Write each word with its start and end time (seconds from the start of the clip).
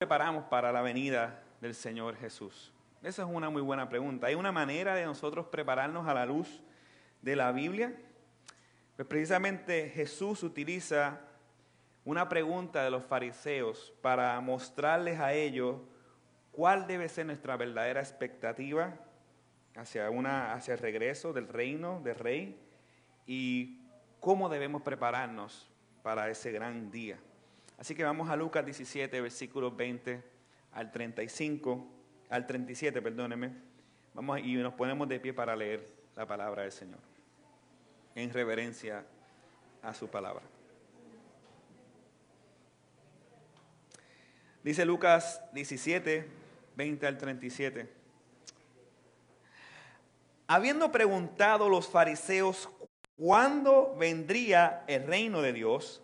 preparamos 0.00 0.44
para 0.44 0.72
la 0.72 0.80
venida 0.80 1.42
del 1.60 1.74
Señor 1.74 2.16
Jesús? 2.16 2.72
Esa 3.02 3.20
es 3.20 3.28
una 3.30 3.50
muy 3.50 3.60
buena 3.60 3.86
pregunta. 3.90 4.28
¿Hay 4.28 4.34
una 4.34 4.50
manera 4.50 4.94
de 4.94 5.04
nosotros 5.04 5.48
prepararnos 5.48 6.08
a 6.08 6.14
la 6.14 6.24
luz 6.24 6.62
de 7.20 7.36
la 7.36 7.52
Biblia? 7.52 7.94
Pues 8.96 9.06
precisamente 9.06 9.90
Jesús 9.90 10.42
utiliza 10.42 11.20
una 12.06 12.30
pregunta 12.30 12.82
de 12.82 12.90
los 12.90 13.04
fariseos 13.04 13.92
para 14.00 14.40
mostrarles 14.40 15.20
a 15.20 15.34
ellos 15.34 15.76
cuál 16.50 16.86
debe 16.86 17.06
ser 17.10 17.26
nuestra 17.26 17.58
verdadera 17.58 18.00
expectativa 18.00 18.94
hacia, 19.76 20.08
una, 20.08 20.54
hacia 20.54 20.72
el 20.72 20.80
regreso 20.80 21.34
del 21.34 21.46
reino 21.46 22.00
del 22.00 22.14
rey 22.14 22.58
y 23.26 23.82
cómo 24.18 24.48
debemos 24.48 24.80
prepararnos 24.80 25.70
para 26.02 26.30
ese 26.30 26.52
gran 26.52 26.90
día. 26.90 27.18
Así 27.80 27.94
que 27.94 28.04
vamos 28.04 28.28
a 28.28 28.36
Lucas 28.36 28.62
17, 28.62 29.22
versículos 29.22 29.74
20 29.74 30.22
al 30.72 30.92
35, 30.92 31.88
al 32.28 32.46
37, 32.46 33.00
perdóneme. 33.00 33.54
Vamos 34.12 34.38
y 34.40 34.54
nos 34.56 34.74
ponemos 34.74 35.08
de 35.08 35.18
pie 35.18 35.32
para 35.32 35.56
leer 35.56 35.90
la 36.14 36.26
palabra 36.26 36.60
del 36.64 36.72
Señor 36.72 36.98
en 38.14 38.30
reverencia 38.34 39.06
a 39.82 39.94
su 39.94 40.08
palabra. 40.08 40.42
Dice 44.62 44.84
Lucas 44.84 45.40
17, 45.54 46.28
20 46.76 47.06
al 47.06 47.16
37. 47.16 47.90
Habiendo 50.48 50.92
preguntado 50.92 51.70
los 51.70 51.88
fariseos 51.88 52.68
cuándo 53.16 53.96
vendría 53.98 54.84
el 54.86 55.06
reino 55.06 55.40
de 55.40 55.54
Dios, 55.54 56.02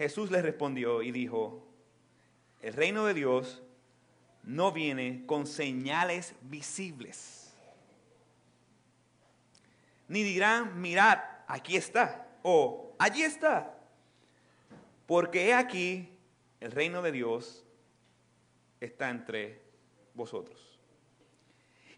Jesús 0.00 0.30
les 0.30 0.42
respondió 0.42 1.02
y 1.02 1.10
dijo, 1.10 1.62
el 2.62 2.72
reino 2.72 3.04
de 3.04 3.12
Dios 3.12 3.62
no 4.44 4.72
viene 4.72 5.24
con 5.26 5.46
señales 5.46 6.34
visibles. 6.40 7.52
Ni 10.08 10.22
dirán, 10.22 10.80
mirad, 10.80 11.18
aquí 11.46 11.76
está, 11.76 12.26
o 12.42 12.94
allí 12.98 13.24
está, 13.24 13.78
porque 15.06 15.48
he 15.48 15.52
aquí, 15.52 16.08
el 16.60 16.72
reino 16.72 17.02
de 17.02 17.12
Dios 17.12 17.62
está 18.80 19.10
entre 19.10 19.60
vosotros. 20.14 20.78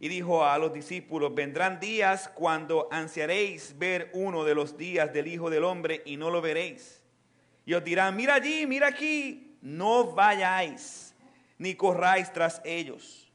Y 0.00 0.08
dijo 0.08 0.44
a 0.44 0.58
los 0.58 0.72
discípulos, 0.72 1.32
vendrán 1.36 1.78
días 1.78 2.28
cuando 2.34 2.88
ansiaréis 2.90 3.78
ver 3.78 4.10
uno 4.12 4.42
de 4.42 4.56
los 4.56 4.76
días 4.76 5.12
del 5.12 5.28
Hijo 5.28 5.50
del 5.50 5.62
Hombre 5.62 6.02
y 6.04 6.16
no 6.16 6.30
lo 6.30 6.42
veréis. 6.42 7.01
Y 7.64 7.74
os 7.74 7.84
dirán, 7.84 8.16
mira 8.16 8.34
allí, 8.34 8.66
mira 8.66 8.88
aquí, 8.88 9.56
no 9.62 10.12
vayáis, 10.12 11.14
ni 11.58 11.74
corráis 11.74 12.32
tras 12.32 12.60
ellos. 12.64 13.30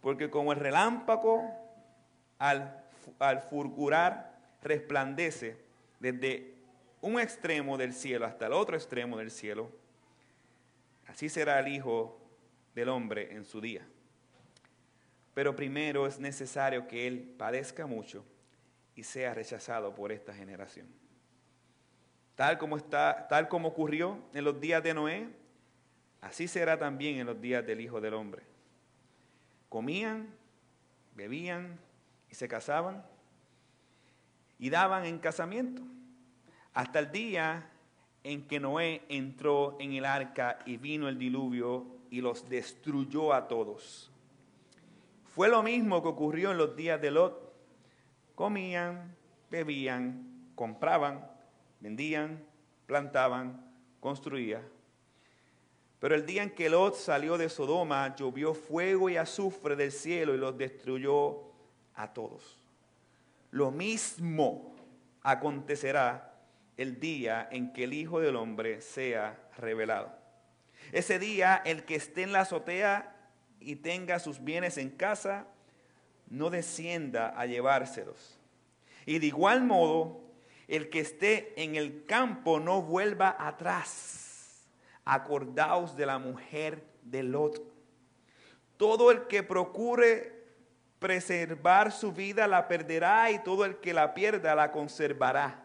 Porque 0.00 0.30
como 0.30 0.52
el 0.52 0.60
relámpago 0.60 1.42
al, 2.38 2.84
al 3.18 3.42
fulgurar 3.42 4.38
resplandece 4.62 5.56
desde 6.00 6.54
un 7.00 7.20
extremo 7.20 7.76
del 7.76 7.92
cielo 7.92 8.24
hasta 8.24 8.46
el 8.46 8.54
otro 8.54 8.76
extremo 8.76 9.18
del 9.18 9.30
cielo, 9.30 9.70
así 11.06 11.28
será 11.28 11.60
el 11.60 11.68
Hijo 11.68 12.18
del 12.74 12.88
Hombre 12.88 13.34
en 13.34 13.44
su 13.44 13.60
día. 13.60 13.86
Pero 15.34 15.54
primero 15.54 16.06
es 16.06 16.18
necesario 16.18 16.86
que 16.86 17.06
Él 17.06 17.34
padezca 17.36 17.86
mucho 17.86 18.24
y 18.94 19.02
sea 19.02 19.34
rechazado 19.34 19.94
por 19.94 20.12
esta 20.12 20.32
generación. 20.32 21.03
Tal 22.34 22.58
como, 22.58 22.76
está, 22.76 23.28
tal 23.28 23.48
como 23.48 23.68
ocurrió 23.68 24.18
en 24.32 24.44
los 24.44 24.60
días 24.60 24.82
de 24.82 24.94
Noé, 24.94 25.28
así 26.20 26.48
será 26.48 26.78
también 26.78 27.18
en 27.18 27.26
los 27.26 27.40
días 27.40 27.64
del 27.64 27.80
Hijo 27.80 28.00
del 28.00 28.14
Hombre. 28.14 28.42
Comían, 29.68 30.28
bebían 31.14 31.78
y 32.30 32.34
se 32.34 32.48
casaban 32.48 33.04
y 34.58 34.70
daban 34.70 35.04
en 35.04 35.18
casamiento 35.18 35.82
hasta 36.72 36.98
el 36.98 37.12
día 37.12 37.70
en 38.24 38.46
que 38.48 38.58
Noé 38.58 39.02
entró 39.08 39.76
en 39.78 39.92
el 39.92 40.04
arca 40.04 40.58
y 40.64 40.76
vino 40.76 41.08
el 41.08 41.18
diluvio 41.18 41.86
y 42.10 42.20
los 42.20 42.48
destruyó 42.48 43.32
a 43.32 43.46
todos. 43.46 44.10
Fue 45.34 45.48
lo 45.48 45.62
mismo 45.62 46.02
que 46.02 46.08
ocurrió 46.08 46.52
en 46.52 46.58
los 46.58 46.74
días 46.74 47.00
de 47.00 47.10
Lot. 47.10 47.52
Comían, 48.34 49.14
bebían, 49.50 50.50
compraban, 50.54 51.33
vendían, 51.84 52.42
plantaban, 52.86 53.62
construían. 54.00 54.62
Pero 56.00 56.14
el 56.14 56.24
día 56.24 56.42
en 56.42 56.48
que 56.50 56.70
Lot 56.70 56.94
salió 56.94 57.36
de 57.36 57.50
Sodoma, 57.50 58.16
llovió 58.16 58.54
fuego 58.54 59.10
y 59.10 59.18
azufre 59.18 59.76
del 59.76 59.92
cielo 59.92 60.34
y 60.34 60.38
los 60.38 60.56
destruyó 60.56 61.42
a 61.94 62.10
todos. 62.14 62.58
Lo 63.50 63.70
mismo 63.70 64.74
acontecerá 65.22 66.34
el 66.78 66.98
día 66.98 67.50
en 67.52 67.70
que 67.74 67.84
el 67.84 67.92
Hijo 67.92 68.18
del 68.18 68.36
Hombre 68.36 68.80
sea 68.80 69.38
revelado. 69.58 70.10
Ese 70.90 71.18
día 71.18 71.60
el 71.66 71.84
que 71.84 71.96
esté 71.96 72.22
en 72.22 72.32
la 72.32 72.40
azotea 72.40 73.14
y 73.60 73.76
tenga 73.76 74.18
sus 74.20 74.42
bienes 74.42 74.78
en 74.78 74.88
casa, 74.88 75.46
no 76.30 76.48
descienda 76.48 77.38
a 77.38 77.44
llevárselos. 77.44 78.38
Y 79.04 79.18
de 79.18 79.26
igual 79.26 79.64
modo, 79.64 80.23
el 80.68 80.90
que 80.90 81.00
esté 81.00 81.52
en 81.62 81.76
el 81.76 82.04
campo 82.06 82.60
no 82.60 82.82
vuelva 82.82 83.36
atrás. 83.38 84.68
Acordaos 85.04 85.96
de 85.96 86.06
la 86.06 86.18
mujer 86.18 86.84
de 87.02 87.22
Lot. 87.22 87.62
Todo 88.76 89.10
el 89.10 89.26
que 89.26 89.42
procure 89.42 90.34
preservar 90.98 91.92
su 91.92 92.12
vida 92.12 92.46
la 92.46 92.66
perderá 92.66 93.30
y 93.30 93.38
todo 93.42 93.64
el 93.64 93.76
que 93.76 93.92
la 93.92 94.14
pierda 94.14 94.54
la 94.54 94.72
conservará. 94.72 95.64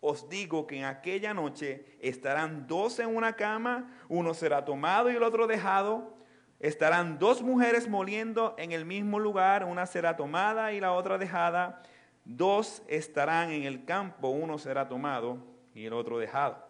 Os 0.00 0.28
digo 0.28 0.66
que 0.66 0.78
en 0.78 0.84
aquella 0.84 1.32
noche 1.34 1.96
estarán 2.00 2.66
dos 2.66 2.98
en 2.98 3.14
una 3.14 3.34
cama, 3.34 3.90
uno 4.08 4.34
será 4.34 4.64
tomado 4.64 5.10
y 5.10 5.16
el 5.16 5.22
otro 5.22 5.46
dejado. 5.46 6.16
Estarán 6.58 7.18
dos 7.18 7.42
mujeres 7.42 7.88
moliendo 7.88 8.54
en 8.58 8.72
el 8.72 8.84
mismo 8.84 9.18
lugar, 9.18 9.64
una 9.64 9.86
será 9.86 10.16
tomada 10.16 10.72
y 10.72 10.80
la 10.80 10.92
otra 10.92 11.18
dejada. 11.18 11.82
Dos 12.26 12.82
estarán 12.88 13.52
en 13.52 13.62
el 13.62 13.84
campo, 13.84 14.28
uno 14.28 14.58
será 14.58 14.88
tomado 14.88 15.38
y 15.74 15.86
el 15.86 15.92
otro 15.92 16.18
dejado. 16.18 16.66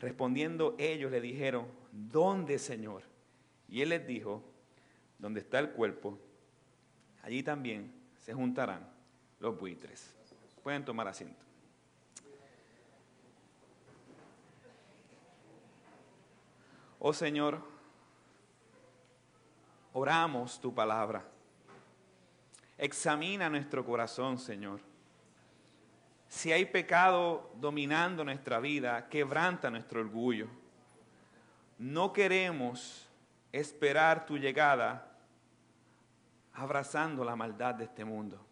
Respondiendo 0.00 0.74
ellos 0.76 1.12
le 1.12 1.20
dijeron, 1.20 1.68
¿dónde, 1.92 2.58
Señor? 2.58 3.04
Y 3.68 3.80
él 3.82 3.90
les 3.90 4.04
dijo, 4.04 4.42
donde 5.18 5.38
está 5.38 5.60
el 5.60 5.70
cuerpo, 5.70 6.18
allí 7.22 7.44
también 7.44 7.94
se 8.18 8.34
juntarán 8.34 8.84
los 9.38 9.56
buitres. 9.56 10.12
Pueden 10.64 10.84
tomar 10.84 11.06
asiento. 11.06 11.44
Oh 16.98 17.12
Señor, 17.12 17.60
oramos 19.92 20.60
tu 20.60 20.74
palabra. 20.74 21.31
Examina 22.82 23.48
nuestro 23.48 23.84
corazón, 23.84 24.40
Señor. 24.40 24.80
Si 26.26 26.50
hay 26.50 26.64
pecado 26.64 27.52
dominando 27.60 28.24
nuestra 28.24 28.58
vida, 28.58 29.08
quebranta 29.08 29.70
nuestro 29.70 30.00
orgullo. 30.00 30.48
No 31.78 32.12
queremos 32.12 33.08
esperar 33.52 34.26
tu 34.26 34.36
llegada 34.36 35.16
abrazando 36.54 37.24
la 37.24 37.36
maldad 37.36 37.76
de 37.76 37.84
este 37.84 38.04
mundo. 38.04 38.44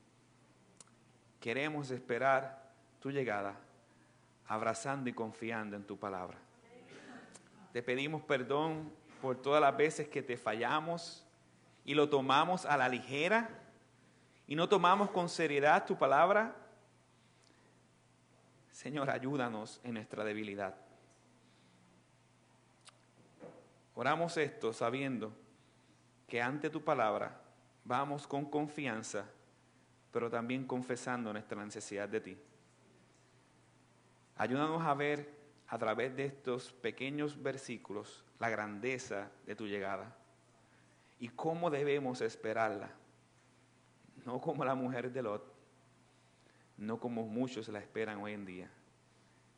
Queremos 1.41 1.91
esperar 1.91 2.71
tu 3.01 3.11
llegada 3.11 3.57
abrazando 4.47 5.11
y 5.11 5.13
confiando 5.13 5.75
en 5.75 5.83
tu 5.83 5.99
palabra. 5.99 6.39
Te 7.73 7.83
pedimos 7.83 8.23
perdón 8.23 8.93
por 9.21 9.43
todas 9.43 9.61
las 9.61 9.77
veces 9.77 10.07
que 10.07 10.23
te 10.23 10.37
fallamos, 10.37 11.27
y 11.85 11.95
lo 11.95 12.09
tomamos 12.09 12.67
a 12.67 12.77
la 12.77 12.89
ligera 12.89 13.60
y 14.51 14.57
no 14.57 14.69
tomamos 14.69 15.11
con 15.11 15.29
seriedad 15.29 15.87
tu 15.87 15.97
palabra, 15.97 16.57
Señor, 18.73 19.09
ayúdanos 19.09 19.81
en 19.85 19.95
nuestra 19.95 20.25
debilidad. 20.25 20.75
Oramos 23.95 24.37
esto 24.37 24.73
sabiendo 24.73 25.33
que 26.27 26.43
ante 26.43 26.69
tu 26.69 26.83
palabra 26.83 27.41
vamos 27.85 28.27
con 28.27 28.45
confianza, 28.45 29.25
pero 30.11 30.29
también 30.29 30.67
confesando 30.67 31.33
nuestra 31.33 31.65
necesidad 31.65 32.09
de 32.09 32.21
ti. 32.21 32.39
Ayúdanos 34.37 34.83
a 34.83 34.95
ver 34.95 35.33
a 35.69 35.79
través 35.79 36.17
de 36.17 36.25
estos 36.25 36.73
pequeños 36.73 37.41
versículos 37.41 38.25
la 38.41 38.51
grandeza 38.51 39.31
de 39.47 39.55
tu 39.55 39.69
llegada 39.69 40.13
y 41.21 41.29
cómo 41.29 41.71
debemos 41.71 42.21
esperarla. 42.21 42.91
No 44.25 44.41
como 44.41 44.65
la 44.65 44.75
mujer 44.75 45.13
de 45.13 45.23
Lot, 45.23 45.61
no 46.77 46.99
como 46.99 47.27
muchos 47.27 47.69
la 47.69 47.79
esperan 47.79 48.21
hoy 48.21 48.33
en 48.33 48.45
día, 48.45 48.71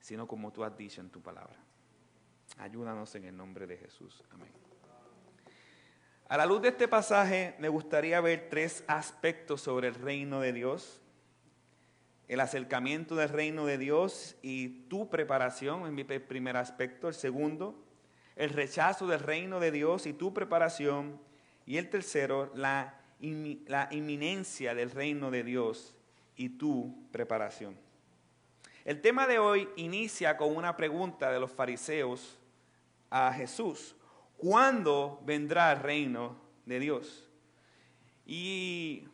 sino 0.00 0.26
como 0.26 0.52
tú 0.52 0.64
has 0.64 0.76
dicho 0.76 1.00
en 1.00 1.10
tu 1.10 1.20
palabra. 1.20 1.56
Ayúdanos 2.58 3.14
en 3.14 3.24
el 3.24 3.36
nombre 3.36 3.66
de 3.66 3.76
Jesús. 3.76 4.22
Amén. 4.30 4.50
A 6.28 6.36
la 6.36 6.46
luz 6.46 6.62
de 6.62 6.68
este 6.68 6.88
pasaje 6.88 7.54
me 7.58 7.68
gustaría 7.68 8.20
ver 8.20 8.48
tres 8.48 8.84
aspectos 8.86 9.60
sobre 9.60 9.88
el 9.88 9.94
reino 9.94 10.40
de 10.40 10.52
Dios. 10.52 11.00
El 12.26 12.40
acercamiento 12.40 13.16
del 13.16 13.28
reino 13.28 13.66
de 13.66 13.76
Dios 13.76 14.36
y 14.40 14.86
tu 14.88 15.10
preparación 15.10 15.86
en 15.86 15.94
mi 15.94 16.04
primer 16.04 16.56
aspecto. 16.56 17.08
El 17.08 17.14
segundo, 17.14 17.84
el 18.36 18.50
rechazo 18.50 19.06
del 19.06 19.20
reino 19.20 19.60
de 19.60 19.70
Dios 19.72 20.06
y 20.06 20.14
tu 20.14 20.32
preparación. 20.32 21.20
Y 21.66 21.76
el 21.76 21.90
tercero, 21.90 22.50
la, 22.54 23.01
la 23.66 23.88
inminencia 23.92 24.74
del 24.74 24.90
reino 24.90 25.30
de 25.30 25.44
Dios 25.44 25.94
y 26.36 26.50
tu 26.50 27.08
preparación. 27.12 27.76
El 28.84 29.00
tema 29.00 29.28
de 29.28 29.38
hoy 29.38 29.68
inicia 29.76 30.36
con 30.36 30.56
una 30.56 30.76
pregunta 30.76 31.30
de 31.30 31.38
los 31.38 31.52
fariseos 31.52 32.36
a 33.10 33.32
Jesús. 33.32 33.94
¿Cuándo 34.36 35.22
vendrá 35.24 35.70
el 35.70 35.78
reino 35.78 36.36
de 36.66 36.80
Dios? 36.80 37.28
Y 38.26 39.04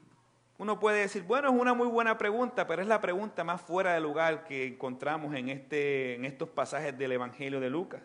uno 0.57 0.81
puede 0.81 1.01
decir, 1.01 1.23
bueno, 1.23 1.49
es 1.51 1.61
una 1.61 1.75
muy 1.75 1.87
buena 1.87 2.17
pregunta, 2.17 2.67
pero 2.67 2.81
es 2.81 2.89
la 2.89 3.03
pregunta 3.03 3.45
más 3.45 3.61
fuera 3.61 3.93
de 3.93 4.01
lugar 4.01 4.45
que 4.45 4.69
encontramos 4.69 5.35
en, 5.35 5.51
este, 5.51 6.15
en 6.15 6.25
estos 6.25 6.49
pasajes 6.49 6.97
del 6.97 7.13
Evangelio 7.13 7.61
de 7.61 7.69
Lucas. 7.69 8.01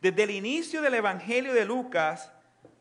Desde 0.00 0.22
el 0.22 0.30
inicio 0.30 0.80
del 0.80 0.94
Evangelio 0.94 1.52
de 1.52 1.64
Lucas, 1.66 2.32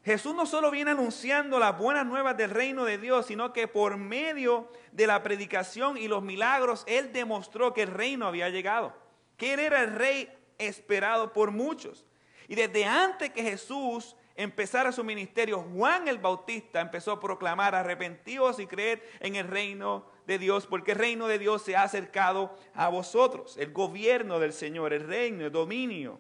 Jesús 0.06 0.36
no 0.36 0.46
solo 0.46 0.70
viene 0.70 0.92
anunciando 0.92 1.58
las 1.58 1.76
buenas 1.80 2.06
nuevas 2.06 2.38
del 2.38 2.52
reino 2.52 2.86
de 2.86 3.00
Dios, 3.00 3.26
sino 3.26 3.52
que 3.54 3.68
por 3.68 3.98
medio 3.98 4.70
de 4.92 5.08
la 5.08 5.24
predicación 5.24 5.98
y 5.98 6.08
los 6.08 6.22
milagros, 6.22 6.84
Él 6.86 7.12
demostró 7.12 7.74
que 7.74 7.82
el 7.82 7.92
reino 7.92 8.28
había 8.28 8.50
llegado, 8.50 8.96
que 9.36 9.56
Él 9.56 9.62
era 9.62 9.82
el 9.82 9.96
rey 9.96 10.32
esperado 10.60 11.34
por 11.34 11.50
muchos. 11.50 12.06
Y 12.48 12.54
desde 12.54 12.86
antes 12.86 13.32
que 13.32 13.42
Jesús 13.42 14.16
empezara 14.36 14.92
su 14.92 15.04
ministerio, 15.04 15.66
Juan 15.74 16.08
el 16.08 16.20
Bautista 16.20 16.82
empezó 16.82 17.14
a 17.14 17.20
proclamar 17.20 17.74
arrepentidos 17.74 18.60
y 18.60 18.68
creer 18.68 19.02
en 19.22 19.36
el 19.36 19.48
reino 19.48 20.06
de 20.28 20.38
Dios, 20.38 20.68
porque 20.68 20.92
el 20.92 21.00
reino 21.00 21.28
de 21.28 21.40
Dios 21.40 21.64
se 21.64 21.76
ha 21.76 21.82
acercado 21.82 22.56
a 22.76 22.90
vosotros, 22.90 23.58
el 23.58 23.74
gobierno 23.74 24.38
del 24.38 24.54
Señor, 24.54 24.94
el 24.94 25.08
reino, 25.08 25.46
el 25.46 25.52
dominio. 25.52 26.20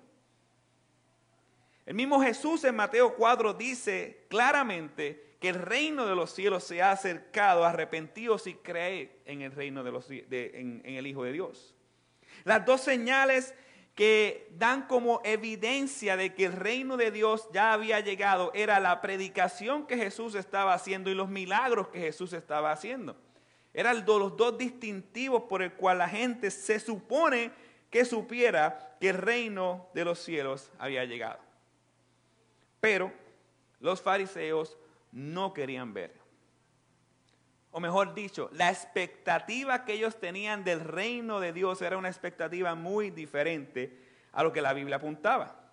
El 1.85 1.93
mismo 1.93 2.21
Jesús 2.21 2.63
en 2.63 2.75
Mateo 2.75 3.15
4 3.15 3.53
dice 3.53 4.25
claramente 4.27 5.35
que 5.39 5.49
el 5.49 5.61
reino 5.61 6.07
de 6.07 6.15
los 6.15 6.31
cielos 6.31 6.63
se 6.63 6.81
ha 6.81 6.91
acercado, 6.91 7.63
arrepentidos 7.63 8.47
y 8.47 8.55
cree 8.55 9.19
en 9.25 9.41
el 9.41 9.51
reino 9.51 9.83
de 9.83 9.91
los 9.91 10.09
en, 10.09 10.81
en 10.83 10.95
el 10.95 11.05
Hijo 11.05 11.23
de 11.23 11.33
Dios. 11.33 11.75
Las 12.43 12.65
dos 12.65 12.81
señales 12.81 13.53
que 13.93 14.49
dan 14.57 14.87
como 14.87 15.21
evidencia 15.23 16.17
de 16.17 16.33
que 16.33 16.45
el 16.45 16.53
reino 16.53 16.97
de 16.97 17.11
Dios 17.11 17.47
ya 17.53 17.71
había 17.71 17.99
llegado 18.01 18.51
era 18.53 18.79
la 18.79 18.99
predicación 19.01 19.85
que 19.87 19.95
Jesús 19.95 20.35
estaba 20.35 20.73
haciendo 20.73 21.09
y 21.11 21.13
los 21.13 21.29
milagros 21.29 21.89
que 21.89 21.99
Jesús 21.99 22.33
estaba 22.33 22.71
haciendo. 22.71 23.15
Eran 23.73 24.05
los 24.05 24.35
dos 24.35 24.57
distintivos 24.57 25.43
por 25.43 25.61
el 25.61 25.73
cual 25.73 25.99
la 25.99 26.09
gente 26.09 26.49
se 26.49 26.79
supone 26.79 27.51
que 27.89 28.03
supiera 28.05 28.97
que 28.99 29.09
el 29.09 29.17
reino 29.17 29.87
de 29.93 30.03
los 30.03 30.19
cielos 30.19 30.71
había 30.77 31.05
llegado. 31.05 31.44
Pero 32.85 33.11
los 33.79 33.99
fariseos 33.99 34.77
no 35.11 35.55
querían 35.55 35.91
ver. 35.91 36.13
O 37.71 37.79
mejor 37.79 38.13
dicho, 38.13 38.47
la 38.53 38.69
expectativa 38.69 39.83
que 39.83 39.93
ellos 39.93 40.19
tenían 40.19 40.63
del 40.63 40.81
reino 40.81 41.39
de 41.39 41.51
Dios 41.51 41.81
era 41.81 41.97
una 41.97 42.09
expectativa 42.09 42.75
muy 42.75 43.09
diferente 43.09 44.03
a 44.33 44.43
lo 44.43 44.53
que 44.53 44.61
la 44.61 44.71
Biblia 44.73 44.97
apuntaba. 44.97 45.71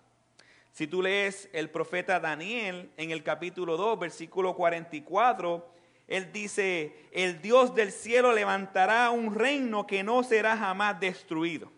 Si 0.71 0.87
tú 0.87 1.03
lees 1.03 1.51
el 1.53 1.69
profeta 1.69 2.19
Daniel 2.19 2.89
en 2.97 3.11
el 3.11 3.21
capítulo 3.21 3.77
2, 3.77 3.99
versículo 3.99 4.55
44, 4.55 5.71
él 6.07 6.31
dice, 6.31 7.09
el 7.11 7.43
Dios 7.43 7.75
del 7.75 7.91
cielo 7.91 8.33
levantará 8.33 9.11
un 9.11 9.35
reino 9.35 9.85
que 9.85 10.01
no 10.01 10.23
será 10.23 10.57
jamás 10.57 10.99
destruido. 10.99 11.71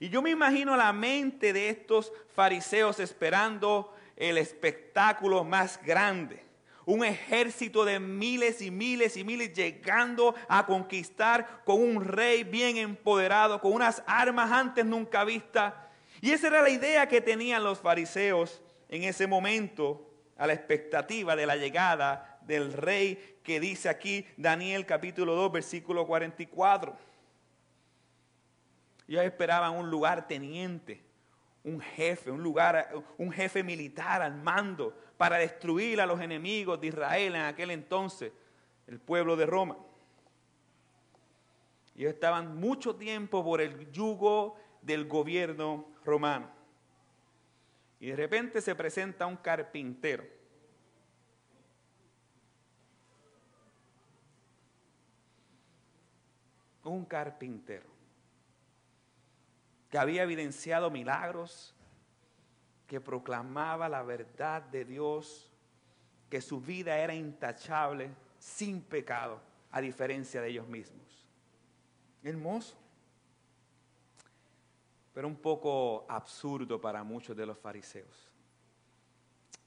Y 0.00 0.08
yo 0.08 0.22
me 0.22 0.30
imagino 0.30 0.74
la 0.74 0.94
mente 0.94 1.52
de 1.52 1.68
estos 1.68 2.14
fariseos 2.34 2.98
esperando 2.98 3.94
el 4.20 4.38
espectáculo 4.38 5.42
más 5.42 5.80
grande. 5.82 6.44
Un 6.84 7.04
ejército 7.04 7.84
de 7.84 7.98
miles 7.98 8.60
y 8.60 8.70
miles 8.70 9.16
y 9.16 9.24
miles 9.24 9.52
llegando 9.52 10.34
a 10.48 10.66
conquistar 10.66 11.62
con 11.64 11.82
un 11.82 12.04
rey 12.04 12.44
bien 12.44 12.76
empoderado, 12.76 13.60
con 13.60 13.72
unas 13.72 14.02
armas 14.06 14.50
antes 14.52 14.84
nunca 14.84 15.24
vistas. 15.24 15.74
Y 16.20 16.32
esa 16.32 16.48
era 16.48 16.62
la 16.62 16.70
idea 16.70 17.08
que 17.08 17.20
tenían 17.20 17.64
los 17.64 17.80
fariseos 17.80 18.60
en 18.88 19.04
ese 19.04 19.26
momento, 19.26 20.06
a 20.36 20.46
la 20.46 20.54
expectativa 20.54 21.36
de 21.36 21.46
la 21.46 21.56
llegada 21.56 22.38
del 22.42 22.72
rey 22.72 23.38
que 23.42 23.60
dice 23.60 23.88
aquí 23.88 24.26
Daniel 24.36 24.86
capítulo 24.86 25.34
2 25.34 25.52
versículo 25.52 26.06
44. 26.06 26.96
Ellos 29.06 29.24
esperaban 29.24 29.76
un 29.76 29.90
lugar 29.90 30.26
teniente, 30.26 31.02
un 31.64 31.80
jefe, 31.80 32.30
un 32.30 32.42
lugar, 32.42 32.90
un 33.18 33.30
jefe 33.32 33.62
militar 33.62 34.22
al 34.22 34.34
mando 34.34 34.96
para 35.16 35.36
destruir 35.36 36.00
a 36.00 36.06
los 36.06 36.20
enemigos 36.20 36.80
de 36.80 36.88
Israel 36.88 37.34
en 37.34 37.42
aquel 37.42 37.70
entonces, 37.70 38.32
el 38.86 38.98
pueblo 38.98 39.36
de 39.36 39.46
Roma. 39.46 39.76
Ellos 41.94 42.14
estaban 42.14 42.56
mucho 42.56 42.96
tiempo 42.96 43.44
por 43.44 43.60
el 43.60 43.90
yugo 43.92 44.56
del 44.80 45.06
gobierno 45.06 45.86
romano. 46.04 46.48
Y 47.98 48.06
de 48.06 48.16
repente 48.16 48.62
se 48.62 48.74
presenta 48.74 49.26
un 49.26 49.36
carpintero. 49.36 50.24
Un 56.84 57.04
carpintero 57.04 57.89
que 59.90 59.98
había 59.98 60.22
evidenciado 60.22 60.90
milagros, 60.90 61.74
que 62.86 63.00
proclamaba 63.00 63.88
la 63.88 64.02
verdad 64.02 64.62
de 64.62 64.84
Dios, 64.84 65.50
que 66.28 66.40
su 66.40 66.60
vida 66.60 66.96
era 66.98 67.14
intachable, 67.14 68.10
sin 68.38 68.80
pecado, 68.80 69.40
a 69.70 69.80
diferencia 69.80 70.40
de 70.40 70.48
ellos 70.48 70.66
mismos. 70.66 71.26
Hermoso, 72.22 72.76
pero 75.12 75.26
un 75.26 75.36
poco 75.36 76.06
absurdo 76.08 76.80
para 76.80 77.02
muchos 77.02 77.36
de 77.36 77.46
los 77.46 77.58
fariseos, 77.58 78.30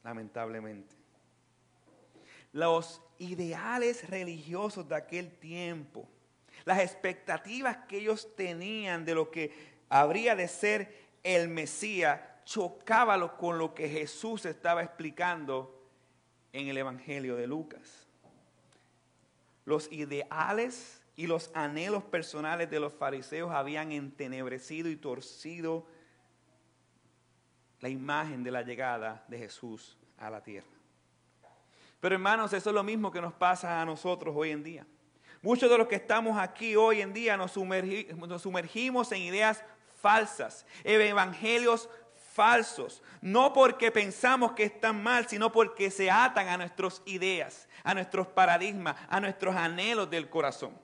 lamentablemente. 0.04 0.96
Los 2.53 3.01
ideales 3.18 4.10
religiosos 4.10 4.88
de 4.88 4.96
aquel 4.96 5.32
tiempo, 5.38 6.08
las 6.65 6.80
expectativas 6.80 7.77
que 7.88 7.98
ellos 7.98 8.36
tenían 8.36 9.03
de 9.03 9.15
lo 9.15 9.30
que 9.32 9.73
habría 9.94 10.36
de 10.36 10.48
ser 10.48 11.08
el 11.22 11.50
Mesías, 11.50 12.20
chocaba 12.46 13.38
con 13.38 13.60
lo 13.60 13.76
que 13.76 13.88
Jesús 13.88 14.44
estaba 14.46 14.82
explicando 14.82 15.88
en 16.52 16.68
el 16.68 16.80
Evangelio 16.80 17.36
de 17.36 17.46
Lucas. 17.46 18.08
Los 19.66 19.92
ideales 19.92 21.04
y 21.16 21.28
los 21.28 21.52
anhelos 21.54 22.04
personales 22.04 22.72
de 22.72 22.80
los 22.80 22.92
fariseos 22.92 23.52
habían 23.52 23.92
entenebrecido 23.92 24.90
y 24.90 24.96
torcido 24.96 25.86
la 27.80 27.90
imagen 27.90 28.44
de 28.44 28.50
la 28.50 28.64
llegada 28.64 29.24
de 29.28 29.38
Jesús 29.38 29.96
a 30.18 30.32
la 30.32 30.42
tierra. 30.42 30.68
Pero 32.00 32.16
hermanos, 32.16 32.52
eso 32.52 32.72
es 32.72 32.74
lo 32.74 32.84
mismo 32.84 33.12
que 33.12 33.22
nos 33.22 33.34
pasa 33.34 33.80
a 33.80 33.86
nosotros 33.86 34.34
hoy 34.36 34.50
en 34.50 34.64
día. 34.64 34.88
Muchos 35.44 35.70
de 35.70 35.78
los 35.78 35.90
que 35.90 35.96
estamos 35.96 36.38
aquí 36.38 36.78
hoy 36.78 37.02
en 37.02 37.12
día 37.14 37.36
nos, 37.36 37.52
sumergimos 37.52 39.12
en 39.12 39.22
ideas 39.24 39.62
falsas, 40.03 40.65
evangelios 40.83 41.89
falsos, 42.33 43.01
no 43.22 43.53
porque 43.53 43.89
pensamos 43.89 44.51
que 44.51 44.63
están 44.63 45.01
mal, 45.01 45.29
sino 45.29 45.50
porque 45.50 45.89
se 45.89 46.12
atan 46.12 46.50
a 46.50 46.57
nuestras 46.57 47.01
ideas, 47.05 47.69
a 47.83 47.93
nuestros 47.93 48.27
paradigmas, 48.27 48.98
a 49.07 49.22
nuestros 49.22 49.55
anhelos 49.55 50.10
del 50.10 50.29
corazón. 50.29 50.77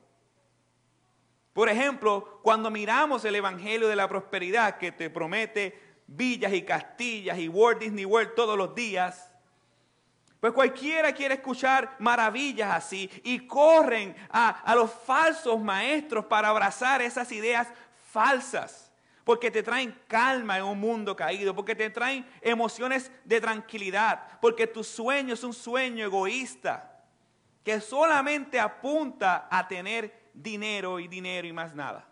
Por 1.52 1.68
ejemplo, 1.68 2.40
cuando 2.44 2.72
miramos 2.72 3.26
el 3.26 3.36
Evangelio 3.36 3.90
de 3.90 3.98
la 3.98 4.08
Prosperidad 4.08 4.78
que 4.78 4.94
te 4.94 5.10
promete 5.10 5.78
villas 6.08 6.54
y 6.54 6.62
castillas 6.62 7.38
y 7.40 7.50
Walt 7.50 7.80
Disney 7.80 8.06
World 8.06 8.36
todos 8.36 8.58
los 8.58 8.74
días, 8.74 9.30
pues 10.40 10.54
cualquiera 10.54 11.12
quiere 11.12 11.34
escuchar 11.34 11.98
maravillas 12.00 12.74
así 12.74 13.10
y 13.26 13.46
corren 13.46 14.16
a, 14.30 14.62
a 14.62 14.76
los 14.76 14.90
falsos 14.90 15.60
maestros 15.60 16.24
para 16.24 16.48
abrazar 16.48 17.02
esas 17.02 17.30
ideas 17.34 17.68
falsas 18.14 18.89
porque 19.30 19.52
te 19.52 19.62
traen 19.62 19.96
calma 20.08 20.58
en 20.58 20.64
un 20.64 20.80
mundo 20.80 21.16
caído, 21.16 21.54
porque 21.54 21.76
te 21.76 21.92
traen 21.92 22.28
emociones 22.42 23.12
de 23.24 23.40
tranquilidad, 23.40 24.40
porque 24.42 24.66
tu 24.66 24.84
sueño 24.84 25.36
es 25.36 25.44
un 25.44 25.54
sueño 25.54 26.04
egoísta 26.04 27.06
que 27.64 27.80
solamente 27.80 28.60
apunta 28.60 29.48
a 29.52 29.68
tener 29.68 30.32
dinero 30.34 31.00
y 31.00 31.08
dinero 31.08 31.48
y 31.48 31.54
más 31.54 31.76
nada. 31.76 32.08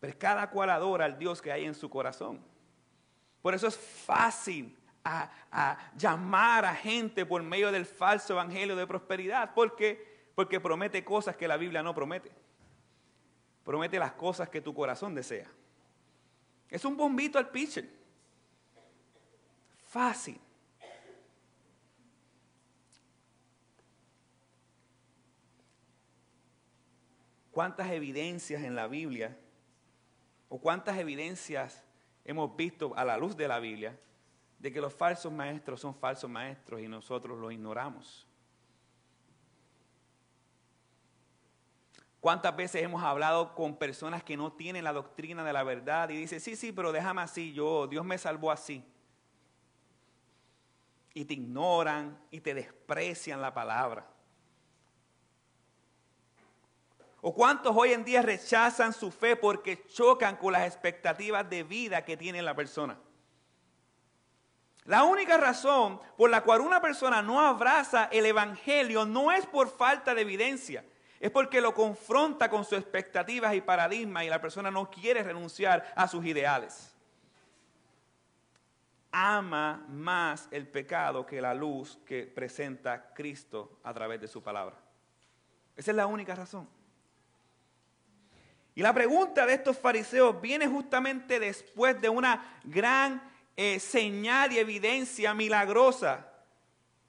Pero 0.00 0.18
cada 0.18 0.50
cual 0.50 0.70
adora 0.70 1.04
al 1.04 1.16
Dios 1.16 1.40
que 1.40 1.52
hay 1.52 1.64
en 1.64 1.76
su 1.76 1.88
corazón. 1.88 2.44
Por 3.40 3.54
eso 3.54 3.68
es 3.68 3.76
fácil 3.76 4.76
a, 5.04 5.30
a 5.52 5.92
llamar 5.96 6.64
a 6.64 6.74
gente 6.74 7.24
por 7.24 7.40
medio 7.44 7.70
del 7.70 7.86
falso 7.86 8.32
evangelio 8.32 8.74
de 8.74 8.84
prosperidad. 8.84 9.54
porque 9.54 10.32
Porque 10.34 10.58
promete 10.58 11.04
cosas 11.04 11.36
que 11.36 11.46
la 11.46 11.56
Biblia 11.56 11.84
no 11.84 11.94
promete. 11.94 12.47
Promete 13.68 13.98
las 13.98 14.12
cosas 14.12 14.48
que 14.48 14.62
tu 14.62 14.72
corazón 14.72 15.14
desea. 15.14 15.46
Es 16.70 16.86
un 16.86 16.96
bombito 16.96 17.36
al 17.36 17.50
pitcher. 17.50 17.86
Fácil. 19.84 20.40
¿Cuántas 27.50 27.90
evidencias 27.90 28.62
en 28.62 28.74
la 28.74 28.86
Biblia 28.86 29.38
o 30.48 30.58
cuántas 30.58 30.96
evidencias 30.96 31.84
hemos 32.24 32.56
visto 32.56 32.96
a 32.96 33.04
la 33.04 33.18
luz 33.18 33.36
de 33.36 33.48
la 33.48 33.58
Biblia 33.58 34.00
de 34.58 34.72
que 34.72 34.80
los 34.80 34.94
falsos 34.94 35.30
maestros 35.30 35.82
son 35.82 35.94
falsos 35.94 36.30
maestros 36.30 36.80
y 36.80 36.88
nosotros 36.88 37.38
los 37.38 37.52
ignoramos? 37.52 38.27
¿Cuántas 42.20 42.56
veces 42.56 42.82
hemos 42.82 43.02
hablado 43.02 43.54
con 43.54 43.76
personas 43.76 44.24
que 44.24 44.36
no 44.36 44.52
tienen 44.52 44.84
la 44.84 44.92
doctrina 44.92 45.44
de 45.44 45.52
la 45.52 45.62
verdad 45.62 46.08
y 46.08 46.16
dicen, 46.16 46.40
sí, 46.40 46.56
sí, 46.56 46.72
pero 46.72 46.90
déjame 46.90 47.22
así, 47.22 47.52
yo, 47.52 47.86
Dios 47.86 48.04
me 48.04 48.18
salvó 48.18 48.50
así? 48.50 48.84
Y 51.14 51.24
te 51.24 51.34
ignoran 51.34 52.18
y 52.30 52.40
te 52.40 52.54
desprecian 52.54 53.40
la 53.40 53.54
palabra. 53.54 54.06
¿O 57.20 57.34
cuántos 57.34 57.76
hoy 57.76 57.92
en 57.92 58.04
día 58.04 58.22
rechazan 58.22 58.92
su 58.92 59.10
fe 59.10 59.36
porque 59.36 59.84
chocan 59.86 60.36
con 60.36 60.52
las 60.52 60.66
expectativas 60.66 61.48
de 61.48 61.62
vida 61.62 62.04
que 62.04 62.16
tiene 62.16 62.42
la 62.42 62.54
persona? 62.54 62.98
La 64.84 65.04
única 65.04 65.36
razón 65.36 66.00
por 66.16 66.30
la 66.30 66.42
cual 66.42 66.62
una 66.62 66.80
persona 66.80 67.20
no 67.20 67.40
abraza 67.40 68.08
el 68.10 68.24
Evangelio 68.24 69.04
no 69.04 69.30
es 69.30 69.46
por 69.46 69.68
falta 69.68 70.14
de 70.14 70.22
evidencia, 70.22 70.84
es 71.20 71.30
porque 71.30 71.60
lo 71.60 71.74
confronta 71.74 72.48
con 72.48 72.64
sus 72.64 72.78
expectativas 72.78 73.54
y 73.54 73.60
paradigmas 73.60 74.24
y 74.24 74.28
la 74.28 74.40
persona 74.40 74.70
no 74.70 74.90
quiere 74.90 75.22
renunciar 75.22 75.92
a 75.96 76.06
sus 76.06 76.24
ideales. 76.24 76.94
Ama 79.10 79.84
más 79.88 80.48
el 80.50 80.68
pecado 80.68 81.26
que 81.26 81.40
la 81.40 81.54
luz 81.54 81.98
que 82.06 82.24
presenta 82.26 83.12
Cristo 83.14 83.80
a 83.82 83.92
través 83.92 84.20
de 84.20 84.28
su 84.28 84.42
palabra. 84.42 84.76
Esa 85.76 85.90
es 85.90 85.96
la 85.96 86.06
única 86.06 86.34
razón. 86.34 86.68
Y 88.74 88.82
la 88.82 88.92
pregunta 88.92 89.44
de 89.44 89.54
estos 89.54 89.76
fariseos 89.76 90.40
viene 90.40 90.68
justamente 90.68 91.40
después 91.40 92.00
de 92.00 92.08
una 92.08 92.60
gran 92.62 93.20
eh, 93.56 93.80
señal 93.80 94.52
y 94.52 94.58
evidencia 94.58 95.34
milagrosa, 95.34 96.27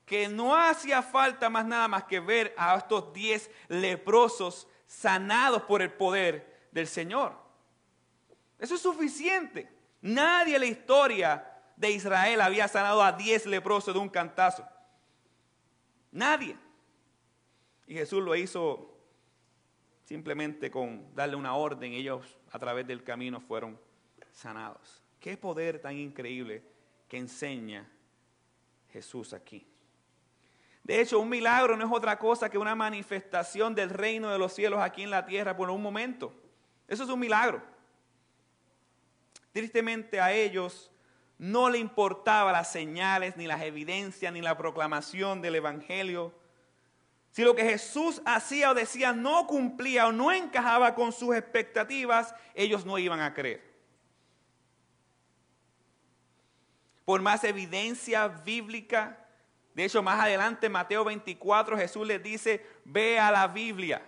que 0.09 0.27
no 0.27 0.55
hacía 0.55 1.03
falta 1.03 1.51
más 1.51 1.67
nada 1.67 1.87
más 1.87 2.05
que 2.05 2.19
ver 2.19 2.51
a 2.57 2.75
estos 2.75 3.13
diez 3.13 3.51
leprosos 3.67 4.67
sanados 4.87 5.61
por 5.61 5.83
el 5.83 5.93
poder 5.93 6.67
del 6.71 6.87
Señor. 6.87 7.37
Eso 8.57 8.73
es 8.73 8.81
suficiente. 8.81 9.71
Nadie 10.01 10.55
en 10.55 10.61
la 10.61 10.65
historia 10.65 11.47
de 11.75 11.91
Israel 11.91 12.41
había 12.41 12.67
sanado 12.67 13.03
a 13.03 13.11
diez 13.11 13.45
leprosos 13.45 13.93
de 13.93 13.99
un 13.99 14.09
cantazo. 14.09 14.67
Nadie. 16.11 16.57
Y 17.85 17.93
Jesús 17.93 18.23
lo 18.23 18.35
hizo 18.35 18.97
simplemente 20.05 20.71
con 20.71 21.13
darle 21.13 21.35
una 21.35 21.53
orden, 21.53 21.93
ellos 21.93 22.39
a 22.49 22.57
través 22.57 22.87
del 22.87 23.03
camino 23.03 23.39
fueron 23.41 23.79
sanados. 24.31 25.03
Qué 25.19 25.37
poder 25.37 25.79
tan 25.79 25.95
increíble 25.95 26.63
que 27.07 27.17
enseña 27.17 27.87
Jesús 28.91 29.33
aquí. 29.33 29.68
De 30.89 30.99
hecho, 30.99 31.19
un 31.19 31.29
milagro 31.29 31.77
no 31.77 31.85
es 31.85 31.91
otra 31.91 32.17
cosa 32.17 32.49
que 32.49 32.57
una 32.57 32.73
manifestación 32.73 33.75
del 33.75 33.91
reino 33.91 34.31
de 34.31 34.39
los 34.39 34.53
cielos 34.53 34.79
aquí 34.81 35.03
en 35.03 35.11
la 35.11 35.23
tierra 35.23 35.55
por 35.55 35.69
un 35.69 35.83
momento. 35.83 36.33
Eso 36.87 37.03
es 37.03 37.09
un 37.11 37.19
milagro. 37.19 37.61
Tristemente 39.51 40.19
a 40.19 40.33
ellos 40.33 40.89
no 41.37 41.69
le 41.69 41.77
importaba 41.77 42.51
las 42.51 42.71
señales, 42.71 43.37
ni 43.37 43.45
las 43.45 43.61
evidencias, 43.61 44.33
ni 44.33 44.41
la 44.41 44.57
proclamación 44.57 45.43
del 45.43 45.57
Evangelio. 45.57 46.33
Si 47.29 47.43
lo 47.43 47.55
que 47.55 47.65
Jesús 47.65 48.23
hacía 48.25 48.71
o 48.71 48.73
decía 48.73 49.13
no 49.13 49.45
cumplía 49.45 50.07
o 50.07 50.11
no 50.11 50.31
encajaba 50.31 50.95
con 50.95 51.11
sus 51.11 51.35
expectativas, 51.35 52.33
ellos 52.55 52.83
no 52.83 52.97
iban 52.97 53.19
a 53.19 53.35
creer. 53.35 53.61
Por 57.05 57.21
más 57.21 57.43
evidencia 57.43 58.27
bíblica, 58.27 59.18
de 59.79 59.85
hecho 59.85 60.03
más 60.03 60.19
adelante 60.19 60.67
Mateo 60.67 61.05
24 61.05 61.77
Jesús 61.77 62.05
les 62.05 62.21
dice, 62.21 62.65
ve 62.83 63.17
a 63.17 63.31
la 63.31 63.47
Biblia, 63.47 64.01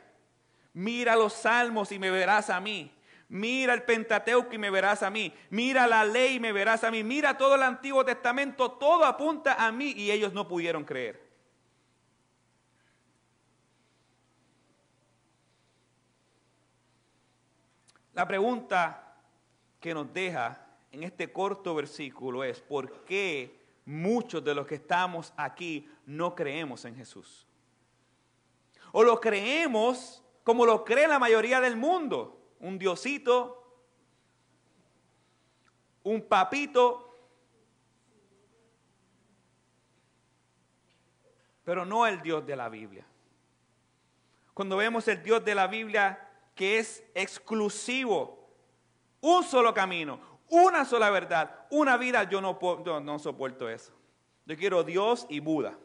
mira 0.73 1.15
los 1.15 1.31
salmos 1.31 1.93
y 1.93 1.99
me 1.99 2.11
verás 2.11 2.49
a 2.49 2.59
mí. 2.59 2.93
Mira 3.29 3.73
el 3.73 3.83
Pentateuco 3.83 4.53
y 4.53 4.57
me 4.57 4.69
verás 4.69 5.01
a 5.01 5.09
mí. 5.09 5.33
Mira 5.49 5.87
la 5.87 6.03
ley 6.03 6.35
y 6.35 6.39
me 6.41 6.51
verás 6.51 6.83
a 6.83 6.91
mí. 6.91 7.05
Mira 7.05 7.37
todo 7.37 7.55
el 7.55 7.63
Antiguo 7.63 8.03
Testamento, 8.03 8.71
todo 8.71 9.05
apunta 9.05 9.65
a 9.65 9.71
mí 9.71 9.93
y 9.95 10.11
ellos 10.11 10.33
no 10.33 10.45
pudieron 10.45 10.83
creer. 10.83 11.25
La 18.11 18.27
pregunta 18.27 19.15
que 19.79 19.93
nos 19.93 20.13
deja 20.13 20.67
en 20.91 21.03
este 21.03 21.31
corto 21.31 21.73
versículo 21.73 22.43
es, 22.43 22.59
¿por 22.59 23.05
qué 23.05 23.60
muchos 23.91 24.43
de 24.43 24.55
los 24.55 24.65
que 24.65 24.75
estamos 24.75 25.33
aquí 25.37 25.89
no 26.05 26.33
creemos 26.33 26.85
en 26.85 26.95
Jesús? 26.95 27.47
O 28.91 29.03
lo 29.03 29.19
creemos 29.19 30.23
como 30.43 30.65
lo 30.65 30.83
cree 30.83 31.07
la 31.07 31.19
mayoría 31.19 31.61
del 31.61 31.75
mundo, 31.75 32.55
un 32.59 32.79
diosito, 32.79 33.57
un 36.03 36.21
papito, 36.21 37.07
pero 41.63 41.85
no 41.85 42.07
el 42.07 42.21
Dios 42.21 42.45
de 42.45 42.55
la 42.55 42.69
Biblia. 42.69 43.05
Cuando 44.53 44.77
vemos 44.77 45.07
el 45.07 45.21
Dios 45.21 45.45
de 45.45 45.55
la 45.55 45.67
Biblia, 45.67 46.27
que 46.55 46.79
es 46.79 47.03
exclusivo, 47.13 48.49
un 49.21 49.43
solo 49.43 49.73
camino, 49.73 50.19
una 50.51 50.83
sola 50.83 51.09
verdad, 51.09 51.65
una 51.71 51.97
vida, 51.97 52.25
yo 52.29 52.41
no, 52.41 52.59
no 52.99 53.19
soporto 53.19 53.69
eso. 53.69 53.93
Yo 54.45 54.57
quiero 54.57 54.83
Dios 54.83 55.25
y 55.29 55.39
Buda. 55.39 55.79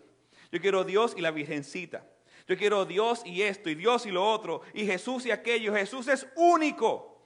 Yo 0.50 0.60
quiero 0.60 0.82
Dios 0.84 1.14
y 1.16 1.20
la 1.20 1.30
Virgencita. 1.30 2.04
Yo 2.48 2.56
quiero 2.56 2.84
Dios 2.84 3.22
y 3.24 3.42
esto, 3.42 3.70
y 3.70 3.76
Dios 3.76 4.06
y 4.06 4.10
lo 4.10 4.28
otro, 4.28 4.62
y 4.74 4.84
Jesús 4.84 5.24
y 5.24 5.30
aquello. 5.30 5.72
Jesús 5.72 6.08
es 6.08 6.26
único. 6.34 7.16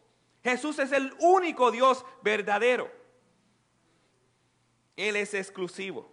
Jesús 0.44 0.78
es 0.78 0.92
el 0.92 1.14
único 1.18 1.70
Dios 1.70 2.04
verdadero. 2.22 2.90
Él 4.96 5.16
es 5.16 5.32
exclusivo. 5.32 6.12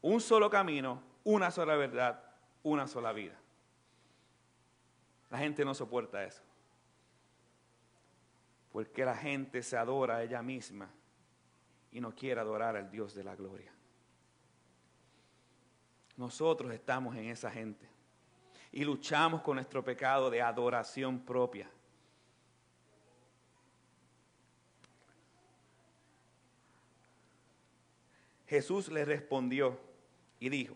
Un 0.00 0.20
solo 0.20 0.48
camino, 0.48 1.02
una 1.24 1.50
sola 1.50 1.74
verdad, 1.74 2.22
una 2.62 2.86
sola 2.86 3.12
vida. 3.12 3.36
La 5.28 5.38
gente 5.38 5.64
no 5.64 5.74
soporta 5.74 6.24
eso. 6.24 6.42
Porque 8.72 9.04
la 9.04 9.16
gente 9.16 9.62
se 9.62 9.76
adora 9.76 10.16
a 10.16 10.22
ella 10.22 10.42
misma 10.42 10.90
y 11.90 12.00
no 12.00 12.14
quiere 12.14 12.40
adorar 12.40 12.76
al 12.76 12.90
Dios 12.90 13.14
de 13.14 13.24
la 13.24 13.34
gloria. 13.34 13.72
Nosotros 16.16 16.72
estamos 16.72 17.16
en 17.16 17.26
esa 17.26 17.50
gente 17.50 17.88
y 18.72 18.84
luchamos 18.84 19.42
con 19.42 19.54
nuestro 19.54 19.84
pecado 19.84 20.30
de 20.30 20.42
adoración 20.42 21.20
propia. 21.20 21.70
Jesús 28.46 28.88
le 28.88 29.04
respondió 29.04 29.78
y 30.40 30.48
dijo, 30.48 30.74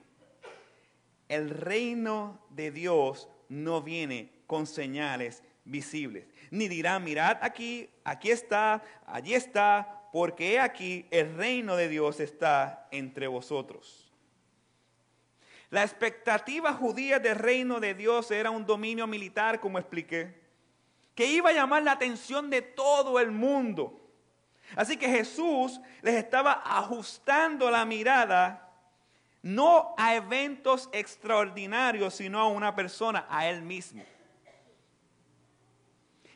el 1.29 1.49
reino 1.49 2.39
de 2.51 2.71
Dios 2.71 3.29
no 3.49 3.83
viene 3.83 4.31
con 4.47 4.67
señales 4.67 5.43
visibles. 5.65 6.27
Ni 6.53 6.69
dirán, 6.69 7.03
mirad 7.03 7.39
aquí, 7.41 7.89
aquí 8.05 8.31
está, 8.31 8.83
allí 9.07 9.33
está, 9.33 10.03
porque 10.13 10.61
aquí 10.61 11.07
el 11.11 11.35
reino 11.35 11.77
de 11.77 11.89
Dios 11.89 12.21
está 12.21 12.89
entre 12.91 13.27
vosotros. 13.27 14.13
La 15.71 15.83
expectativa 15.83 16.75
judía 16.75 17.19
del 17.19 17.37
reino 17.37 17.81
de 17.81 17.95
Dios 17.95 18.31
era 18.31 18.51
un 18.51 18.67
dominio 18.67 19.07
militar, 19.07 19.61
como 19.61 19.79
expliqué, 19.79 20.43
que 21.15 21.25
iba 21.25 21.49
a 21.49 21.55
llamar 21.55 21.85
la 21.85 21.93
atención 21.93 22.51
de 22.51 22.61
todo 22.61 23.19
el 23.19 23.31
mundo. 23.31 23.99
Así 24.77 24.99
que 24.99 25.09
Jesús 25.09 25.81
les 26.03 26.17
estaba 26.17 26.61
ajustando 26.67 27.71
la 27.71 27.87
mirada 27.87 28.71
no 29.41 29.95
a 29.97 30.17
eventos 30.17 30.91
extraordinarios, 30.93 32.13
sino 32.13 32.39
a 32.41 32.47
una 32.47 32.77
persona, 32.77 33.25
a 33.31 33.49
él 33.49 33.63
mismo. 33.63 34.05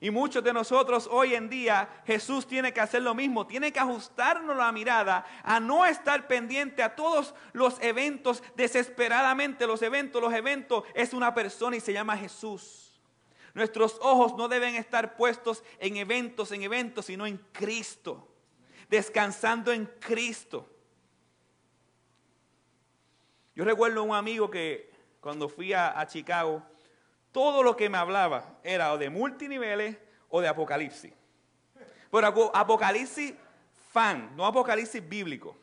Y 0.01 0.11
muchos 0.11 0.45
de 0.45 0.53
nosotros 0.53 1.09
hoy 1.11 1.35
en 1.35 1.49
día, 1.49 2.03
Jesús 2.07 2.47
tiene 2.47 2.73
que 2.73 2.81
hacer 2.81 3.03
lo 3.03 3.15
mismo, 3.15 3.47
tiene 3.47 3.73
que 3.73 3.81
ajustarnos 3.81 4.57
la 4.57 4.71
mirada 4.71 5.25
a 5.43 5.59
no 5.59 5.87
estar 5.87 6.27
pendiente 6.27 6.83
a 6.83 6.95
todos 6.95 7.35
los 7.53 7.81
eventos 7.81 8.43
desesperadamente. 8.57 9.67
Los 9.67 9.81
eventos, 9.83 10.21
los 10.21 10.35
eventos 10.35 10.85
es 10.95 11.15
una 11.15 11.35
persona 11.35 11.77
y 11.77 11.81
se 11.81 11.93
llama 11.93 12.17
Jesús. 12.17 13.01
Nuestros 13.55 13.99
ojos 14.03 14.37
no 14.37 14.49
deben 14.49 14.75
estar 14.75 15.17
puestos 15.17 15.65
en 15.79 15.97
eventos, 15.97 16.53
en 16.53 16.63
eventos, 16.63 17.07
sino 17.07 17.27
en 17.27 17.39
Cristo, 17.53 18.29
descansando 18.91 19.73
en 19.73 19.87
Cristo. 19.99 20.69
Yo 23.55 23.65
recuerdo 23.65 24.03
un 24.03 24.15
amigo 24.15 24.51
que 24.51 24.91
cuando 25.23 25.49
fui 25.49 25.73
a, 25.73 26.07
Chicago, 26.07 26.63
todo 27.37 27.63
lo 27.63 27.77
que 27.77 27.91
me 27.91 27.99
hablaba 27.99 28.59
era 28.65 28.95
o 28.95 28.97
de 28.97 29.11
multiniveles 29.11 29.95
o 30.31 30.41
de 30.41 30.49
Apocalipsis. 30.49 31.13
Pero 32.11 32.27
Apocalipsis 32.55 33.35
fan, 33.93 34.35
no 34.35 34.47
Apocalipsis 34.47 35.07
bíblico. 35.07 35.55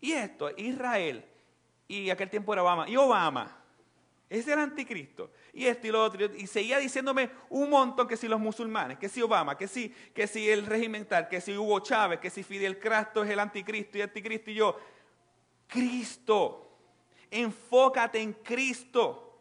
Y 0.00 0.12
esto, 0.12 0.48
Israel, 0.56 1.22
y 1.86 2.08
aquel 2.08 2.30
tiempo 2.30 2.54
era 2.54 2.62
Obama, 2.62 2.88
y 2.88 2.96
Obama, 2.96 3.62
es 4.30 4.48
el 4.48 4.58
anticristo, 4.58 5.32
y 5.52 5.66
esto 5.66 5.88
y 5.88 5.90
lo 5.90 6.02
otro, 6.02 6.24
y 6.34 6.46
seguía 6.46 6.78
diciéndome 6.78 7.28
un 7.50 7.68
montón 7.68 8.08
que 8.08 8.16
si 8.16 8.26
los 8.26 8.40
musulmanes, 8.40 8.96
que 8.96 9.10
si 9.10 9.20
Obama, 9.20 9.58
que 9.58 9.68
si, 9.68 9.90
que 9.90 10.26
si 10.26 10.48
el 10.48 10.64
régimen 10.64 11.04
tal, 11.04 11.28
que 11.28 11.42
si 11.42 11.54
Hugo 11.54 11.80
Chávez, 11.80 12.20
que 12.20 12.30
si 12.30 12.42
Fidel 12.42 12.78
Castro 12.78 13.22
es 13.22 13.28
el 13.28 13.38
anticristo 13.38 13.98
y 13.98 14.00
el 14.00 14.08
anticristo, 14.08 14.50
y 14.50 14.54
yo, 14.54 14.78
Cristo. 15.66 16.70
Enfócate 17.30 18.18
en 18.18 18.32
Cristo. 18.32 19.31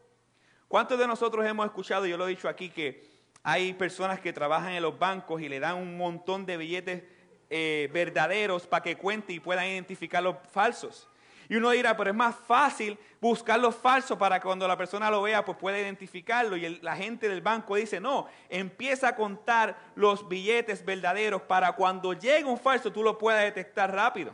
¿Cuántos 0.72 0.98
de 0.98 1.06
nosotros 1.06 1.46
hemos 1.46 1.66
escuchado, 1.66 2.06
yo 2.06 2.16
lo 2.16 2.28
he 2.28 2.30
dicho 2.30 2.48
aquí, 2.48 2.70
que 2.70 3.04
hay 3.44 3.74
personas 3.74 4.22
que 4.22 4.32
trabajan 4.32 4.72
en 4.72 4.82
los 4.82 4.98
bancos 4.98 5.42
y 5.42 5.50
le 5.50 5.60
dan 5.60 5.76
un 5.76 5.98
montón 5.98 6.46
de 6.46 6.56
billetes 6.56 7.04
eh, 7.50 7.90
verdaderos 7.92 8.68
para 8.68 8.82
que 8.82 8.96
cuente 8.96 9.34
y 9.34 9.42
puedan 9.42 9.66
identificar 9.66 10.24
los 10.24 10.38
falsos? 10.50 11.10
Y 11.50 11.58
uno 11.58 11.72
dirá, 11.72 11.98
pero 11.98 12.12
es 12.12 12.16
más 12.16 12.38
fácil 12.48 12.98
buscar 13.20 13.60
los 13.60 13.76
falsos 13.76 14.18
para 14.18 14.40
que 14.40 14.46
cuando 14.46 14.66
la 14.66 14.78
persona 14.78 15.12
lo 15.12 15.22
vea, 15.24 15.44
pues 15.44 15.58
pueda 15.58 15.78
identificarlo. 15.78 16.56
Y 16.56 16.80
la 16.80 16.96
gente 16.96 17.28
del 17.28 17.42
banco 17.42 17.76
dice, 17.76 18.00
no, 18.00 18.28
empieza 18.48 19.10
a 19.10 19.16
contar 19.18 19.78
los 19.96 20.30
billetes 20.30 20.86
verdaderos 20.86 21.42
para 21.42 21.74
cuando 21.74 22.14
llegue 22.14 22.46
un 22.46 22.58
falso 22.58 22.94
tú 22.94 23.04
lo 23.04 23.18
puedas 23.18 23.44
detectar 23.44 23.94
rápido. 23.94 24.34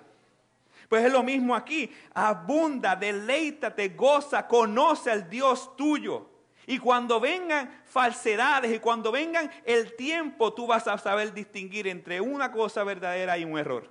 Pues 0.88 1.06
es 1.06 1.12
lo 1.12 1.24
mismo 1.24 1.56
aquí. 1.56 1.92
Abunda, 2.14 2.96
deleítate, 2.96 3.90
goza, 3.90 4.48
conoce 4.48 5.12
al 5.12 5.30
Dios 5.30 5.76
tuyo. 5.76 6.30
Y 6.66 6.80
cuando 6.80 7.20
vengan 7.20 7.82
falsedades 7.86 8.76
y 8.76 8.80
cuando 8.80 9.12
vengan 9.12 9.50
el 9.66 9.96
tiempo, 9.96 10.54
tú 10.54 10.68
vas 10.68 10.88
a 10.88 10.98
saber 10.98 11.34
distinguir 11.34 11.88
entre 11.88 12.20
una 12.20 12.52
cosa 12.52 12.84
verdadera 12.84 13.38
y 13.38 13.46
un 13.46 13.58
error. 13.58 13.90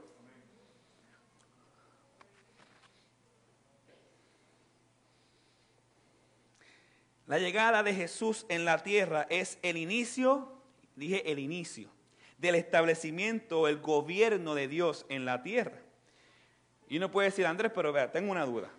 La 7.27 7.39
llegada 7.39 7.83
de 7.83 7.93
Jesús 7.93 8.47
en 8.49 8.65
la 8.65 8.83
tierra 8.83 9.27
es 9.31 9.59
el 9.63 9.77
inicio, 9.77 10.53
dije 10.95 11.33
el 11.33 11.41
inicio, 11.41 11.91
del 12.39 12.55
establecimiento, 12.55 13.67
el 13.67 13.81
gobierno 13.81 14.55
de 14.55 14.69
Dios 14.69 15.07
en 15.09 15.25
la 15.25 15.43
tierra. 15.43 15.86
Y 16.89 16.99
uno 16.99 17.11
puede 17.11 17.31
decir, 17.31 17.47
Andrés, 17.47 17.73
pero 17.75 17.93
vea, 17.93 18.11
tengo 18.11 18.31
una 18.31 18.45
duda. 18.45 18.71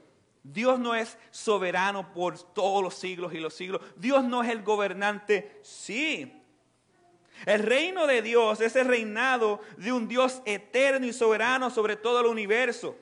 Dios 0.43 0.79
no 0.79 0.95
es 0.95 1.17
soberano 1.29 2.13
por 2.13 2.39
todos 2.53 2.81
los 2.81 2.95
siglos 2.95 3.33
y 3.33 3.39
los 3.39 3.53
siglos. 3.53 3.81
Dios 3.97 4.23
no 4.23 4.43
es 4.43 4.49
el 4.49 4.63
gobernante. 4.63 5.59
Sí. 5.61 6.33
El 7.45 7.63
reino 7.63 8.07
de 8.07 8.21
Dios 8.21 8.61
es 8.61 8.75
el 8.75 8.87
reinado 8.87 9.59
de 9.77 9.91
un 9.91 10.07
Dios 10.07 10.41
eterno 10.45 11.05
y 11.05 11.13
soberano 11.13 11.69
sobre 11.69 11.95
todo 11.95 12.21
el 12.21 12.27
universo. 12.27 12.95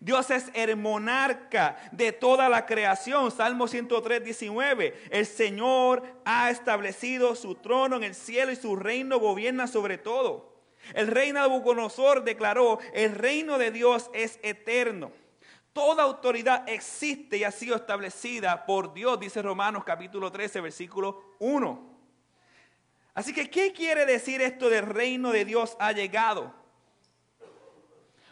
Dios 0.00 0.30
es 0.30 0.50
el 0.54 0.76
monarca 0.76 1.76
de 1.92 2.12
toda 2.12 2.48
la 2.48 2.66
creación. 2.66 3.30
Salmo 3.30 3.68
103, 3.68 4.24
19. 4.24 4.94
El 5.10 5.26
Señor 5.26 6.02
ha 6.24 6.50
establecido 6.50 7.34
su 7.34 7.54
trono 7.54 7.96
en 7.96 8.04
el 8.04 8.14
cielo 8.14 8.52
y 8.52 8.56
su 8.56 8.76
reino 8.76 9.18
gobierna 9.18 9.66
sobre 9.66 9.98
todo. 9.98 10.55
El 10.94 11.08
rey 11.08 11.32
Nabucodonosor 11.32 12.24
declaró, 12.24 12.78
el 12.92 13.14
reino 13.14 13.58
de 13.58 13.70
Dios 13.70 14.10
es 14.12 14.38
eterno. 14.42 15.10
Toda 15.72 16.04
autoridad 16.04 16.66
existe 16.68 17.36
y 17.36 17.44
ha 17.44 17.50
sido 17.50 17.76
establecida 17.76 18.64
por 18.64 18.94
Dios, 18.94 19.20
dice 19.20 19.42
Romanos 19.42 19.84
capítulo 19.84 20.32
13, 20.32 20.60
versículo 20.62 21.34
1. 21.38 21.96
Así 23.12 23.34
que, 23.34 23.50
¿qué 23.50 23.72
quiere 23.72 24.06
decir 24.06 24.40
esto 24.40 24.70
del 24.70 24.86
reino 24.86 25.32
de 25.32 25.44
Dios 25.44 25.76
ha 25.78 25.92
llegado? 25.92 26.54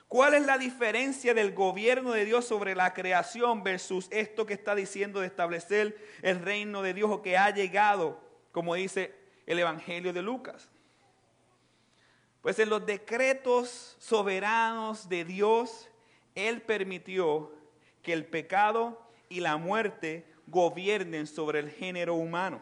¿Cuál 0.08 0.34
es 0.34 0.46
la 0.46 0.58
diferencia 0.58 1.34
del 1.34 1.52
gobierno 1.52 2.12
de 2.12 2.24
Dios 2.24 2.44
sobre 2.44 2.74
la 2.74 2.94
creación 2.94 3.64
versus 3.64 4.08
esto 4.10 4.46
que 4.46 4.54
está 4.54 4.74
diciendo 4.74 5.20
de 5.20 5.26
establecer 5.26 5.98
el 6.22 6.40
reino 6.40 6.82
de 6.82 6.94
Dios 6.94 7.10
o 7.10 7.20
que 7.20 7.36
ha 7.36 7.50
llegado, 7.50 8.20
como 8.52 8.74
dice 8.74 9.14
el 9.46 9.58
Evangelio 9.58 10.12
de 10.12 10.22
Lucas? 10.22 10.70
Pues 12.44 12.59
en 12.59 12.68
los 12.68 12.85
decretos 12.85 13.96
soberanos 13.98 15.09
de 15.09 15.24
Dios, 15.24 15.88
Él 16.35 16.61
permitió 16.61 17.50
que 18.02 18.12
el 18.12 18.26
pecado 18.26 19.00
y 19.30 19.40
la 19.40 19.57
muerte 19.57 20.26
gobiernen 20.48 21.26
sobre 21.26 21.61
el 21.61 21.70
género 21.70 22.16
humano. 22.16 22.61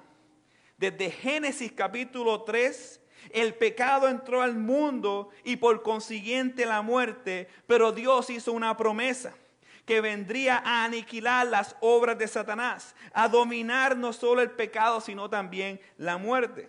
Desde 0.78 1.10
Génesis 1.10 1.72
capítulo 1.72 2.42
3, 2.42 3.00
el 3.30 3.54
pecado 3.54 4.08
entró 4.08 4.40
al 4.40 4.54
mundo 4.54 5.30
y 5.42 5.56
por 5.56 5.82
consiguiente 5.82 6.64
la 6.64 6.80
muerte, 6.82 7.48
pero 7.66 7.90
Dios 7.90 8.30
hizo 8.30 8.52
una 8.52 8.76
promesa 8.76 9.34
que 9.84 10.00
vendría 10.00 10.62
a 10.64 10.84
aniquilar 10.84 11.48
las 11.48 11.74
obras 11.80 12.16
de 12.16 12.28
Satanás, 12.28 12.94
a 13.12 13.26
dominar 13.26 13.96
no 13.96 14.12
solo 14.12 14.42
el 14.42 14.52
pecado, 14.52 15.00
sino 15.00 15.28
también 15.28 15.80
la 15.98 16.18
muerte. 16.18 16.68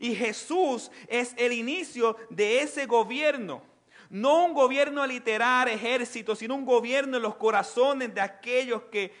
Y 0.00 0.14
Jesús 0.14 0.90
es 1.08 1.34
el 1.36 1.52
inicio 1.52 2.16
de 2.30 2.60
ese 2.60 2.86
gobierno. 2.86 3.62
No 4.08 4.44
un 4.44 4.54
gobierno 4.54 5.06
literal, 5.06 5.68
ejército, 5.68 6.36
sino 6.36 6.54
un 6.54 6.64
gobierno 6.64 7.16
en 7.16 7.22
los 7.22 7.36
corazones 7.36 8.14
de 8.14 8.20
aquellos 8.20 8.82
que 8.84 9.12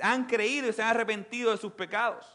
han 0.00 0.26
creído 0.26 0.68
y 0.68 0.72
se 0.72 0.82
han 0.82 0.90
arrepentido 0.90 1.50
de 1.52 1.58
sus 1.58 1.72
pecados. 1.72 2.26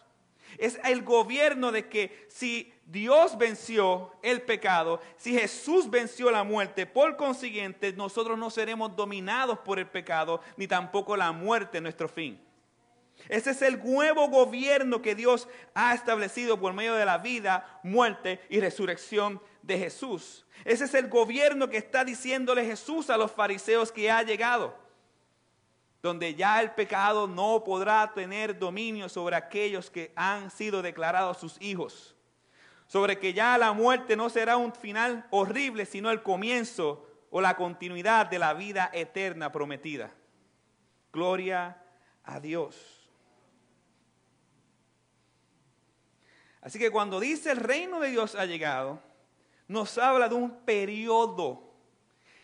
Es 0.57 0.79
el 0.85 1.03
gobierno 1.03 1.71
de 1.71 1.87
que 1.87 2.27
si 2.29 2.73
Dios 2.85 3.37
venció 3.37 4.13
el 4.23 4.41
pecado, 4.41 5.01
si 5.17 5.37
Jesús 5.37 5.89
venció 5.89 6.31
la 6.31 6.43
muerte, 6.43 6.85
por 6.85 7.17
consiguiente 7.17 7.91
nosotros 7.93 8.37
no 8.37 8.49
seremos 8.49 8.95
dominados 8.95 9.59
por 9.59 9.77
el 9.77 9.87
pecado, 9.87 10.41
ni 10.55 10.67
tampoco 10.67 11.17
la 11.17 11.31
muerte 11.31 11.81
nuestro 11.81 12.07
fin. 12.07 12.46
Ese 13.29 13.51
es 13.51 13.61
el 13.61 13.83
nuevo 13.83 14.29
gobierno 14.29 15.01
que 15.01 15.15
Dios 15.15 15.47
ha 15.73 15.93
establecido 15.93 16.59
por 16.59 16.73
medio 16.73 16.95
de 16.95 17.05
la 17.05 17.17
vida, 17.17 17.79
muerte 17.83 18.39
y 18.49 18.59
resurrección 18.59 19.41
de 19.61 19.77
Jesús. 19.77 20.45
Ese 20.63 20.85
es 20.85 20.93
el 20.93 21.09
gobierno 21.09 21.69
que 21.69 21.77
está 21.77 22.05
diciéndole 22.05 22.65
Jesús 22.65 23.09
a 23.09 23.17
los 23.17 23.31
fariseos 23.31 23.91
que 23.91 24.09
ha 24.09 24.23
llegado, 24.23 24.77
donde 26.01 26.35
ya 26.35 26.61
el 26.61 26.71
pecado 26.71 27.27
no 27.27 27.63
podrá 27.63 28.13
tener 28.13 28.57
dominio 28.57 29.09
sobre 29.09 29.35
aquellos 29.35 29.89
que 29.89 30.11
han 30.15 30.49
sido 30.49 30.81
declarados 30.81 31.37
sus 31.37 31.61
hijos, 31.61 32.15
sobre 32.87 33.19
que 33.19 33.33
ya 33.33 33.57
la 33.57 33.73
muerte 33.73 34.15
no 34.15 34.29
será 34.29 34.55
un 34.55 34.73
final 34.73 35.27
horrible, 35.31 35.85
sino 35.85 36.09
el 36.11 36.23
comienzo 36.23 37.05
o 37.29 37.41
la 37.41 37.57
continuidad 37.57 38.27
de 38.27 38.39
la 38.39 38.53
vida 38.53 38.89
eterna 38.93 39.51
prometida. 39.51 40.11
Gloria 41.11 41.81
a 42.23 42.39
Dios. 42.39 42.96
Así 46.67 46.79
que 46.79 46.91
cuando 46.91 47.21
dice 47.21 47.51
el 47.51 47.61
reino 47.61 48.01
de 48.01 48.09
Dios 48.09 48.35
ha 48.35 48.45
llegado, 48.45 48.99
nos 49.69 49.97
habla 49.97 50.27
de 50.27 50.35
un 50.35 50.51
periodo 50.65 51.63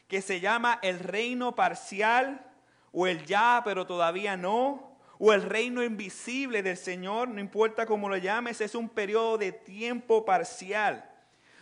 que 0.08 0.22
se 0.22 0.40
llama 0.40 0.80
el 0.82 1.00
reino 1.00 1.56
parcial 1.56 2.50
o 2.94 3.06
el 3.06 3.26
ya 3.26 3.62
pero 3.66 3.86
todavía 3.86 4.38
no, 4.38 4.98
o 5.20 5.34
el 5.34 5.42
reino 5.42 5.84
invisible 5.84 6.64
del 6.64 6.78
Señor, 6.78 7.28
no 7.28 7.42
importa 7.42 7.86
cómo 7.86 8.08
lo 8.08 8.16
llames, 8.16 8.62
es 8.62 8.76
un 8.76 8.88
periodo 8.88 9.38
de 9.38 9.52
tiempo 9.52 10.24
parcial, 10.24 11.04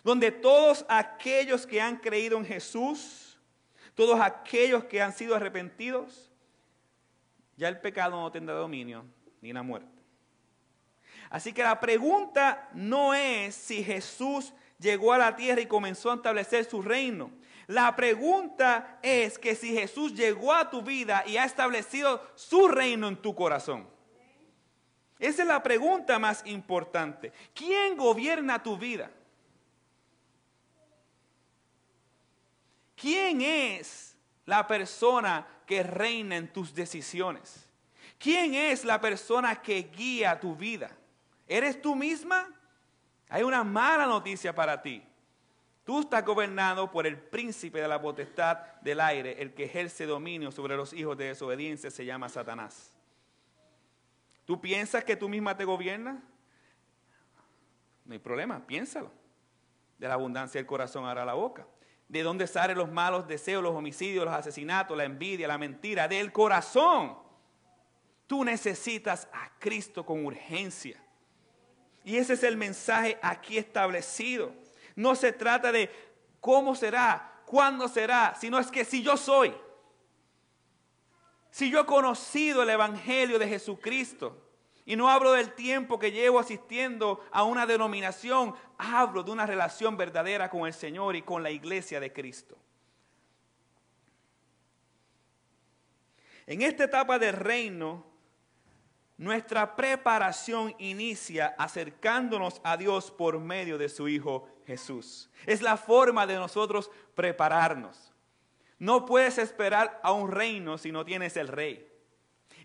donde 0.03 0.29
todos 0.29 0.85
aquellos 0.87 1.65
que 1.65 1.81
han 1.81 1.97
creído 1.97 2.37
en 2.37 2.45
Jesús, 2.45 3.39
todos 3.95 4.19
aquellos 4.21 4.83
que 4.83 5.01
han 5.01 5.13
sido 5.13 5.35
arrepentidos, 5.35 6.31
ya 7.57 7.69
el 7.69 7.79
pecado 7.79 8.21
no 8.21 8.31
tendrá 8.31 8.53
dominio 8.53 9.03
ni 9.41 9.51
la 9.51 9.63
muerte. 9.63 9.90
Así 11.31 11.53
que 11.53 11.63
la 11.63 11.79
pregunta 11.79 12.69
no 12.73 13.13
es 13.13 13.55
si 13.55 13.81
Jesús 13.83 14.53
llegó 14.77 15.13
a 15.13 15.17
la 15.17 15.37
tierra 15.37 15.61
y 15.61 15.65
comenzó 15.65 16.11
a 16.11 16.15
establecer 16.15 16.65
su 16.65 16.81
reino. 16.81 17.31
La 17.67 17.95
pregunta 17.95 18.99
es 19.01 19.39
que 19.39 19.55
si 19.55 19.73
Jesús 19.73 20.13
llegó 20.13 20.53
a 20.53 20.69
tu 20.69 20.81
vida 20.81 21.23
y 21.25 21.37
ha 21.37 21.45
establecido 21.45 22.21
su 22.35 22.67
reino 22.67 23.07
en 23.07 23.15
tu 23.15 23.33
corazón. 23.33 23.87
Esa 25.19 25.43
es 25.43 25.47
la 25.47 25.63
pregunta 25.63 26.19
más 26.19 26.45
importante. 26.45 27.31
¿Quién 27.55 27.95
gobierna 27.95 28.61
tu 28.61 28.77
vida? 28.77 29.09
¿Quién 32.97 33.41
es 33.41 34.17
la 34.45 34.67
persona 34.67 35.47
que 35.65 35.81
reina 35.81 36.35
en 36.35 36.51
tus 36.51 36.75
decisiones? 36.75 37.69
¿Quién 38.19 38.53
es 38.53 38.83
la 38.83 38.99
persona 38.99 39.61
que 39.61 39.83
guía 39.83 40.37
tu 40.37 40.57
vida? 40.57 40.91
¿Eres 41.51 41.81
tú 41.81 41.97
misma? 41.97 42.47
Hay 43.27 43.43
una 43.43 43.61
mala 43.61 44.05
noticia 44.05 44.55
para 44.55 44.81
ti. 44.81 45.03
Tú 45.83 45.99
estás 45.99 46.23
gobernado 46.23 46.89
por 46.89 47.05
el 47.05 47.19
príncipe 47.19 47.81
de 47.81 47.89
la 47.89 48.01
potestad 48.01 48.57
del 48.79 49.01
aire, 49.01 49.41
el 49.41 49.53
que 49.53 49.65
ejerce 49.65 50.05
dominio 50.05 50.53
sobre 50.53 50.77
los 50.77 50.93
hijos 50.93 51.17
de 51.17 51.25
desobediencia, 51.25 51.91
se 51.91 52.05
llama 52.05 52.29
Satanás. 52.29 52.93
¿Tú 54.45 54.61
piensas 54.61 55.03
que 55.03 55.17
tú 55.17 55.27
misma 55.27 55.57
te 55.57 55.65
gobiernas? 55.65 56.23
No 58.05 58.13
hay 58.13 58.19
problema, 58.19 58.65
piénsalo. 58.65 59.11
De 59.97 60.07
la 60.07 60.13
abundancia 60.13 60.57
del 60.57 60.65
corazón 60.65 61.05
hará 61.05 61.25
la 61.25 61.33
boca. 61.33 61.67
¿De 62.07 62.23
dónde 62.23 62.47
salen 62.47 62.77
los 62.77 62.89
malos 62.89 63.27
deseos, 63.27 63.61
los 63.61 63.75
homicidios, 63.75 64.23
los 64.23 64.33
asesinatos, 64.33 64.95
la 64.95 65.03
envidia, 65.03 65.49
la 65.49 65.57
mentira? 65.57 66.07
Del 66.07 66.31
corazón. 66.31 67.17
Tú 68.25 68.45
necesitas 68.45 69.27
a 69.33 69.51
Cristo 69.59 70.05
con 70.05 70.25
urgencia. 70.25 70.97
Y 72.03 72.17
ese 72.17 72.33
es 72.33 72.43
el 72.43 72.57
mensaje 72.57 73.17
aquí 73.21 73.57
establecido. 73.57 74.53
No 74.95 75.15
se 75.15 75.31
trata 75.31 75.71
de 75.71 75.89
cómo 76.39 76.75
será, 76.75 77.41
cuándo 77.45 77.87
será, 77.87 78.35
sino 78.39 78.59
es 78.59 78.67
que 78.67 78.85
si 78.85 79.03
yo 79.03 79.17
soy, 79.17 79.53
si 81.51 81.69
yo 81.69 81.81
he 81.81 81.85
conocido 81.85 82.63
el 82.63 82.69
Evangelio 82.69 83.37
de 83.37 83.47
Jesucristo, 83.47 84.37
y 84.85 84.95
no 84.95 85.09
hablo 85.09 85.31
del 85.33 85.53
tiempo 85.53 85.99
que 85.99 86.11
llevo 86.11 86.39
asistiendo 86.39 87.23
a 87.31 87.43
una 87.43 87.65
denominación, 87.65 88.55
hablo 88.77 89.23
de 89.23 89.31
una 89.31 89.45
relación 89.45 89.95
verdadera 89.95 90.49
con 90.49 90.65
el 90.65 90.73
Señor 90.73 91.15
y 91.15 91.21
con 91.21 91.43
la 91.43 91.51
iglesia 91.51 91.99
de 91.99 92.11
Cristo. 92.11 92.57
En 96.47 96.63
esta 96.63 96.85
etapa 96.85 97.19
del 97.19 97.33
reino, 97.33 98.10
nuestra 99.21 99.75
preparación 99.75 100.73
inicia 100.79 101.53
acercándonos 101.59 102.59
a 102.63 102.75
Dios 102.75 103.11
por 103.11 103.39
medio 103.39 103.77
de 103.77 103.87
su 103.87 104.07
Hijo 104.07 104.47
Jesús. 104.65 105.29
Es 105.45 105.61
la 105.61 105.77
forma 105.77 106.25
de 106.25 106.37
nosotros 106.37 106.89
prepararnos. 107.13 108.11
No 108.79 109.05
puedes 109.05 109.37
esperar 109.37 109.99
a 110.01 110.11
un 110.11 110.31
reino 110.31 110.79
si 110.79 110.91
no 110.91 111.05
tienes 111.05 111.37
el 111.37 111.49
rey. 111.49 111.87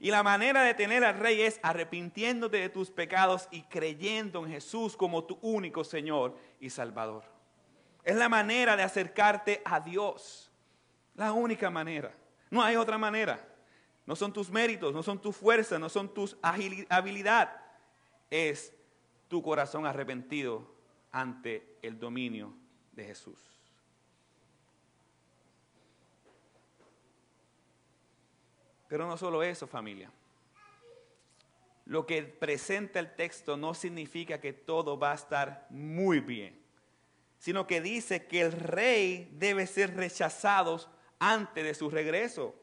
Y 0.01 0.11
la 0.11 0.23
manera 0.23 0.62
de 0.62 0.73
tener 0.73 1.05
al 1.05 1.19
rey 1.19 1.42
es 1.42 1.61
arrepintiéndote 1.62 2.57
de 2.57 2.71
tus 2.71 2.90
pecados 2.90 3.49
y 3.51 3.64
creyendo 3.64 4.42
en 4.42 4.53
Jesús 4.53 4.97
como 4.97 5.25
tu 5.25 5.38
único 5.42 5.85
Señor 5.85 6.38
y 6.59 6.71
Salvador. 6.71 7.25
Es 8.03 8.16
la 8.16 8.31
manera 8.31 8.77
de 8.77 8.83
acercarte 8.83 9.61
a 9.62 9.81
Dios. 9.81 10.51
La 11.16 11.35
única 11.35 11.69
manera. 11.69 12.16
No 12.49 12.62
hay 12.62 12.77
otra 12.77 12.97
manera. 12.97 13.47
No 14.07 14.14
son 14.14 14.33
tus 14.33 14.51
méritos, 14.51 14.95
no 14.95 15.03
son 15.03 15.21
tu 15.21 15.33
fuerza, 15.33 15.79
no 15.79 15.88
son 15.88 16.14
tus 16.14 16.37
habilidad. 16.40 17.61
Es 18.31 18.73
tu 19.29 19.42
corazón 19.42 19.85
arrepentido 19.85 20.66
ante 21.11 21.77
el 21.83 21.99
dominio 21.99 22.55
de 22.92 23.05
Jesús. 23.05 23.38
Pero 28.88 29.07
no 29.07 29.16
solo 29.16 29.42
eso, 29.42 29.66
familia. 29.66 30.11
Lo 31.87 32.07
que 32.07 32.23
presenta 32.23 32.99
el 32.99 33.14
texto 33.14 33.57
no 33.57 33.75
significa 33.75 34.40
que 34.40 34.53
todo 34.53 34.99
va 34.99 35.12
a 35.12 35.16
estar 35.16 35.66
muy 35.71 36.21
bien, 36.21 36.61
sino 37.38 37.66
que 37.66 37.81
dice 37.81 38.27
que 38.27 38.42
el 38.42 38.53
rey 38.53 39.31
debe 39.33 39.66
ser 39.66 39.97
rechazado 39.97 40.81
antes 41.19 41.64
de 41.64 41.75
su 41.75 41.90
regreso. 41.90 42.55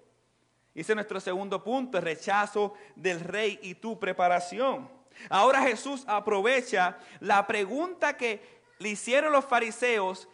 Es 0.75 0.89
nuestro 0.89 1.19
segundo 1.19 1.63
punto, 1.63 1.97
el 1.97 2.03
rechazo 2.03 2.73
del 2.95 3.19
rey 3.19 3.59
y 3.61 3.75
tu 3.75 3.99
preparación. 3.99 4.89
Ahora 5.29 5.61
Jesús 5.61 6.03
aprovecha 6.07 6.97
la 7.19 7.45
pregunta 7.45 8.17
que 8.17 8.41
le 8.79 8.89
hicieron 8.89 9.31
los 9.31 9.45
fariseos 9.45 10.27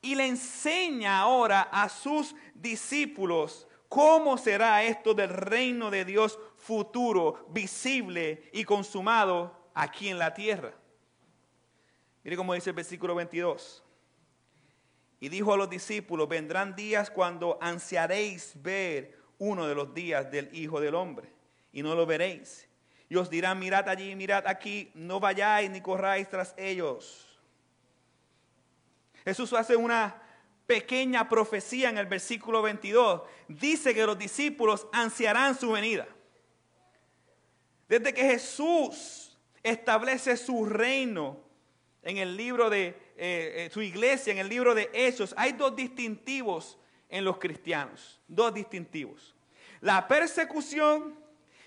y 0.00 0.14
le 0.14 0.26
enseña 0.26 1.18
ahora 1.18 1.62
a 1.70 1.88
sus 1.88 2.34
discípulos 2.54 3.66
cómo 3.88 4.38
será 4.38 4.82
esto 4.82 5.14
del 5.14 5.28
reino 5.28 5.90
de 5.90 6.04
Dios 6.04 6.38
futuro, 6.56 7.46
visible 7.50 8.48
y 8.52 8.64
consumado 8.64 9.70
aquí 9.74 10.08
en 10.08 10.18
la 10.18 10.32
tierra. 10.32 10.72
Mire 12.24 12.36
cómo 12.36 12.54
dice 12.54 12.70
el 12.70 12.76
versículo 12.76 13.14
22. 13.14 13.82
Y 15.20 15.28
dijo 15.28 15.52
a 15.52 15.56
los 15.56 15.70
discípulos, 15.70 16.28
vendrán 16.28 16.74
días 16.74 17.10
cuando 17.10 17.58
ansiaréis 17.60 18.52
ver 18.56 19.16
uno 19.38 19.66
de 19.66 19.74
los 19.74 19.94
días 19.94 20.30
del 20.30 20.48
Hijo 20.54 20.80
del 20.80 20.94
Hombre, 20.94 21.28
y 21.72 21.82
no 21.82 21.94
lo 21.94 22.06
veréis. 22.06 22.68
Y 23.08 23.16
os 23.16 23.30
dirán, 23.30 23.58
mirad 23.58 23.88
allí, 23.88 24.14
mirad 24.16 24.46
aquí, 24.46 24.90
no 24.94 25.20
vayáis 25.20 25.70
ni 25.70 25.80
corráis 25.80 26.28
tras 26.28 26.54
ellos. 26.56 27.26
Jesús 29.24 29.52
hace 29.52 29.76
una 29.76 30.22
pequeña 30.66 31.28
profecía 31.28 31.88
en 31.88 31.98
el 31.98 32.06
versículo 32.06 32.62
22. 32.62 33.22
Dice 33.48 33.94
que 33.94 34.06
los 34.06 34.18
discípulos 34.18 34.86
ansiarán 34.92 35.56
su 35.56 35.72
venida. 35.72 36.06
Desde 37.88 38.12
que 38.12 38.22
Jesús 38.22 39.38
establece 39.62 40.36
su 40.36 40.64
reino 40.64 41.40
en 42.02 42.18
el 42.18 42.36
libro 42.36 42.70
de 42.70 42.88
eh, 42.88 42.94
eh, 43.16 43.70
su 43.72 43.82
iglesia, 43.82 44.32
en 44.32 44.38
el 44.38 44.48
libro 44.48 44.74
de 44.74 44.90
Hechos, 44.92 45.34
hay 45.36 45.52
dos 45.52 45.74
distintivos 45.74 46.78
en 47.08 47.24
los 47.24 47.38
cristianos. 47.38 48.20
Dos 48.28 48.54
distintivos. 48.54 49.34
La 49.80 50.08
persecución 50.08 51.18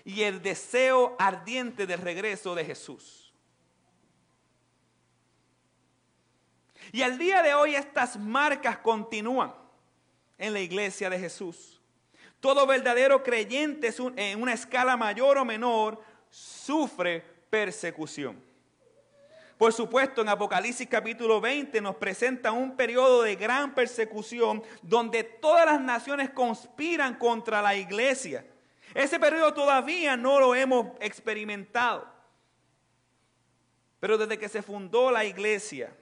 y 0.04 0.22
el 0.22 0.42
deseo 0.42 1.16
ardiente 1.18 1.86
del 1.86 2.00
regreso 2.00 2.54
de 2.54 2.64
Jesús. 2.64 3.32
Y 6.92 7.02
al 7.02 7.18
día 7.18 7.42
de 7.42 7.54
hoy 7.54 7.74
estas 7.74 8.18
marcas 8.18 8.78
continúan 8.78 9.54
en 10.38 10.52
la 10.52 10.60
iglesia 10.60 11.08
de 11.08 11.18
Jesús. 11.18 11.80
Todo 12.40 12.66
verdadero 12.66 13.22
creyente 13.22 13.94
en 14.16 14.42
una 14.42 14.54
escala 14.54 14.96
mayor 14.96 15.38
o 15.38 15.44
menor 15.44 16.02
sufre 16.30 17.20
persecución. 17.50 18.49
Por 19.60 19.74
supuesto, 19.74 20.22
en 20.22 20.30
Apocalipsis 20.30 20.88
capítulo 20.88 21.38
20 21.38 21.82
nos 21.82 21.96
presenta 21.96 22.50
un 22.50 22.74
periodo 22.76 23.20
de 23.20 23.36
gran 23.36 23.74
persecución 23.74 24.62
donde 24.80 25.22
todas 25.22 25.66
las 25.66 25.78
naciones 25.78 26.30
conspiran 26.30 27.16
contra 27.16 27.60
la 27.60 27.74
iglesia. 27.74 28.46
Ese 28.94 29.20
periodo 29.20 29.52
todavía 29.52 30.16
no 30.16 30.40
lo 30.40 30.54
hemos 30.54 30.86
experimentado. 30.98 32.10
Pero 34.00 34.16
desde 34.16 34.38
que 34.38 34.48
se 34.48 34.62
fundó 34.62 35.10
la 35.10 35.26
iglesia, 35.26 35.94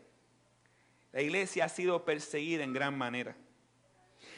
la 1.10 1.20
iglesia 1.20 1.64
ha 1.64 1.68
sido 1.68 2.04
perseguida 2.04 2.62
en 2.62 2.72
gran 2.72 2.96
manera. 2.96 3.34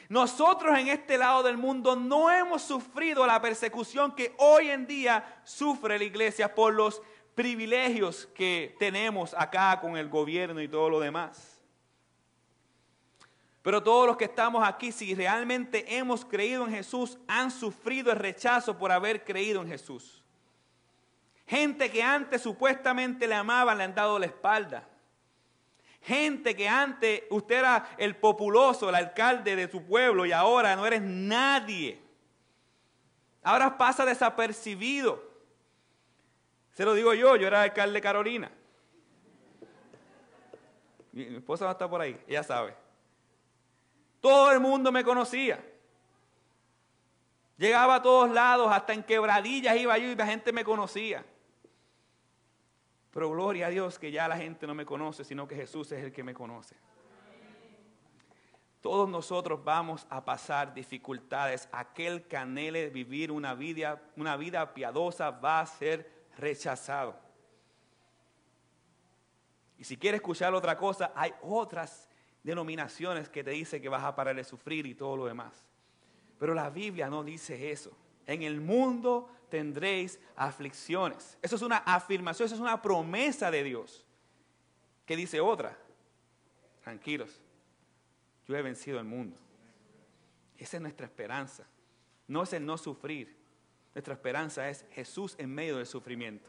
Nosotros 0.08 0.78
en 0.78 0.88
este 0.88 1.18
lado 1.18 1.42
del 1.42 1.58
mundo 1.58 1.94
no 1.94 2.30
hemos 2.30 2.62
sufrido 2.62 3.26
la 3.26 3.42
persecución 3.42 4.14
que 4.14 4.34
hoy 4.38 4.70
en 4.70 4.86
día 4.86 5.42
sufre 5.44 5.98
la 5.98 6.04
iglesia 6.04 6.54
por 6.54 6.72
los 6.72 7.02
privilegios 7.40 8.28
que 8.34 8.76
tenemos 8.78 9.32
acá 9.32 9.80
con 9.80 9.96
el 9.96 10.10
gobierno 10.10 10.60
y 10.60 10.68
todo 10.68 10.90
lo 10.90 11.00
demás. 11.00 11.58
Pero 13.62 13.82
todos 13.82 14.06
los 14.06 14.18
que 14.18 14.26
estamos 14.26 14.62
aquí, 14.62 14.92
si 14.92 15.14
realmente 15.14 15.96
hemos 15.96 16.22
creído 16.22 16.66
en 16.66 16.70
Jesús, 16.70 17.16
han 17.26 17.50
sufrido 17.50 18.12
el 18.12 18.18
rechazo 18.18 18.76
por 18.76 18.92
haber 18.92 19.24
creído 19.24 19.62
en 19.62 19.68
Jesús. 19.68 20.22
Gente 21.46 21.90
que 21.90 22.02
antes 22.02 22.42
supuestamente 22.42 23.26
le 23.26 23.36
amaban, 23.36 23.78
le 23.78 23.84
han 23.84 23.94
dado 23.94 24.18
la 24.18 24.26
espalda. 24.26 24.86
Gente 26.02 26.54
que 26.54 26.68
antes 26.68 27.22
usted 27.30 27.60
era 27.60 27.88
el 27.96 28.16
populoso, 28.16 28.90
el 28.90 28.96
alcalde 28.96 29.56
de 29.56 29.70
su 29.70 29.82
pueblo 29.82 30.26
y 30.26 30.32
ahora 30.32 30.76
no 30.76 30.84
eres 30.84 31.00
nadie. 31.00 32.02
Ahora 33.42 33.78
pasa 33.78 34.04
desapercibido. 34.04 35.29
Se 36.80 36.86
lo 36.86 36.94
digo 36.94 37.12
yo, 37.12 37.36
yo 37.36 37.46
era 37.46 37.60
alcalde 37.60 37.92
de 37.92 38.00
Carolina. 38.00 38.50
Mi, 41.12 41.24
esposa 41.24 41.66
no 41.66 41.72
está 41.72 41.90
por 41.90 42.00
ahí, 42.00 42.18
ella 42.26 42.42
sabe. 42.42 42.74
Todo 44.18 44.50
el 44.50 44.60
mundo 44.60 44.90
me 44.90 45.04
conocía. 45.04 45.62
Llegaba 47.58 47.96
a 47.96 48.02
todos 48.02 48.30
lados, 48.30 48.72
hasta 48.72 48.94
en 48.94 49.02
quebradillas 49.02 49.76
iba 49.76 49.98
yo 49.98 50.08
y 50.08 50.14
la 50.14 50.24
gente 50.24 50.54
me 50.54 50.64
conocía. 50.64 51.22
Pero 53.10 53.28
gloria 53.28 53.66
a 53.66 53.68
Dios 53.68 53.98
que 53.98 54.10
ya 54.10 54.26
la 54.26 54.38
gente 54.38 54.66
no 54.66 54.74
me 54.74 54.86
conoce, 54.86 55.22
sino 55.22 55.46
que 55.46 55.56
Jesús 55.56 55.92
es 55.92 56.02
el 56.02 56.12
que 56.12 56.24
me 56.24 56.32
conoce. 56.32 56.76
Todos 58.80 59.06
nosotros 59.06 59.62
vamos 59.62 60.06
a 60.08 60.24
pasar 60.24 60.72
dificultades. 60.72 61.68
Aquel 61.72 62.26
que 62.26 62.38
anhele 62.38 62.88
vivir 62.88 63.30
una 63.30 63.52
vida, 63.52 64.00
una 64.16 64.38
vida 64.38 64.72
piadosa 64.72 65.30
va 65.30 65.60
a 65.60 65.66
ser 65.66 66.19
rechazado. 66.40 67.16
Y 69.78 69.84
si 69.84 69.96
quieres 69.96 70.20
escuchar 70.20 70.54
otra 70.54 70.76
cosa, 70.76 71.12
hay 71.14 71.32
otras 71.42 72.08
denominaciones 72.42 73.28
que 73.28 73.44
te 73.44 73.50
dicen 73.50 73.80
que 73.80 73.88
vas 73.88 74.02
a 74.02 74.14
parar 74.14 74.36
de 74.36 74.44
sufrir 74.44 74.86
y 74.86 74.94
todo 74.94 75.16
lo 75.16 75.26
demás. 75.26 75.64
Pero 76.38 76.54
la 76.54 76.70
Biblia 76.70 77.08
no 77.08 77.22
dice 77.22 77.70
eso. 77.70 77.96
En 78.26 78.42
el 78.42 78.60
mundo 78.60 79.30
tendréis 79.48 80.20
aflicciones. 80.36 81.38
Eso 81.42 81.56
es 81.56 81.62
una 81.62 81.78
afirmación, 81.78 82.46
eso 82.46 82.54
es 82.54 82.60
una 82.60 82.80
promesa 82.80 83.50
de 83.50 83.62
Dios. 83.62 84.06
¿Qué 85.04 85.16
dice 85.16 85.40
otra? 85.40 85.76
Tranquilos, 86.82 87.40
yo 88.46 88.56
he 88.56 88.62
vencido 88.62 88.98
el 88.98 89.04
mundo. 89.04 89.36
Esa 90.56 90.76
es 90.76 90.82
nuestra 90.82 91.06
esperanza. 91.06 91.66
No 92.28 92.42
es 92.42 92.52
el 92.52 92.64
no 92.64 92.78
sufrir. 92.78 93.39
Nuestra 93.94 94.14
esperanza 94.14 94.68
es 94.68 94.84
Jesús 94.92 95.34
en 95.38 95.52
medio 95.52 95.76
del 95.76 95.86
sufrimiento. 95.86 96.48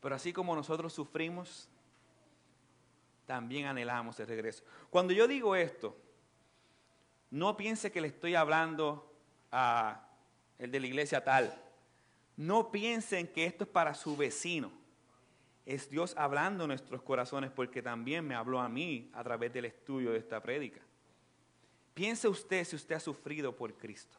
Pero 0.00 0.14
así 0.14 0.32
como 0.32 0.54
nosotros 0.54 0.92
sufrimos, 0.92 1.68
también 3.26 3.66
anhelamos 3.66 4.18
el 4.18 4.26
regreso. 4.26 4.64
Cuando 4.88 5.12
yo 5.12 5.28
digo 5.28 5.54
esto, 5.54 5.96
no 7.30 7.56
piense 7.56 7.92
que 7.92 8.00
le 8.00 8.08
estoy 8.08 8.34
hablando 8.34 9.14
a 9.52 10.08
el 10.58 10.70
de 10.70 10.80
la 10.80 10.86
iglesia 10.86 11.22
tal. 11.22 11.62
No 12.36 12.70
piensen 12.70 13.28
que 13.28 13.44
esto 13.44 13.64
es 13.64 13.70
para 13.70 13.94
su 13.94 14.16
vecino. 14.16 14.79
Es 15.66 15.88
Dios 15.90 16.14
hablando 16.16 16.64
en 16.64 16.68
nuestros 16.68 17.02
corazones 17.02 17.50
porque 17.50 17.82
también 17.82 18.26
me 18.26 18.34
habló 18.34 18.60
a 18.60 18.68
mí 18.68 19.10
a 19.12 19.22
través 19.22 19.52
del 19.52 19.66
estudio 19.66 20.12
de 20.12 20.18
esta 20.18 20.42
prédica. 20.42 20.80
Piense 21.94 22.28
usted 22.28 22.64
si 22.64 22.76
usted 22.76 22.94
ha 22.94 23.00
sufrido 23.00 23.54
por 23.54 23.74
Cristo. 23.74 24.16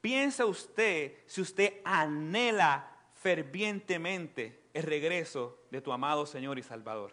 Piensa 0.00 0.46
usted 0.46 1.18
si 1.26 1.40
usted 1.40 1.80
anhela 1.84 2.96
fervientemente 3.14 4.62
el 4.72 4.84
regreso 4.84 5.64
de 5.70 5.80
tu 5.80 5.92
amado 5.92 6.24
Señor 6.24 6.58
y 6.58 6.62
Salvador. 6.62 7.12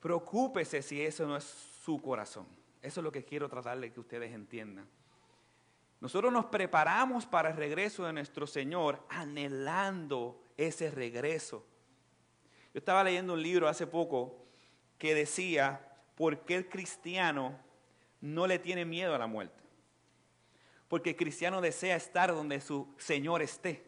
Preocúpese 0.00 0.82
si 0.82 1.02
eso 1.02 1.26
no 1.26 1.36
es 1.36 1.44
su 1.44 2.00
corazón. 2.00 2.46
Eso 2.80 3.00
es 3.00 3.04
lo 3.04 3.12
que 3.12 3.24
quiero 3.24 3.48
tratar 3.48 3.78
de 3.78 3.92
que 3.92 4.00
ustedes 4.00 4.32
entiendan. 4.32 4.88
Nosotros 6.00 6.32
nos 6.32 6.46
preparamos 6.46 7.26
para 7.26 7.50
el 7.50 7.56
regreso 7.56 8.04
de 8.04 8.12
nuestro 8.12 8.46
Señor 8.46 9.02
anhelando 9.08 10.42
ese 10.56 10.90
regreso. 10.90 11.64
Yo 12.74 12.78
estaba 12.78 13.02
leyendo 13.02 13.32
un 13.32 13.42
libro 13.42 13.68
hace 13.68 13.86
poco 13.86 14.46
que 14.98 15.14
decía 15.14 15.80
por 16.14 16.40
qué 16.44 16.56
el 16.56 16.68
cristiano 16.68 17.58
no 18.20 18.46
le 18.46 18.58
tiene 18.58 18.84
miedo 18.84 19.14
a 19.14 19.18
la 19.18 19.26
muerte. 19.26 19.62
Porque 20.88 21.10
el 21.10 21.16
cristiano 21.16 21.60
desea 21.60 21.96
estar 21.96 22.32
donde 22.32 22.60
su 22.60 22.94
Señor 22.98 23.42
esté. 23.42 23.84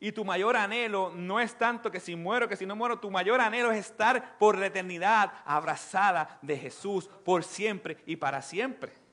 Y 0.00 0.12
tu 0.12 0.24
mayor 0.24 0.56
anhelo 0.56 1.12
no 1.14 1.40
es 1.40 1.56
tanto 1.56 1.90
que 1.90 2.00
si 2.00 2.16
muero, 2.16 2.48
que 2.48 2.56
si 2.56 2.66
no 2.66 2.76
muero, 2.76 2.98
tu 2.98 3.10
mayor 3.10 3.40
anhelo 3.40 3.70
es 3.70 3.86
estar 3.86 4.38
por 4.38 4.58
la 4.58 4.66
eternidad 4.66 5.32
abrazada 5.44 6.38
de 6.42 6.58
Jesús 6.58 7.08
por 7.24 7.44
siempre 7.44 7.98
y 8.04 8.16
para 8.16 8.42
siempre. 8.42 9.03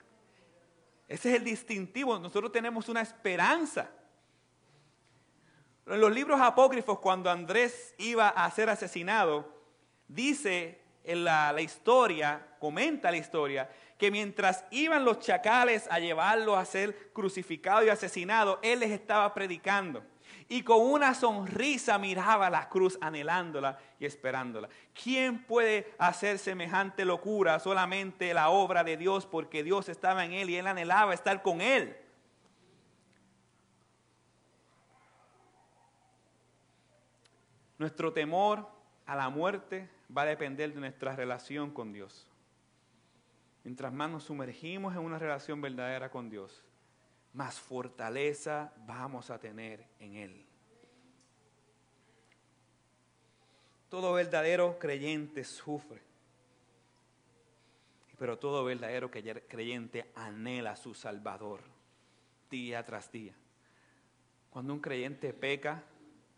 Ese 1.12 1.30
es 1.30 1.36
el 1.36 1.44
distintivo. 1.44 2.18
Nosotros 2.18 2.54
tenemos 2.54 2.88
una 2.88 3.02
esperanza. 3.02 3.92
En 5.86 6.00
los 6.00 6.10
libros 6.10 6.40
apócrifos, 6.40 7.00
cuando 7.00 7.30
Andrés 7.30 7.94
iba 7.98 8.30
a 8.30 8.50
ser 8.50 8.70
asesinado, 8.70 9.46
dice 10.08 10.82
en 11.04 11.26
la, 11.26 11.52
la 11.52 11.60
historia, 11.60 12.56
comenta 12.60 13.12
la 13.12 13.18
historia, 13.18 13.70
que 13.98 14.10
mientras 14.10 14.64
iban 14.72 15.04
los 15.04 15.20
chacales 15.20 15.86
a 15.92 16.00
llevarlo 16.00 16.56
a 16.56 16.64
ser 16.64 17.12
crucificado 17.12 17.84
y 17.84 17.90
asesinado, 17.90 18.60
él 18.64 18.80
les 18.80 18.92
estaba 18.92 19.34
predicando. 19.34 20.06
Y 20.52 20.64
con 20.64 20.82
una 20.82 21.14
sonrisa 21.14 21.98
miraba 21.98 22.50
la 22.50 22.68
cruz 22.68 22.98
anhelándola 23.00 23.80
y 23.98 24.06
esperándola. 24.06 24.68
¿Quién 24.94 25.46
puede 25.46 25.94
hacer 25.98 26.38
semejante 26.40 27.06
locura? 27.06 27.58
Solamente 27.58 28.34
la 28.34 28.50
obra 28.50 28.84
de 28.84 28.98
Dios, 28.98 29.26
porque 29.26 29.64
Dios 29.64 29.88
estaba 29.88 30.26
en 30.26 30.34
él 30.34 30.50
y 30.50 30.58
él 30.58 30.68
anhelaba 30.68 31.14
estar 31.14 31.42
con 31.42 31.62
él. 31.62 31.96
Nuestro 37.78 38.12
temor 38.12 38.68
a 39.06 39.16
la 39.16 39.30
muerte 39.30 39.90
va 40.16 40.24
a 40.24 40.26
depender 40.26 40.74
de 40.74 40.82
nuestra 40.82 41.16
relación 41.16 41.72
con 41.72 41.94
Dios. 41.94 42.28
Mientras 43.64 43.94
más 43.94 44.10
nos 44.10 44.26
sumergimos 44.26 44.96
en 44.96 45.00
una 45.00 45.18
relación 45.18 45.62
verdadera 45.62 46.12
con 46.12 46.30
Dios, 46.30 46.62
más 47.34 47.60
fortaleza 47.60 48.74
vamos 48.86 49.30
a 49.30 49.40
tener 49.40 49.86
en 50.00 50.16
Él. 50.16 50.46
Todo 53.90 54.14
verdadero 54.14 54.80
creyente 54.80 55.44
sufre, 55.44 56.02
pero 58.18 58.38
todo 58.40 58.64
verdadero 58.64 59.12
creyente 59.12 60.12
anhela 60.16 60.72
a 60.72 60.76
su 60.76 60.94
Salvador 60.94 61.62
día 62.50 62.86
tras 62.86 63.12
día. 63.12 63.34
Cuando 64.50 64.74
un 64.74 64.80
creyente 64.80 65.34
peca, 65.34 65.84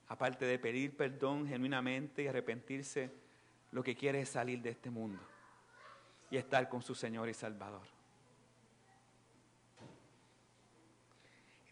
aparte 0.08 0.46
de 0.46 0.60
pedir 0.60 0.96
perdón 0.96 1.48
genuinamente 1.48 2.24
y 2.24 2.28
arrepentirse, 2.28 3.12
lo 3.72 3.84
que 3.84 3.96
quiere 3.96 4.22
es 4.22 4.30
salir 4.30 4.62
de 4.62 4.70
este 4.70 4.90
mundo 4.90 5.20
y 6.30 6.38
estar 6.38 6.70
con 6.70 6.82
su 6.82 6.96
Señor 6.96 7.30
y 7.30 7.34
Salvador. 7.34 7.93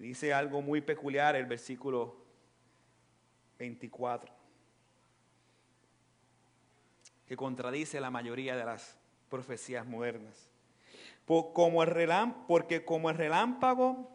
Dice 0.01 0.33
algo 0.33 0.61
muy 0.61 0.81
peculiar 0.81 1.35
el 1.35 1.45
versículo 1.45 2.15
24, 3.59 4.33
que 7.25 7.35
contradice 7.37 7.99
la 8.01 8.09
mayoría 8.09 8.55
de 8.55 8.65
las 8.65 8.97
profecías 9.29 9.85
modernas. 9.85 10.49
Porque 11.25 12.83
como 12.83 13.09
el 13.09 13.17
relámpago 13.17 14.09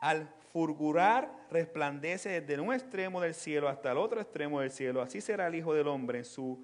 al 0.00 0.28
fulgurar 0.52 1.46
resplandece 1.50 2.40
desde 2.40 2.60
un 2.60 2.74
extremo 2.74 3.20
del 3.20 3.34
cielo 3.34 3.68
hasta 3.68 3.92
el 3.92 3.98
otro 3.98 4.20
extremo 4.20 4.60
del 4.60 4.70
cielo, 4.70 5.00
así 5.00 5.20
será 5.20 5.46
el 5.46 5.54
Hijo 5.54 5.72
del 5.72 5.88
Hombre 5.88 6.18
en 6.18 6.24
su 6.24 6.62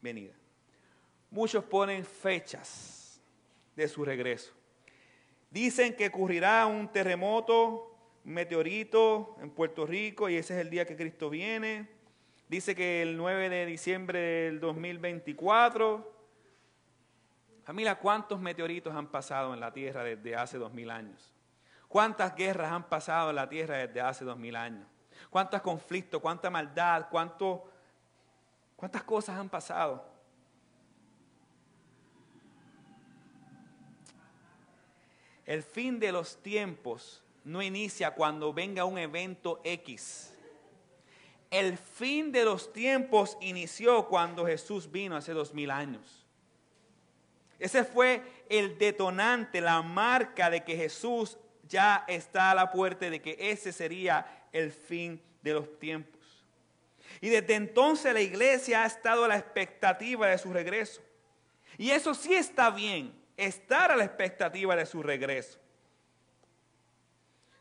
venida 0.00 0.34
muchos 1.34 1.64
ponen 1.64 2.04
fechas 2.04 3.20
de 3.74 3.88
su 3.88 4.04
regreso. 4.04 4.52
Dicen 5.50 5.94
que 5.94 6.06
ocurrirá 6.06 6.64
un 6.66 6.90
terremoto, 6.90 7.93
meteorito 8.24 9.36
en 9.40 9.50
Puerto 9.50 9.86
Rico 9.86 10.28
y 10.28 10.36
ese 10.36 10.54
es 10.54 10.60
el 10.60 10.70
día 10.70 10.86
que 10.86 10.96
Cristo 10.96 11.30
viene. 11.30 11.88
Dice 12.48 12.74
que 12.74 13.02
el 13.02 13.16
9 13.16 13.48
de 13.48 13.66
diciembre 13.66 14.18
del 14.18 14.60
2024. 14.60 16.12
Familia, 17.64 17.94
¿cuántos 17.94 18.40
meteoritos 18.40 18.94
han 18.94 19.06
pasado 19.06 19.54
en 19.54 19.60
la 19.60 19.72
Tierra 19.72 20.04
desde 20.04 20.36
hace 20.36 20.58
dos 20.58 20.72
mil 20.72 20.90
años? 20.90 21.32
¿Cuántas 21.88 22.34
guerras 22.34 22.72
han 22.72 22.88
pasado 22.88 23.30
en 23.30 23.36
la 23.36 23.48
Tierra 23.48 23.78
desde 23.78 24.00
hace 24.00 24.24
dos 24.24 24.36
mil 24.36 24.56
años? 24.56 24.86
¿Cuántos 25.30 25.62
conflictos, 25.62 26.20
cuánta 26.20 26.50
maldad, 26.50 27.06
cuánto, 27.10 27.70
cuántas 28.76 29.02
cosas 29.04 29.38
han 29.38 29.48
pasado? 29.48 30.12
El 35.46 35.62
fin 35.62 35.98
de 35.98 36.12
los 36.12 36.42
tiempos 36.42 37.23
no 37.44 37.62
inicia 37.62 38.12
cuando 38.12 38.52
venga 38.52 38.84
un 38.84 38.98
evento 38.98 39.60
X. 39.64 40.32
El 41.50 41.78
fin 41.78 42.32
de 42.32 42.44
los 42.44 42.72
tiempos 42.72 43.36
inició 43.40 44.08
cuando 44.08 44.46
Jesús 44.46 44.90
vino 44.90 45.16
hace 45.16 45.32
dos 45.32 45.54
mil 45.54 45.70
años. 45.70 46.26
Ese 47.58 47.84
fue 47.84 48.22
el 48.48 48.76
detonante, 48.78 49.60
la 49.60 49.80
marca 49.82 50.50
de 50.50 50.64
que 50.64 50.76
Jesús 50.76 51.38
ya 51.68 52.04
está 52.08 52.50
a 52.50 52.54
la 52.54 52.70
puerta, 52.70 53.08
de 53.08 53.22
que 53.22 53.36
ese 53.38 53.72
sería 53.72 54.26
el 54.52 54.72
fin 54.72 55.22
de 55.42 55.54
los 55.54 55.78
tiempos. 55.78 56.20
Y 57.20 57.28
desde 57.28 57.54
entonces 57.54 58.12
la 58.12 58.20
iglesia 58.20 58.82
ha 58.82 58.86
estado 58.86 59.24
a 59.24 59.28
la 59.28 59.36
expectativa 59.36 60.26
de 60.26 60.38
su 60.38 60.52
regreso. 60.52 61.02
Y 61.78 61.90
eso 61.90 62.14
sí 62.14 62.34
está 62.34 62.70
bien 62.70 63.14
estar 63.36 63.92
a 63.92 63.96
la 63.96 64.04
expectativa 64.04 64.74
de 64.76 64.86
su 64.86 65.02
regreso. 65.02 65.58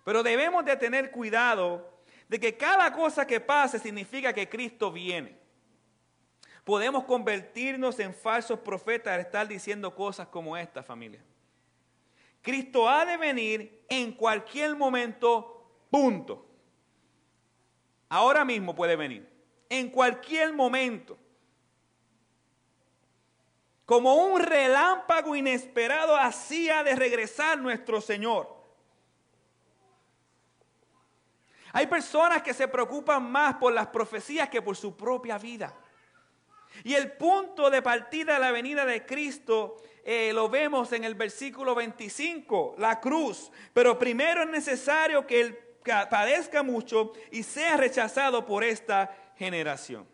Pero 0.04 0.24
debemos 0.24 0.66
de 0.66 0.76
tener 0.76 1.12
cuidado 1.12 1.94
de 2.28 2.40
que 2.40 2.58
cada 2.58 2.92
cosa 2.92 3.26
que 3.26 3.40
pase 3.40 3.80
significa 3.80 4.34
que 4.34 4.50
Cristo 4.50 4.92
viene. 4.92 5.38
Podemos 6.64 7.04
convertirnos 7.04 8.00
en 8.00 8.14
falsos 8.14 8.60
profetas 8.60 9.14
al 9.14 9.22
estar 9.22 9.48
diciendo 9.48 9.94
cosas 9.94 10.28
como 10.28 10.56
esta 10.56 10.82
familia. 10.82 11.24
Cristo 12.42 12.90
ha 12.90 13.06
de 13.06 13.18
venir 13.18 13.86
en 13.90 14.14
cualquier 14.14 14.76
momento, 14.76 15.86
punto. 15.90 16.46
Ahora 18.10 18.46
mismo 18.46 18.76
puede 18.76 18.96
venir, 18.96 19.28
en 19.70 19.90
cualquier 19.90 20.54
momento. 20.54 21.18
como 23.86 24.16
un 24.16 24.42
relámpago 24.42 25.36
inesperado 25.36 26.16
hacía 26.16 26.84
de 26.84 26.96
regresar 26.96 27.60
nuestro 27.60 28.00
Señor. 28.00 28.53
Hay 31.74 31.88
personas 31.88 32.44
que 32.44 32.54
se 32.54 32.68
preocupan 32.68 33.30
más 33.32 33.56
por 33.56 33.74
las 33.74 33.88
profecías 33.88 34.48
que 34.48 34.62
por 34.62 34.78
su 34.78 34.96
propia 34.96 35.40
vida. 35.40 35.76
Y 36.84 36.94
el 36.94 37.14
punto 37.14 37.70
de 37.72 37.82
partida 37.82 38.36
de 38.36 38.40
la 38.40 38.52
venida 38.52 38.86
de 38.86 39.06
Cristo 39.06 39.78
eh, 40.06 40.32
lo 40.34 40.50
vemos 40.50 40.94
en 40.94 41.04
el 41.04 41.16
versículo 41.16 41.74
25, 41.74 42.76
la 42.78 43.00
cruz. 43.00 43.52
Pero 43.74 43.98
primero 43.98 44.44
es 44.44 44.50
necesario 44.50 45.26
que 45.26 45.42
Él 45.42 45.60
padezca 45.84 46.62
mucho 46.62 47.12
y 47.32 47.42
sea 47.42 47.76
rechazado 47.76 48.46
por 48.46 48.64
esta 48.64 49.34
generación. 49.36 50.08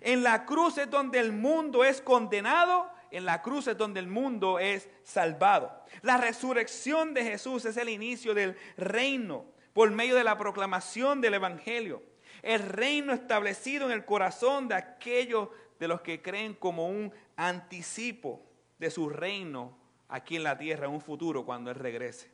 En 0.00 0.24
la 0.24 0.44
cruz 0.44 0.76
es 0.76 0.90
donde 0.90 1.20
el 1.20 1.32
mundo 1.32 1.84
es 1.84 2.00
condenado, 2.00 2.90
en 3.12 3.24
la 3.24 3.42
cruz 3.42 3.68
es 3.68 3.76
donde 3.76 4.00
el 4.00 4.08
mundo 4.08 4.58
es 4.58 4.88
salvado. 5.04 5.84
La 6.02 6.16
resurrección 6.16 7.14
de 7.14 7.24
Jesús 7.24 7.64
es 7.64 7.76
el 7.76 7.88
inicio 7.88 8.34
del 8.34 8.56
reino 8.76 9.49
por 9.72 9.90
medio 9.90 10.16
de 10.16 10.24
la 10.24 10.38
proclamación 10.38 11.20
del 11.20 11.34
Evangelio. 11.34 12.02
El 12.42 12.60
reino 12.60 13.12
establecido 13.12 13.86
en 13.86 13.92
el 13.92 14.04
corazón 14.04 14.68
de 14.68 14.74
aquellos 14.74 15.48
de 15.78 15.88
los 15.88 16.00
que 16.00 16.22
creen 16.22 16.54
como 16.54 16.88
un 16.88 17.12
anticipo 17.36 18.42
de 18.78 18.90
su 18.90 19.08
reino 19.08 19.76
aquí 20.08 20.36
en 20.36 20.44
la 20.44 20.58
tierra 20.58 20.86
en 20.86 20.92
un 20.92 21.00
futuro 21.00 21.44
cuando 21.44 21.70
Él 21.70 21.76
regrese. 21.76 22.30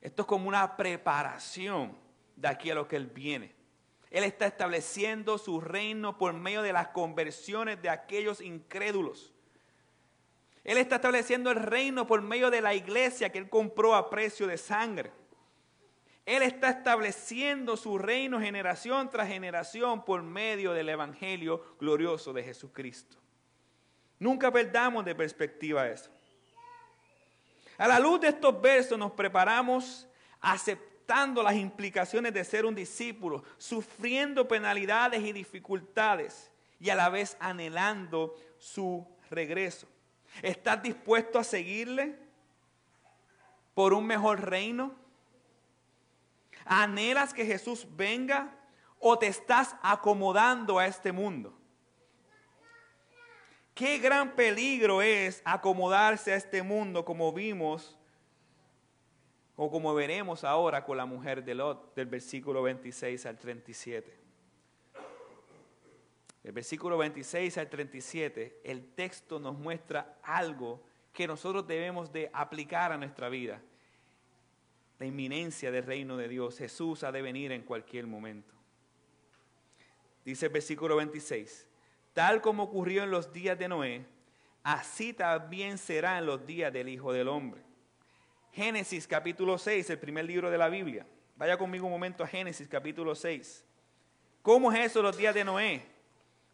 Esto 0.00 0.22
es 0.22 0.28
como 0.28 0.48
una 0.48 0.76
preparación 0.76 1.96
de 2.36 2.48
aquí 2.48 2.70
a 2.70 2.74
lo 2.74 2.88
que 2.88 2.96
Él 2.96 3.06
viene. 3.06 3.54
Él 4.10 4.24
está 4.24 4.46
estableciendo 4.46 5.38
su 5.38 5.60
reino 5.60 6.18
por 6.18 6.32
medio 6.32 6.62
de 6.62 6.72
las 6.72 6.88
conversiones 6.88 7.80
de 7.80 7.90
aquellos 7.90 8.40
incrédulos. 8.40 9.32
Él 10.64 10.78
está 10.78 10.96
estableciendo 10.96 11.50
el 11.50 11.56
reino 11.56 12.06
por 12.06 12.20
medio 12.20 12.50
de 12.50 12.60
la 12.60 12.74
iglesia 12.74 13.30
que 13.30 13.38
Él 13.38 13.48
compró 13.48 13.94
a 13.94 14.10
precio 14.10 14.46
de 14.46 14.58
sangre. 14.58 15.12
Él 16.30 16.44
está 16.44 16.70
estableciendo 16.70 17.76
su 17.76 17.98
reino 17.98 18.38
generación 18.38 19.10
tras 19.10 19.26
generación 19.26 20.04
por 20.04 20.22
medio 20.22 20.72
del 20.72 20.88
Evangelio 20.88 21.74
glorioso 21.80 22.32
de 22.32 22.44
Jesucristo. 22.44 23.16
Nunca 24.16 24.52
perdamos 24.52 25.04
de 25.04 25.16
perspectiva 25.16 25.88
eso. 25.88 26.08
A 27.78 27.88
la 27.88 27.98
luz 27.98 28.20
de 28.20 28.28
estos 28.28 28.62
versos 28.62 28.96
nos 28.96 29.10
preparamos 29.10 30.06
aceptando 30.40 31.42
las 31.42 31.56
implicaciones 31.56 32.32
de 32.32 32.44
ser 32.44 32.64
un 32.64 32.76
discípulo, 32.76 33.42
sufriendo 33.58 34.46
penalidades 34.46 35.22
y 35.22 35.32
dificultades 35.32 36.48
y 36.78 36.90
a 36.90 36.94
la 36.94 37.08
vez 37.08 37.36
anhelando 37.40 38.36
su 38.56 39.04
regreso. 39.30 39.88
¿Estás 40.42 40.80
dispuesto 40.80 41.40
a 41.40 41.44
seguirle 41.44 42.16
por 43.74 43.92
un 43.92 44.06
mejor 44.06 44.48
reino? 44.48 45.09
¿Anhelas 46.72 47.34
que 47.34 47.44
Jesús 47.44 47.84
venga 47.96 48.56
o 49.00 49.18
te 49.18 49.26
estás 49.26 49.74
acomodando 49.82 50.78
a 50.78 50.86
este 50.86 51.10
mundo? 51.10 51.52
Qué 53.74 53.98
gran 53.98 54.36
peligro 54.36 55.02
es 55.02 55.42
acomodarse 55.44 56.32
a 56.32 56.36
este 56.36 56.62
mundo 56.62 57.04
como 57.04 57.32
vimos 57.32 57.98
o 59.56 59.68
como 59.68 59.92
veremos 59.94 60.44
ahora 60.44 60.84
con 60.84 60.96
la 60.96 61.06
mujer 61.06 61.42
de 61.42 61.56
Lot 61.56 61.92
del 61.96 62.06
versículo 62.06 62.62
26 62.62 63.26
al 63.26 63.36
37. 63.36 64.16
El 66.44 66.52
versículo 66.52 66.96
26 66.98 67.58
al 67.58 67.68
37, 67.68 68.60
el 68.62 68.94
texto 68.94 69.40
nos 69.40 69.58
muestra 69.58 70.20
algo 70.22 70.84
que 71.12 71.26
nosotros 71.26 71.66
debemos 71.66 72.12
de 72.12 72.30
aplicar 72.32 72.92
a 72.92 72.96
nuestra 72.96 73.28
vida 73.28 73.60
la 75.00 75.06
inminencia 75.06 75.70
del 75.72 75.84
reino 75.84 76.18
de 76.18 76.28
Dios. 76.28 76.58
Jesús 76.58 77.02
ha 77.02 77.10
de 77.10 77.22
venir 77.22 77.52
en 77.52 77.62
cualquier 77.62 78.06
momento. 78.06 78.54
Dice 80.24 80.46
el 80.46 80.52
versículo 80.52 80.96
26, 80.96 81.66
tal 82.12 82.42
como 82.42 82.64
ocurrió 82.64 83.02
en 83.02 83.10
los 83.10 83.32
días 83.32 83.58
de 83.58 83.66
Noé, 83.66 84.04
así 84.62 85.14
también 85.14 85.78
será 85.78 86.18
en 86.18 86.26
los 86.26 86.46
días 86.46 86.70
del 86.70 86.90
Hijo 86.90 87.14
del 87.14 87.28
Hombre. 87.28 87.62
Génesis 88.52 89.08
capítulo 89.08 89.56
6, 89.56 89.88
el 89.88 89.98
primer 89.98 90.26
libro 90.26 90.50
de 90.50 90.58
la 90.58 90.68
Biblia. 90.68 91.06
Vaya 91.34 91.56
conmigo 91.56 91.86
un 91.86 91.92
momento 91.92 92.22
a 92.22 92.26
Génesis 92.26 92.68
capítulo 92.68 93.14
6. 93.14 93.64
¿Cómo 94.42 94.70
es 94.70 94.80
eso 94.80 95.00
los 95.00 95.16
días 95.16 95.34
de 95.34 95.44
Noé? 95.44 95.82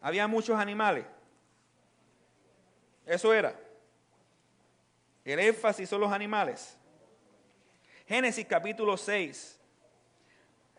Había 0.01 0.29
muchos 0.29 0.57
animales. 0.57 1.05
Eso 3.05 3.35
era. 3.35 3.59
El 5.25 5.41
énfasis 5.41 5.89
son 5.89 6.01
los 6.01 6.13
animales. 6.13 6.79
Génesis 8.07 8.47
capítulo 8.47 8.97
6, 8.97 9.61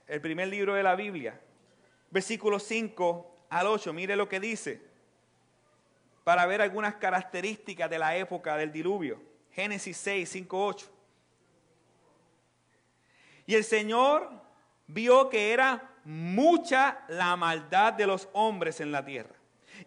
el 0.08 0.22
primer 0.22 0.48
libro 0.48 0.74
de 0.76 0.84
la 0.84 0.96
Biblia, 0.96 1.38
versículos 2.10 2.63
5 2.63 3.48
al 3.50 3.68
8, 3.68 3.92
mire 3.92 4.16
lo 4.16 4.30
que 4.30 4.40
dice, 4.40 4.82
para 6.24 6.46
ver 6.46 6.62
algunas 6.62 6.96
características 6.96 7.90
de 7.90 8.00
la 8.00 8.16
época 8.16 8.56
del 8.56 8.72
diluvio. 8.72 9.22
Génesis 9.52 9.98
6, 9.98 10.30
5, 10.30 10.66
8. 10.66 10.92
Y 13.46 13.56
el 13.56 13.66
Señor 13.66 14.30
vio 14.88 15.30
que 15.30 15.52
era 15.52 15.96
mucha 16.06 17.04
la 17.10 17.36
maldad 17.36 17.92
de 17.92 18.08
los 18.08 18.30
hombres 18.32 18.80
en 18.80 18.94
la 18.94 19.04
tierra 19.04 19.36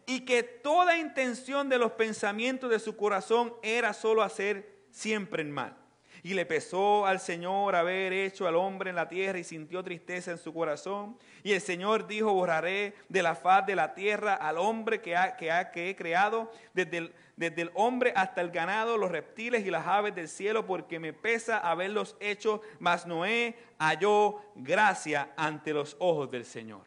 y 0.04 0.26
que 0.26 0.42
toda 0.42 0.98
intención 0.98 1.70
de 1.70 1.78
los 1.78 1.92
pensamientos 1.92 2.68
de 2.68 2.78
su 2.78 2.96
corazón 2.96 3.54
era 3.62 3.94
solo 3.94 4.22
hacer 4.22 4.84
siempre 4.90 5.42
el 5.42 5.48
mal. 5.48 5.80
Y 6.22 6.34
le 6.34 6.46
pesó 6.46 7.06
al 7.06 7.20
Señor 7.20 7.74
haber 7.74 8.12
hecho 8.12 8.46
al 8.46 8.56
hombre 8.56 8.90
en 8.90 8.96
la 8.96 9.08
tierra 9.08 9.38
y 9.38 9.44
sintió 9.44 9.82
tristeza 9.82 10.30
en 10.30 10.38
su 10.38 10.52
corazón. 10.52 11.16
Y 11.42 11.52
el 11.52 11.60
Señor 11.60 12.06
dijo, 12.06 12.32
borraré 12.32 12.94
de 13.08 13.22
la 13.22 13.34
faz 13.34 13.66
de 13.66 13.74
la 13.74 13.94
tierra 13.94 14.34
al 14.34 14.58
hombre 14.58 15.00
que, 15.00 15.16
ha, 15.16 15.36
que, 15.36 15.90
he 15.90 15.96
creado, 15.96 16.52
desde 16.74 16.98
el, 16.98 17.14
desde 17.36 17.62
el 17.62 17.70
hombre 17.74 18.12
hasta 18.14 18.40
el 18.40 18.50
ganado, 18.50 18.98
los 18.98 19.10
reptiles 19.10 19.64
y 19.64 19.70
las 19.70 19.86
aves 19.86 20.14
del 20.14 20.28
cielo, 20.28 20.66
porque 20.66 20.98
me 20.98 21.12
pesa 21.12 21.58
haberlos 21.58 22.16
hecho, 22.20 22.60
mas 22.78 23.06
Noé 23.06 23.56
halló 23.78 24.42
gracia 24.54 25.30
ante 25.36 25.72
los 25.72 25.96
ojos 25.98 26.30
del 26.30 26.44
Señor. 26.44 26.82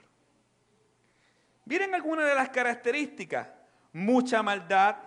Miren 1.65 1.95
algunas 1.95 2.27
de 2.27 2.35
las 2.35 2.49
características. 2.49 3.47
Mucha 3.93 4.43
maldad, 4.43 4.97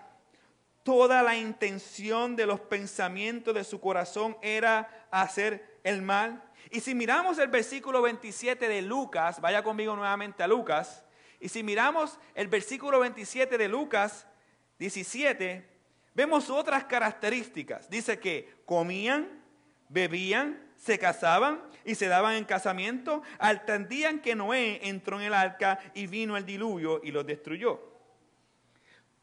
toda 0.86 1.20
la 1.24 1.36
intención 1.36 2.36
de 2.36 2.46
los 2.46 2.60
pensamientos 2.60 3.52
de 3.52 3.64
su 3.64 3.80
corazón 3.80 4.36
era 4.40 5.08
hacer 5.10 5.80
el 5.82 6.00
mal. 6.00 6.44
Y 6.70 6.78
si 6.78 6.94
miramos 6.94 7.38
el 7.38 7.48
versículo 7.48 8.02
27 8.02 8.68
de 8.68 8.82
Lucas, 8.82 9.40
vaya 9.40 9.64
conmigo 9.64 9.96
nuevamente 9.96 10.44
a 10.44 10.46
Lucas, 10.46 11.02
y 11.40 11.48
si 11.48 11.64
miramos 11.64 12.20
el 12.36 12.46
versículo 12.46 13.00
27 13.00 13.58
de 13.58 13.66
Lucas 13.68 14.28
17, 14.78 15.68
vemos 16.14 16.50
otras 16.50 16.84
características. 16.84 17.90
Dice 17.90 18.20
que 18.20 18.54
comían, 18.64 19.42
bebían, 19.88 20.70
se 20.76 21.00
casaban 21.00 21.62
y 21.84 21.96
se 21.96 22.06
daban 22.06 22.36
en 22.36 22.44
casamiento, 22.44 23.22
altendían 23.40 24.20
que 24.20 24.36
Noé 24.36 24.86
entró 24.86 25.18
en 25.18 25.26
el 25.26 25.34
arca 25.34 25.80
y 25.94 26.06
vino 26.06 26.36
el 26.36 26.46
diluvio 26.46 27.00
y 27.02 27.10
los 27.10 27.26
destruyó. 27.26 27.95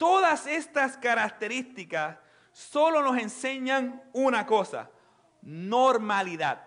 Todas 0.04 0.48
estas 0.48 0.98
características 0.98 2.18
solo 2.52 3.02
nos 3.02 3.18
enseñan 3.18 4.04
una 4.12 4.46
cosa, 4.46 4.90
normalidad. 5.44 6.62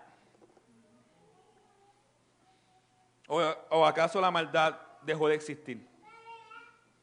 ¿O, 3.27 3.85
acaso 3.85 4.19
la 4.19 4.31
maldad 4.31 4.79
dejó 5.03 5.27
de 5.27 5.35
existir? 5.35 5.87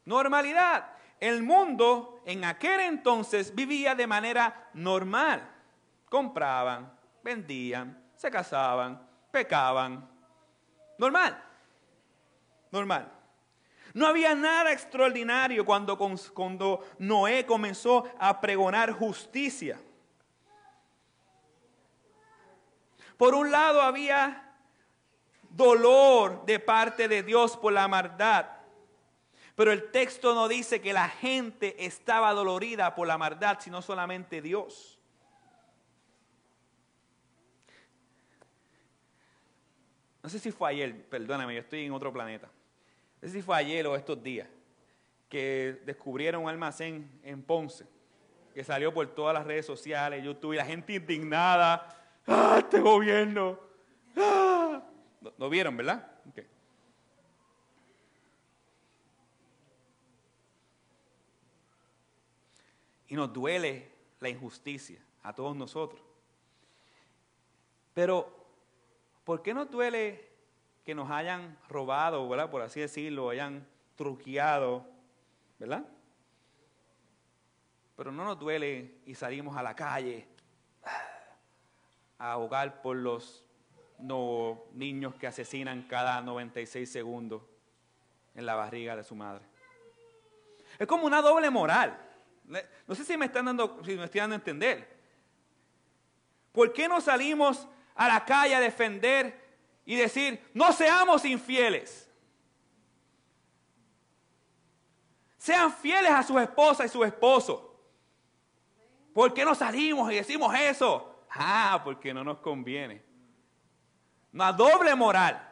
Normalidad. 0.07 0.97
El 1.21 1.45
mundo 1.45 2.21
en 2.27 2.45
aquel 2.45 2.81
entonces 2.81 3.55
vivía 3.55 3.95
de 3.95 4.09
manera 4.09 4.71
normal. 4.75 5.49
Compraban, 6.09 6.99
vendían, 7.23 8.11
se 8.17 8.29
casaban, 8.29 9.09
pecaban. 9.31 10.11
Normal. 10.99 11.41
Normal. 12.73 13.13
No 13.95 14.09
había 14.09 14.35
nada 14.35 14.73
extraordinario 14.73 15.65
cuando, 15.65 15.97
cuando 15.97 16.85
Noé 16.99 17.47
comenzó 17.47 18.05
a 18.19 18.41
pregonar 18.41 18.91
justicia. 18.93 19.81
Por 23.17 23.37
un 23.37 23.53
lado 23.53 23.81
había 23.81 24.53
dolor 25.49 26.45
de 26.45 26.59
parte 26.59 27.07
de 27.07 27.23
Dios 27.23 27.57
por 27.57 27.73
la 27.73 27.87
maldad. 27.87 28.47
Pero 29.55 29.71
el 29.71 29.93
texto 29.93 30.35
no 30.35 30.49
dice 30.49 30.81
que 30.81 30.93
la 30.93 31.09
gente 31.09 31.87
estaba 31.87 32.33
dolorida 32.33 32.97
por 32.97 33.07
la 33.07 33.17
maldad, 33.17 33.59
sino 33.61 33.81
solamente 33.81 34.43
Dios. 34.43 34.99
No 40.21 40.29
sé 40.29 40.41
si 40.41 40.51
fue 40.51 40.71
ayer, 40.71 41.09
perdóname, 41.09 41.55
yo 41.55 41.61
estoy 41.61 41.85
en 41.85 41.93
otro 41.93 42.13
planeta. 42.13 42.51
No 43.25 43.31
sé 43.31 43.39
si 43.39 43.43
fue 43.43 43.57
ayer 43.57 43.87
o 43.87 43.97
estos 43.97 44.23
días, 44.23 44.47
que 45.31 45.81
descubrieron 45.87 46.43
un 46.43 46.51
almacén 46.51 47.11
en 47.23 47.43
Ponce, 47.43 47.87
que 48.53 48.63
salió 48.63 48.93
por 48.93 49.07
todas 49.15 49.33
las 49.33 49.47
redes 49.47 49.65
sociales, 49.65 50.23
YouTube, 50.23 50.53
y 50.53 50.57
la 50.57 50.67
gente 50.67 50.93
indignada. 50.93 51.89
¡Ah, 52.27 52.57
este 52.59 52.81
gobierno! 52.81 53.59
¡Ah! 54.15 54.83
¿Lo, 55.39 55.49
vieron, 55.49 55.75
verdad? 55.75 56.07
Y 63.09 63.15
nos 63.15 63.33
duele 63.33 63.91
la 64.21 64.29
injusticia 64.29 65.03
a 65.23 65.35
todos 65.35 65.57
nosotros. 65.57 66.03
Pero, 67.95 68.47
¿por 69.25 69.41
qué 69.41 69.55
nos 69.55 69.71
duele 69.71 70.24
que 70.85 70.95
nos 70.95 71.11
hayan 71.11 71.57
robado, 71.69 72.29
¿verdad? 72.29 72.51
Por 72.51 72.63
así 72.63 72.81
decirlo, 72.81 73.31
hayan 73.31 73.67
truqueado, 73.97 74.87
¿verdad? 75.59 75.85
Pero 77.97 78.13
no 78.13 78.25
nos 78.25 78.39
duele 78.39 78.99
y 79.07 79.15
salimos 79.15 79.57
a 79.57 79.63
la 79.63 79.75
calle 79.75 80.27
a 82.19 82.33
ahogar 82.33 82.83
por 82.83 82.97
los 82.97 83.45
no, 83.99 84.65
niños 84.73 85.15
que 85.15 85.27
asesinan 85.27 85.85
cada 85.85 86.21
96 86.21 86.91
segundos 86.91 87.43
en 88.35 88.45
la 88.45 88.55
barriga 88.55 88.97
de 88.97 89.05
su 89.05 89.15
madre. 89.15 89.45
Es 90.79 90.87
como 90.87 91.07
una 91.07 91.23
doble 91.23 91.49
moral. 91.51 91.99
No 92.87 92.95
sé 92.95 93.05
si 93.05 93.17
me 93.17 93.27
están 93.27 93.47
dando, 93.47 93.81
si 93.85 93.97
me 93.97 94.05
estoy 94.05 94.21
dando 94.21 94.35
a 94.35 94.39
entender. 94.39 94.95
¿Por 96.53 96.73
qué 96.73 96.89
no 96.89 97.01
salimos 97.01 97.69
a 97.95 98.09
la 98.09 98.25
calle 98.25 98.55
a 98.55 98.61
defender 98.61 99.44
y 99.85 99.97
decir, 99.97 100.43
no 100.55 100.73
seamos 100.73 101.25
infieles? 101.25 102.11
Sean 105.39 105.73
fieles 105.73 106.11
a 106.11 106.23
sus 106.23 106.41
esposas 106.41 106.87
y 106.87 106.89
sus 106.89 107.07
esposos. 107.07 107.61
¿Por 109.13 109.33
qué 109.35 109.45
no 109.45 109.55
salimos 109.55 110.11
y 110.11 110.17
decimos 110.17 110.55
eso? 110.59 111.25
Ah, 111.31 111.81
porque 111.85 112.15
no 112.15 112.25
nos 112.25 112.39
conviene. 112.39 113.03
Una 114.33 114.53
doble 114.53 114.95
moral. 114.95 115.51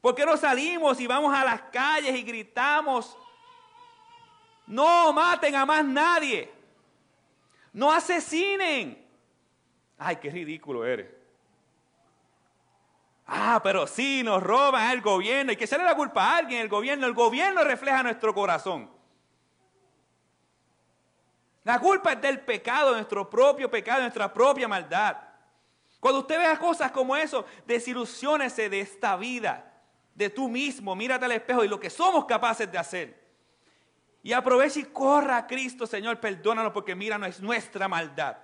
¿Por 0.00 0.14
qué 0.14 0.24
no 0.24 0.36
salimos 0.36 1.00
y 1.00 1.06
vamos 1.06 1.34
a 1.34 1.44
las 1.44 1.62
calles 1.62 2.16
y 2.16 2.22
gritamos 2.22 3.16
no 4.68 5.12
maten 5.14 5.54
a 5.54 5.64
más 5.64 5.84
nadie. 5.84 6.52
No 7.72 7.90
asesinen. 7.90 9.06
Ay, 9.96 10.16
qué 10.16 10.30
ridículo 10.30 10.84
eres. 10.84 11.08
Ah, 13.30 13.60
pero 13.62 13.86
sí, 13.86 14.22
nos 14.24 14.42
roban 14.42 14.90
el 14.90 15.02
gobierno. 15.02 15.50
Hay 15.50 15.56
que 15.56 15.64
echarle 15.64 15.84
la 15.84 15.94
culpa 15.94 16.24
a 16.24 16.36
alguien, 16.38 16.62
el 16.62 16.68
gobierno. 16.68 17.06
El 17.06 17.12
gobierno 17.12 17.62
refleja 17.62 18.02
nuestro 18.02 18.34
corazón. 18.34 18.90
La 21.62 21.78
culpa 21.78 22.12
es 22.12 22.22
del 22.22 22.40
pecado, 22.40 22.94
nuestro 22.94 23.28
propio 23.28 23.70
pecado, 23.70 24.00
nuestra 24.00 24.32
propia 24.32 24.66
maldad. 24.66 25.18
Cuando 26.00 26.20
usted 26.20 26.38
vea 26.38 26.58
cosas 26.58 26.90
como 26.90 27.14
eso, 27.14 27.44
desilusiónese 27.66 28.70
de 28.70 28.80
esta 28.80 29.14
vida, 29.16 29.74
de 30.14 30.30
tú 30.30 30.48
mismo, 30.48 30.96
mírate 30.96 31.26
al 31.26 31.32
espejo 31.32 31.62
y 31.62 31.68
lo 31.68 31.78
que 31.78 31.90
somos 31.90 32.24
capaces 32.24 32.72
de 32.72 32.78
hacer. 32.78 33.28
Y 34.22 34.32
aproveche 34.32 34.80
y 34.80 34.84
corra 34.84 35.36
a 35.36 35.46
Cristo, 35.46 35.86
Señor, 35.86 36.18
perdónanos 36.18 36.72
porque 36.72 36.94
mira, 36.94 37.18
no 37.18 37.26
es 37.26 37.40
nuestra 37.40 37.88
maldad. 37.88 38.38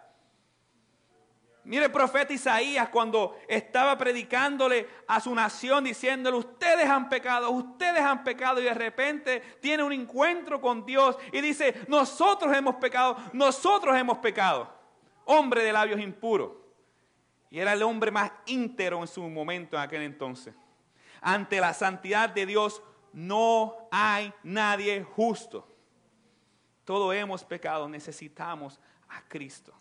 Mire 1.65 1.87
el 1.87 1.93
profeta 1.93 2.33
Isaías 2.33 2.91
cuando 2.91 3.39
estaba 3.49 3.97
predicándole 3.97 4.87
a 5.09 5.19
su 5.19 5.35
nación 5.35 5.85
diciéndole, 5.85 6.37
ustedes 6.37 6.89
han 6.89 7.09
pecado, 7.09 7.51
ustedes 7.51 8.01
han 8.01 8.23
pecado 8.23 8.61
y 8.61 8.65
de 8.65 8.75
repente 8.75 9.41
tiene 9.61 9.83
un 9.83 9.93
encuentro 9.93 10.61
con 10.61 10.85
Dios 10.85 11.17
y 11.33 11.41
dice, 11.41 11.85
nosotros 11.89 12.55
hemos 12.55 12.77
pecado, 12.77 13.17
nosotros 13.33 13.97
hemos 13.97 14.19
pecado. 14.19 14.71
Hombre 15.25 15.65
de 15.65 15.73
labios 15.73 16.01
impuros. 16.01 16.51
Y 17.49 17.61
era 17.61 17.73
el 17.73 17.83
hombre 17.83 18.11
más 18.11 18.31
íntero 18.47 19.01
en 19.01 19.07
su 19.07 19.23
momento 19.23 19.77
en 19.77 19.83
aquel 19.83 20.03
entonces. 20.03 20.55
Ante 21.23 21.61
la 21.61 21.73
santidad 21.73 22.29
de 22.29 22.45
Dios 22.45 22.83
no 23.15 23.89
hay 23.91 24.35
nadie 24.43 25.03
justo. 25.03 25.67
Todos 26.85 27.15
hemos 27.15 27.43
pecado, 27.43 27.89
necesitamos 27.89 28.79
a 29.09 29.23
Cristo. 29.27 29.73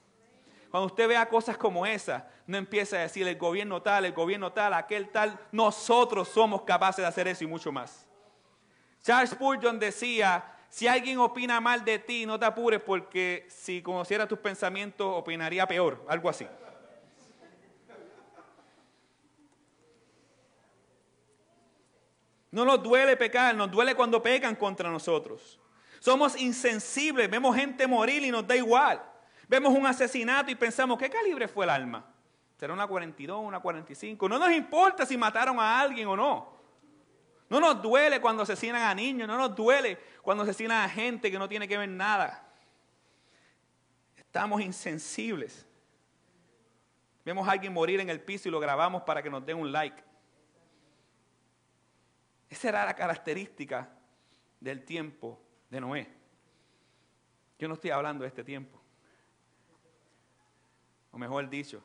Cuando 0.73 0.87
usted 0.87 1.07
vea 1.07 1.29
cosas 1.29 1.55
como 1.55 1.85
esa, 1.85 2.27
no 2.47 2.57
empiece 2.57 2.97
a 2.97 3.01
decir 3.01 3.27
el 3.27 3.37
gobierno 3.37 3.83
tal, 3.83 4.05
el 4.05 4.11
gobierno 4.11 4.51
tal, 4.53 4.73
aquel 4.73 5.09
tal. 5.09 5.39
Nosotros 5.51 6.29
somos 6.29 6.63
capaces 6.63 7.03
de 7.03 7.05
hacer 7.05 7.27
eso 7.27 7.43
y 7.43 7.47
mucho 7.47 7.71
más. 7.71 8.07
Charles 9.03 9.29
Spurgeon 9.29 9.77
decía, 9.77 10.43
si 10.69 10.87
alguien 10.87 11.19
opina 11.19 11.61
mal 11.61 11.85
de 11.85 11.99
ti, 11.99 12.25
no 12.25 12.39
te 12.39 12.47
apures 12.47 12.81
porque 12.81 13.45
si 13.51 13.83
conociera 13.83 14.27
tus 14.27 14.39
pensamientos 14.39 15.07
opinaría 15.15 15.67
peor, 15.67 16.03
algo 16.09 16.27
así. 16.27 16.47
No 22.49 22.65
nos 22.65 22.81
duele 22.81 23.15
pecar, 23.15 23.53
nos 23.53 23.69
duele 23.69 23.93
cuando 23.93 24.23
pecan 24.23 24.55
contra 24.55 24.89
nosotros. 24.89 25.59
Somos 25.99 26.35
insensibles, 26.35 27.29
vemos 27.29 27.55
gente 27.55 27.85
morir 27.85 28.23
y 28.23 28.31
nos 28.31 28.47
da 28.47 28.55
igual. 28.55 29.12
Vemos 29.47 29.73
un 29.73 29.85
asesinato 29.85 30.51
y 30.51 30.55
pensamos, 30.55 30.97
¿qué 30.97 31.09
calibre 31.09 31.47
fue 31.47 31.65
el 31.65 31.69
arma? 31.69 32.05
¿Será 32.57 32.73
una 32.73 32.87
42, 32.87 33.41
una 33.43 33.59
45? 33.59 34.29
No 34.29 34.39
nos 34.39 34.51
importa 34.51 35.05
si 35.05 35.17
mataron 35.17 35.59
a 35.59 35.79
alguien 35.79 36.07
o 36.07 36.15
no. 36.15 36.53
No 37.49 37.59
nos 37.59 37.81
duele 37.81 38.21
cuando 38.21 38.43
asesinan 38.43 38.81
a 38.81 38.95
niños, 38.95 39.27
no 39.27 39.37
nos 39.37 39.55
duele 39.55 39.99
cuando 40.21 40.43
asesinan 40.43 40.81
a 40.81 40.89
gente 40.89 41.29
que 41.29 41.37
no 41.37 41.47
tiene 41.47 41.67
que 41.67 41.77
ver 41.77 41.89
nada. 41.89 42.47
Estamos 44.15 44.61
insensibles. 44.61 45.67
Vemos 47.23 47.47
a 47.47 47.51
alguien 47.51 47.71
morir 47.71 47.99
en 47.99 48.09
el 48.09 48.21
piso 48.21 48.49
y 48.49 48.51
lo 48.51 48.59
grabamos 48.59 49.03
para 49.03 49.21
que 49.21 49.29
nos 49.29 49.45
den 49.45 49.57
un 49.57 49.71
like. 49.71 50.03
Esa 52.49 52.69
era 52.69 52.85
la 52.85 52.95
característica 52.95 53.89
del 54.59 54.83
tiempo 54.83 55.41
de 55.69 55.81
Noé. 55.81 56.13
Yo 57.59 57.67
no 57.67 57.75
estoy 57.75 57.91
hablando 57.91 58.23
de 58.23 58.27
este 58.29 58.43
tiempo. 58.43 58.82
O 61.13 61.17
mejor 61.19 61.47
dicho, 61.47 61.81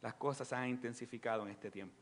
las 0.00 0.14
cosas 0.14 0.46
se 0.46 0.54
han 0.54 0.68
intensificado 0.68 1.42
en 1.42 1.50
este 1.50 1.72
tiempo. 1.72 2.00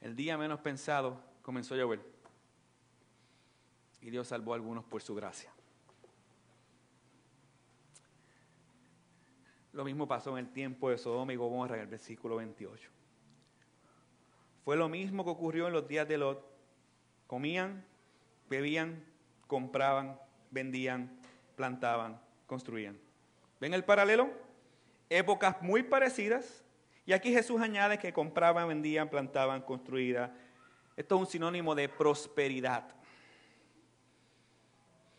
El 0.00 0.16
día 0.16 0.38
menos 0.38 0.58
pensado 0.60 1.22
comenzó 1.42 1.74
a 1.74 1.76
llover. 1.76 2.00
Y 4.00 4.08
Dios 4.08 4.26
salvó 4.28 4.54
a 4.54 4.56
algunos 4.56 4.84
por 4.84 5.02
su 5.02 5.14
gracia. 5.14 5.52
Lo 9.74 9.84
mismo 9.84 10.08
pasó 10.08 10.38
en 10.38 10.46
el 10.46 10.52
tiempo 10.52 10.88
de 10.88 10.96
Sodoma 10.96 11.34
y 11.34 11.36
Gomorra 11.36 11.76
en 11.76 11.82
el 11.82 11.88
versículo 11.88 12.36
28. 12.36 12.99
Fue 14.64 14.76
lo 14.76 14.88
mismo 14.88 15.24
que 15.24 15.30
ocurrió 15.30 15.66
en 15.66 15.72
los 15.72 15.88
días 15.88 16.06
de 16.06 16.18
Lot. 16.18 16.44
Comían, 17.26 17.84
bebían, 18.48 19.04
compraban, 19.46 20.18
vendían, 20.50 21.18
plantaban, 21.56 22.20
construían. 22.46 22.98
¿Ven 23.60 23.74
el 23.74 23.84
paralelo? 23.84 24.30
Épocas 25.08 25.60
muy 25.62 25.82
parecidas. 25.82 26.64
Y 27.06 27.12
aquí 27.12 27.32
Jesús 27.32 27.60
añade 27.60 27.98
que 27.98 28.12
compraban, 28.12 28.68
vendían, 28.68 29.08
plantaban, 29.08 29.62
construían. 29.62 30.32
Esto 30.96 31.14
es 31.16 31.20
un 31.20 31.26
sinónimo 31.26 31.74
de 31.74 31.88
prosperidad. 31.88 32.84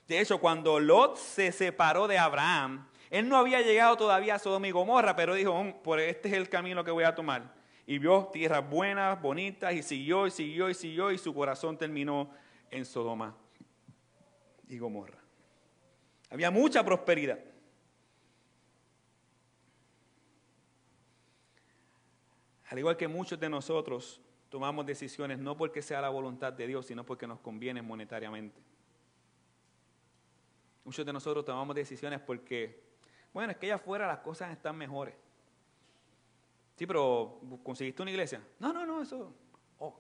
De 0.08 0.20
hecho, 0.20 0.40
cuando 0.40 0.80
Lot 0.80 1.18
se 1.18 1.52
separó 1.52 2.08
de 2.08 2.18
Abraham, 2.18 2.88
él 3.10 3.28
no 3.28 3.38
había 3.38 3.62
llegado 3.62 3.98
todavía 3.98 4.36
a 4.36 4.40
Sodoma 4.40 4.68
y 4.68 4.72
Gomorra, 4.72 5.16
pero 5.16 5.36
dijo, 5.36 5.52
oh, 5.52 5.82
por 5.84 6.00
este 6.00 6.30
es 6.30 6.36
el 6.36 6.50
camino 6.50 6.84
que 6.84 6.92
voy 6.92 7.04
a 7.04 7.16
tomar. 7.16 7.54
Y 7.92 8.00
vio 8.00 8.30
tierras 8.32 8.70
buenas, 8.70 9.22
bonitas, 9.22 9.74
y 9.74 9.84
siguió, 9.84 10.26
y 10.26 10.32
siguió, 10.32 10.70
y 10.70 10.74
siguió, 10.74 11.12
y 11.12 11.18
su 11.18 11.34
corazón 11.34 11.78
terminó 11.78 12.32
en 12.70 12.86
Sodoma 12.86 13.36
y 14.70 14.78
Gomorra. 14.78 15.18
Había 16.30 16.50
mucha 16.52 16.86
prosperidad. 16.86 17.38
Al 22.70 22.80
igual 22.80 22.96
que 22.96 23.10
muchos 23.10 23.38
de 23.38 23.50
nosotros 23.50 24.22
tomamos 24.48 24.86
decisiones 24.86 25.38
no 25.40 25.58
porque 25.58 25.82
sea 25.82 26.00
la 26.00 26.08
voluntad 26.08 26.54
de 26.54 26.68
Dios, 26.68 26.86
sino 26.86 27.06
porque 27.06 27.28
nos 27.28 27.42
conviene 27.42 27.82
monetariamente. 27.82 28.62
Muchos 30.86 31.06
de 31.06 31.12
nosotros 31.12 31.44
tomamos 31.44 31.76
decisiones 31.76 32.22
porque 32.22 32.82
bueno, 33.34 33.52
es 33.52 33.58
que 33.58 33.66
allá 33.66 33.76
afuera 33.76 34.08
las 34.08 34.20
cosas 34.20 34.50
están 34.50 34.78
mejores. 34.78 35.14
Sí, 36.76 36.88
pero 36.88 37.40
¿conseguiste 37.64 38.02
una 38.02 38.12
iglesia? 38.12 38.42
No, 38.60 38.74
no, 38.74 38.86
no, 38.86 39.02
eso. 39.02 39.34
Oh. 39.80 40.00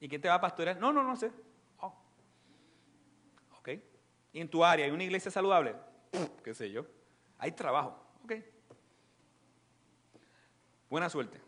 ¿Y 0.00 0.08
quién 0.08 0.20
te 0.20 0.28
va 0.28 0.34
a 0.34 0.40
pastorear? 0.40 0.78
No, 0.78 0.92
no, 0.92 1.02
no 1.02 1.16
sé. 1.16 1.30
Oh. 1.80 1.94
Ok. 3.58 3.70
¿Y 4.32 4.40
en 4.40 4.48
tu 4.48 4.64
área 4.64 4.86
hay 4.86 4.92
una 4.92 5.04
iglesia 5.04 5.30
saludable? 5.30 5.74
¿Qué 6.42 6.54
sé 6.54 6.70
yo? 6.70 6.86
Hay 7.38 7.52
trabajo. 7.52 7.98
Ok. 8.24 8.34
Buena 10.88 11.08
suerte. 11.10 11.40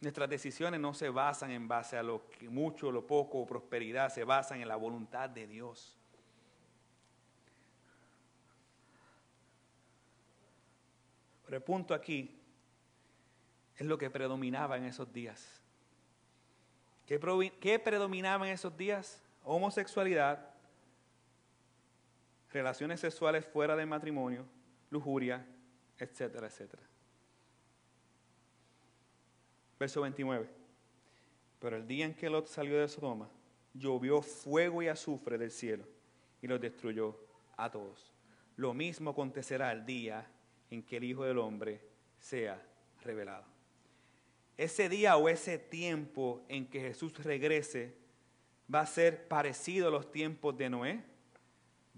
Nuestras 0.00 0.28
decisiones 0.28 0.78
no 0.78 0.94
se 0.94 1.08
basan 1.08 1.50
en 1.50 1.66
base 1.66 1.96
a 1.96 2.02
lo 2.02 2.30
que 2.30 2.48
mucho, 2.48 2.92
lo 2.92 3.06
poco, 3.06 3.44
prosperidad, 3.46 4.10
se 4.10 4.22
basan 4.22 4.60
en 4.60 4.68
la 4.68 4.76
voluntad 4.76 5.28
de 5.28 5.46
Dios. 5.46 5.97
Pero 11.48 11.56
el 11.56 11.62
punto 11.62 11.94
aquí 11.94 12.38
es 13.74 13.86
lo 13.86 13.96
que 13.96 14.10
predominaba 14.10 14.76
en 14.76 14.84
esos 14.84 15.10
días. 15.10 15.62
¿Qué, 17.06 17.78
predominaba 17.82 18.46
en 18.46 18.52
esos 18.52 18.76
días? 18.76 19.22
Homosexualidad, 19.44 20.46
relaciones 22.52 23.00
sexuales 23.00 23.46
fuera 23.46 23.74
del 23.76 23.86
matrimonio, 23.86 24.44
lujuria, 24.90 25.42
etcétera, 25.96 26.48
etcétera. 26.48 26.82
Verso 29.80 30.02
29. 30.02 30.50
Pero 31.60 31.76
el 31.78 31.88
día 31.88 32.04
en 32.04 32.14
que 32.14 32.28
Lot 32.28 32.48
salió 32.48 32.78
de 32.78 32.88
Sodoma, 32.88 33.30
llovió 33.72 34.20
fuego 34.20 34.82
y 34.82 34.88
azufre 34.88 35.38
del 35.38 35.50
cielo 35.50 35.86
y 36.42 36.46
los 36.46 36.60
destruyó 36.60 37.18
a 37.56 37.70
todos. 37.70 38.12
Lo 38.56 38.74
mismo 38.74 39.12
acontecerá 39.12 39.72
el 39.72 39.86
día 39.86 40.30
en 40.70 40.82
que 40.82 40.96
el 40.98 41.04
Hijo 41.04 41.24
del 41.24 41.38
Hombre 41.38 41.80
sea 42.18 42.62
revelado. 43.02 43.44
Ese 44.56 44.88
día 44.88 45.16
o 45.16 45.28
ese 45.28 45.58
tiempo 45.58 46.44
en 46.48 46.66
que 46.66 46.80
Jesús 46.80 47.16
regrese 47.22 47.94
va 48.72 48.80
a 48.80 48.86
ser 48.86 49.28
parecido 49.28 49.88
a 49.88 49.90
los 49.90 50.10
tiempos 50.10 50.56
de 50.58 50.68
Noé, 50.68 51.04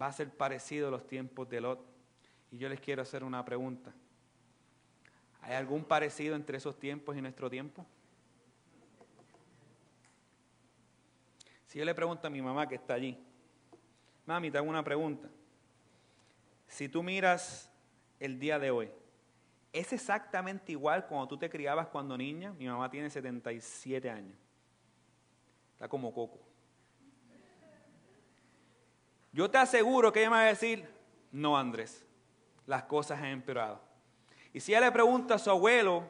va 0.00 0.06
a 0.06 0.12
ser 0.12 0.30
parecido 0.30 0.88
a 0.88 0.90
los 0.90 1.06
tiempos 1.06 1.48
de 1.48 1.60
Lot. 1.60 1.84
Y 2.52 2.58
yo 2.58 2.68
les 2.68 2.80
quiero 2.80 3.02
hacer 3.02 3.24
una 3.24 3.44
pregunta. 3.44 3.92
¿Hay 5.42 5.54
algún 5.54 5.84
parecido 5.84 6.36
entre 6.36 6.58
esos 6.58 6.78
tiempos 6.78 7.16
y 7.16 7.22
nuestro 7.22 7.48
tiempo? 7.48 7.86
Si 11.66 11.78
yo 11.78 11.84
le 11.84 11.94
pregunto 11.94 12.26
a 12.26 12.30
mi 12.30 12.42
mamá 12.42 12.68
que 12.68 12.74
está 12.74 12.94
allí, 12.94 13.16
mami, 14.26 14.50
te 14.50 14.58
hago 14.58 14.68
una 14.68 14.84
pregunta. 14.84 15.28
Si 16.66 16.88
tú 16.88 17.02
miras 17.02 17.69
el 18.20 18.38
día 18.38 18.58
de 18.58 18.70
hoy, 18.70 18.90
¿es 19.72 19.92
exactamente 19.92 20.72
igual 20.72 21.06
cuando 21.06 21.26
tú 21.26 21.38
te 21.38 21.48
criabas 21.48 21.88
cuando 21.88 22.16
niña? 22.16 22.52
Mi 22.52 22.66
mamá 22.66 22.90
tiene 22.90 23.08
77 23.08 24.08
años. 24.10 24.36
Está 25.72 25.88
como 25.88 26.12
coco. 26.12 26.38
Yo 29.32 29.50
te 29.50 29.58
aseguro 29.58 30.12
que 30.12 30.20
ella 30.20 30.30
me 30.30 30.36
va 30.36 30.42
a 30.42 30.46
decir, 30.46 30.86
no 31.32 31.56
Andrés, 31.56 32.04
las 32.66 32.82
cosas 32.82 33.18
han 33.18 33.26
empeorado. 33.26 33.80
Y 34.52 34.60
si 34.60 34.72
ella 34.72 34.86
le 34.86 34.92
pregunta 34.92 35.36
a 35.36 35.38
su 35.38 35.48
abuelo 35.48 36.04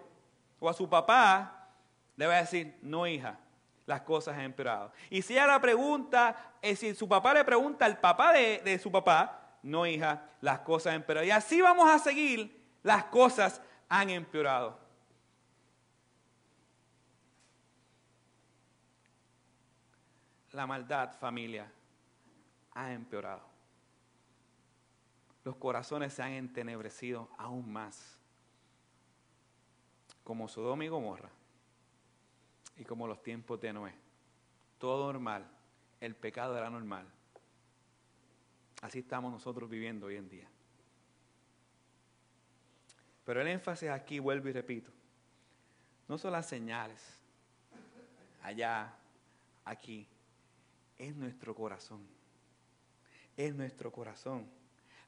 o 0.59 0.69
a 0.69 0.73
su 0.73 0.89
papá, 0.89 1.69
le 2.17 2.27
va 2.27 2.35
a 2.35 2.41
decir, 2.41 2.77
no 2.83 3.07
hija, 3.07 3.39
las 3.87 4.01
cosas 4.01 4.37
han 4.37 4.45
empeorado. 4.45 4.91
Y 5.11 5.23
si 5.23 5.35
ella 5.35 5.53
le 5.53 5.61
pregunta, 5.61 6.55
eh, 6.61 6.75
si 6.75 6.95
su 6.95 7.07
papá 7.07 7.35
le 7.35 7.45
pregunta 7.45 7.85
al 7.85 8.01
papá 8.01 8.33
de 8.33 8.81
su 8.83 8.91
papá, 8.91 9.40
no 9.63 9.87
hija, 9.87 10.31
las 10.41 10.61
cosas 10.61 10.93
han 10.93 11.01
empeorado. 11.01 11.27
Y 11.27 11.31
así 11.31 11.61
vamos 11.61 11.89
a 11.89 11.99
seguir, 11.99 12.61
las 12.83 13.05
cosas 13.05 13.61
han 13.89 14.11
empeorado. 14.11 14.79
La 20.53 20.67
maldad, 20.67 21.13
familia, 21.19 21.71
ha 22.73 22.93
empeorado. 22.93 23.43
Los 25.45 25.57
corazones 25.57 26.13
se 26.13 26.23
han 26.23 26.33
entenebrecido 26.33 27.29
aún 27.39 27.73
más 27.73 28.19
como 30.25 30.49
Sodoma 30.49 30.85
y 30.85 30.89
Gomorra 30.89 31.31
y 32.77 32.85
como 32.85 33.07
los 33.07 33.23
tiempos 33.23 33.61
de 33.61 33.73
Noé. 33.73 33.95
Todo 34.79 35.13
normal, 35.13 35.47
el 36.01 36.15
pecado 36.15 36.57
era 36.57 36.71
normal. 36.71 37.07
Así 38.81 39.01
estamos 39.01 39.33
nosotros 39.33 39.69
viviendo 39.69 40.07
hoy 40.07 40.17
en 40.17 40.29
día. 40.29 40.49
Pero 43.25 43.41
el 43.41 43.49
énfasis 43.49 43.91
aquí, 43.91 44.19
vuelvo 44.19 44.49
y 44.49 44.53
repito, 44.53 44.91
no 46.09 46.19
son 46.19 46.33
las 46.33 46.47
señales, 46.47 47.01
allá, 48.43 48.95
aquí, 49.65 50.09
es 50.99 51.15
nuestro 51.15 51.55
corazón. 51.55 52.07
Es 53.37 53.55
nuestro 53.55 53.93
corazón. 53.93 54.47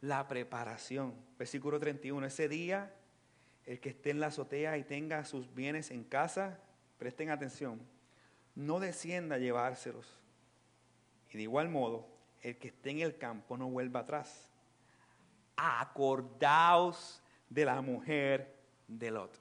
La 0.00 0.26
preparación. 0.28 1.14
Versículo 1.38 1.78
31, 1.78 2.26
ese 2.26 2.48
día 2.48 2.94
el 3.66 3.80
que 3.80 3.90
esté 3.90 4.10
en 4.10 4.20
la 4.20 4.28
azotea 4.28 4.76
y 4.76 4.84
tenga 4.84 5.24
sus 5.24 5.54
bienes 5.54 5.90
en 5.90 6.04
casa, 6.04 6.58
presten 6.98 7.30
atención, 7.30 7.80
no 8.54 8.80
descienda 8.80 9.36
a 9.36 9.38
llevárselos. 9.38 10.18
Y 11.30 11.36
de 11.36 11.42
igual 11.44 11.68
modo, 11.68 12.08
el 12.42 12.58
que 12.58 12.68
esté 12.68 12.90
en 12.90 13.00
el 13.00 13.16
campo 13.16 13.56
no 13.56 13.68
vuelva 13.68 14.00
atrás. 14.00 14.48
Acordaos 15.56 17.22
de 17.48 17.64
la 17.64 17.80
mujer 17.80 18.54
de 18.86 19.10
Lot. 19.10 19.40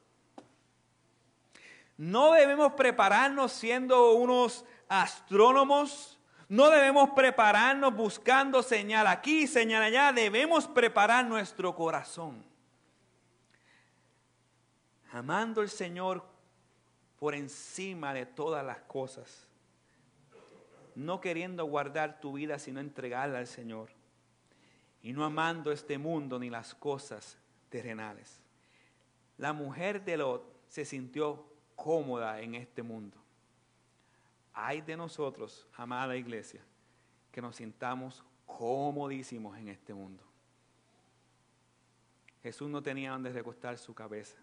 No 1.98 2.32
debemos 2.32 2.74
prepararnos 2.74 3.52
siendo 3.52 4.14
unos 4.14 4.66
astrónomos, 4.88 6.20
no 6.48 6.70
debemos 6.70 7.12
prepararnos 7.12 7.96
buscando 7.96 8.64
señal 8.64 9.08
aquí, 9.08 9.48
señal 9.48 9.84
allá, 9.84 10.12
debemos 10.12 10.68
preparar 10.68 11.26
nuestro 11.26 11.76
corazón 11.76 12.52
amando 15.12 15.62
al 15.62 15.70
Señor 15.70 16.24
por 17.20 17.36
encima 17.36 18.14
de 18.14 18.26
todas 18.26 18.66
las 18.66 18.80
cosas, 18.82 19.48
no 20.96 21.22
queriendo 21.22 21.66
guardar 21.66 22.20
tu 22.20 22.34
vida, 22.34 22.60
sino 22.60 22.80
entregarla 22.80 23.40
al 23.40 23.48
Señor, 23.48 23.90
y 25.02 25.14
no 25.14 25.26
amando 25.26 25.72
este 25.72 25.98
mundo 25.98 26.40
ni 26.40 26.50
las 26.50 26.76
cosas 26.76 27.38
terrenales. 27.70 28.40
La 29.38 29.54
mujer 29.54 30.04
de 30.04 30.18
Lot 30.18 30.44
se 30.68 30.86
sintió 30.86 31.46
cómoda 31.76 32.40
en 32.42 32.56
este 32.56 32.84
mundo. 32.84 33.18
Hay 34.54 34.82
de 34.82 34.96
nosotros, 34.98 35.68
amada 35.76 36.16
iglesia, 36.16 36.62
que 37.32 37.42
nos 37.42 37.56
sintamos 37.56 38.24
comodísimos 38.46 39.58
en 39.58 39.70
este 39.70 39.94
mundo. 39.94 40.24
Jesús 42.44 42.70
no 42.70 42.84
tenía 42.84 43.12
donde 43.12 43.32
recostar 43.32 43.78
su 43.78 43.94
cabeza. 43.94 44.38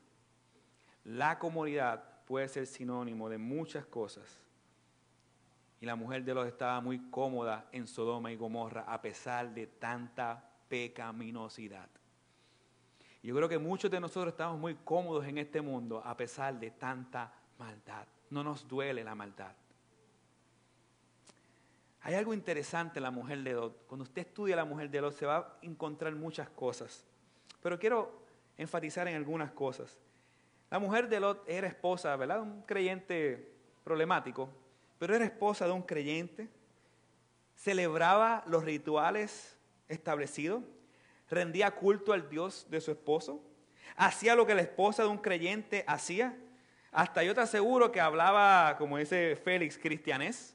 La 1.05 1.39
comodidad 1.39 2.25
puede 2.27 2.49
ser 2.49 2.67
sinónimo 2.67 3.29
de 3.29 3.39
muchas 3.39 3.87
cosas. 3.87 4.41
Y 5.81 5.87
la 5.87 5.95
mujer 5.95 6.25
de 6.25 6.35
los 6.35 6.47
estaba 6.47 6.81
muy 6.81 7.11
cómoda 7.11 7.69
en 7.73 7.87
Sodoma 7.87 8.33
y 8.33 8.37
Gomorra 8.37 8.83
a 8.83 9.01
pesar 9.01 9.55
de 9.55 9.67
tanta 9.67 10.45
pecaminosidad. 10.69 11.89
Yo 13.23 13.35
creo 13.35 13.49
que 13.49 13.59
muchos 13.59 13.91
de 13.91 14.01
nosotros 14.01 14.33
estamos 14.33 14.59
muy 14.59 14.75
cómodos 14.77 15.27
en 15.27 15.39
este 15.39 15.61
mundo 15.61 16.03
a 16.05 16.17
pesar 16.17 16.59
de 16.59 16.71
tanta 16.71 17.33
maldad. 17.59 18.07
No 18.31 18.43
nos 18.43 18.67
duele 18.67 19.05
la 19.05 19.15
maldad. 19.15 19.53
Hay 22.03 22.15
algo 22.15 22.33
interesante 22.33 23.01
en 23.01 23.03
la 23.03 23.11
mujer 23.11 23.43
de 23.43 23.53
Lot. 23.53 23.87
Cuando 23.87 24.05
usted 24.05 24.23
estudia 24.23 24.57
la 24.57 24.65
mujer 24.65 24.89
de 24.89 25.01
Lot 25.01 25.15
se 25.15 25.27
va 25.27 25.37
a 25.37 25.59
encontrar 25.63 26.15
muchas 26.15 26.49
cosas. 26.49 27.05
Pero 27.61 27.79
quiero 27.79 28.23
enfatizar 28.57 29.09
en 29.09 29.17
algunas 29.17 29.51
cosas. 29.51 29.99
La 30.71 30.79
mujer 30.79 31.09
de 31.09 31.21
Lot 31.21 31.45
era 31.49 31.67
esposa, 31.67 32.15
¿verdad? 32.17 32.41
Un 32.41 32.63
creyente 32.63 33.53
problemático, 33.83 34.49
pero 34.99 35.15
era 35.15 35.25
esposa 35.25 35.67
de 35.67 35.73
un 35.73 35.83
creyente. 35.83 36.49
Celebraba 37.55 38.45
los 38.47 38.65
rituales 38.65 39.57
establecidos, 39.89 40.63
rendía 41.29 41.71
culto 41.73 42.13
al 42.13 42.29
Dios 42.29 42.67
de 42.71 42.81
su 42.81 42.91
esposo, 42.91 43.43
hacía 43.97 44.35
lo 44.35 44.47
que 44.47 44.55
la 44.55 44.63
esposa 44.63 45.03
de 45.03 45.09
un 45.09 45.19
creyente 45.19 45.85
hacía. 45.87 46.37
Hasta 46.93 47.23
yo 47.23 47.35
te 47.35 47.41
aseguro 47.41 47.91
que 47.91 48.01
hablaba, 48.01 48.77
como 48.79 48.99
dice 48.99 49.37
Félix, 49.37 49.79
cristianés. 49.79 50.55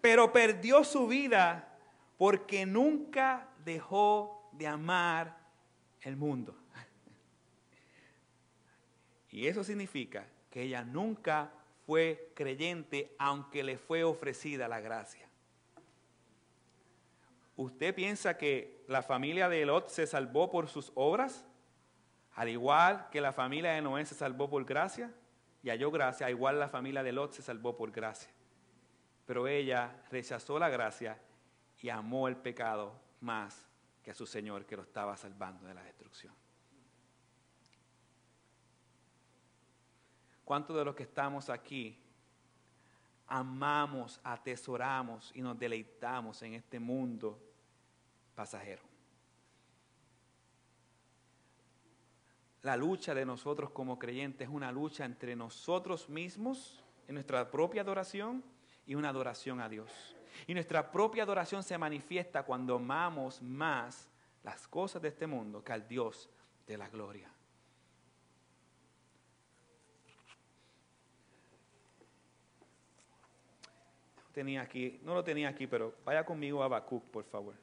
Pero 0.00 0.32
perdió 0.32 0.82
su 0.84 1.06
vida 1.06 1.78
porque 2.16 2.66
nunca 2.66 3.48
dejó 3.64 4.48
de 4.52 4.66
amar 4.66 5.38
el 6.00 6.16
mundo. 6.16 6.56
Y 9.30 9.46
eso 9.46 9.62
significa 9.62 10.26
que 10.50 10.62
ella 10.62 10.82
nunca 10.82 11.52
fue 11.90 12.30
creyente 12.36 13.16
aunque 13.18 13.64
le 13.64 13.76
fue 13.76 14.04
ofrecida 14.04 14.68
la 14.68 14.78
gracia. 14.78 15.28
¿Usted 17.56 17.92
piensa 17.92 18.38
que 18.38 18.84
la 18.86 19.02
familia 19.02 19.48
de 19.48 19.66
Lot 19.66 19.88
se 19.88 20.06
salvó 20.06 20.52
por 20.52 20.68
sus 20.68 20.92
obras? 20.94 21.44
Al 22.34 22.48
igual 22.48 23.08
que 23.10 23.20
la 23.20 23.32
familia 23.32 23.72
de 23.72 23.82
Noé 23.82 24.06
se 24.06 24.14
salvó 24.14 24.48
por 24.48 24.64
gracia 24.64 25.12
y 25.64 25.70
halló 25.70 25.90
gracia, 25.90 26.30
igual 26.30 26.60
la 26.60 26.68
familia 26.68 27.02
de 27.02 27.10
Lot 27.10 27.32
se 27.32 27.42
salvó 27.42 27.76
por 27.76 27.90
gracia. 27.90 28.30
Pero 29.26 29.48
ella 29.48 29.92
rechazó 30.12 30.60
la 30.60 30.68
gracia 30.68 31.18
y 31.80 31.88
amó 31.88 32.28
el 32.28 32.36
pecado 32.36 32.94
más 33.18 33.66
que 34.04 34.12
a 34.12 34.14
su 34.14 34.26
Señor 34.26 34.64
que 34.64 34.76
lo 34.76 34.82
estaba 34.82 35.16
salvando 35.16 35.66
de 35.66 35.74
la 35.74 35.82
destrucción. 35.82 36.39
¿Cuántos 40.50 40.76
de 40.76 40.84
los 40.84 40.96
que 40.96 41.04
estamos 41.04 41.48
aquí 41.48 41.96
amamos, 43.28 44.20
atesoramos 44.24 45.30
y 45.32 45.42
nos 45.42 45.56
deleitamos 45.56 46.42
en 46.42 46.54
este 46.54 46.80
mundo 46.80 47.40
pasajero? 48.34 48.82
La 52.62 52.76
lucha 52.76 53.14
de 53.14 53.24
nosotros 53.24 53.70
como 53.70 53.96
creyentes 53.96 54.48
es 54.48 54.52
una 54.52 54.72
lucha 54.72 55.04
entre 55.04 55.36
nosotros 55.36 56.08
mismos, 56.08 56.82
en 57.06 57.14
nuestra 57.14 57.48
propia 57.48 57.82
adoración 57.82 58.42
y 58.86 58.96
una 58.96 59.10
adoración 59.10 59.60
a 59.60 59.68
Dios. 59.68 60.16
Y 60.48 60.54
nuestra 60.54 60.90
propia 60.90 61.22
adoración 61.22 61.62
se 61.62 61.78
manifiesta 61.78 62.42
cuando 62.42 62.74
amamos 62.74 63.40
más 63.40 64.10
las 64.42 64.66
cosas 64.66 65.00
de 65.00 65.10
este 65.10 65.28
mundo 65.28 65.62
que 65.62 65.72
al 65.72 65.86
Dios 65.86 66.28
de 66.66 66.76
la 66.76 66.88
gloria. 66.88 67.30
Tenía 74.32 74.62
aquí, 74.62 75.00
no 75.02 75.14
lo 75.14 75.24
tenía 75.24 75.48
aquí, 75.48 75.66
pero 75.66 75.94
vaya 76.04 76.24
conmigo 76.24 76.62
a 76.62 76.66
Habacuc, 76.66 77.04
por 77.10 77.24
favor. 77.24 77.54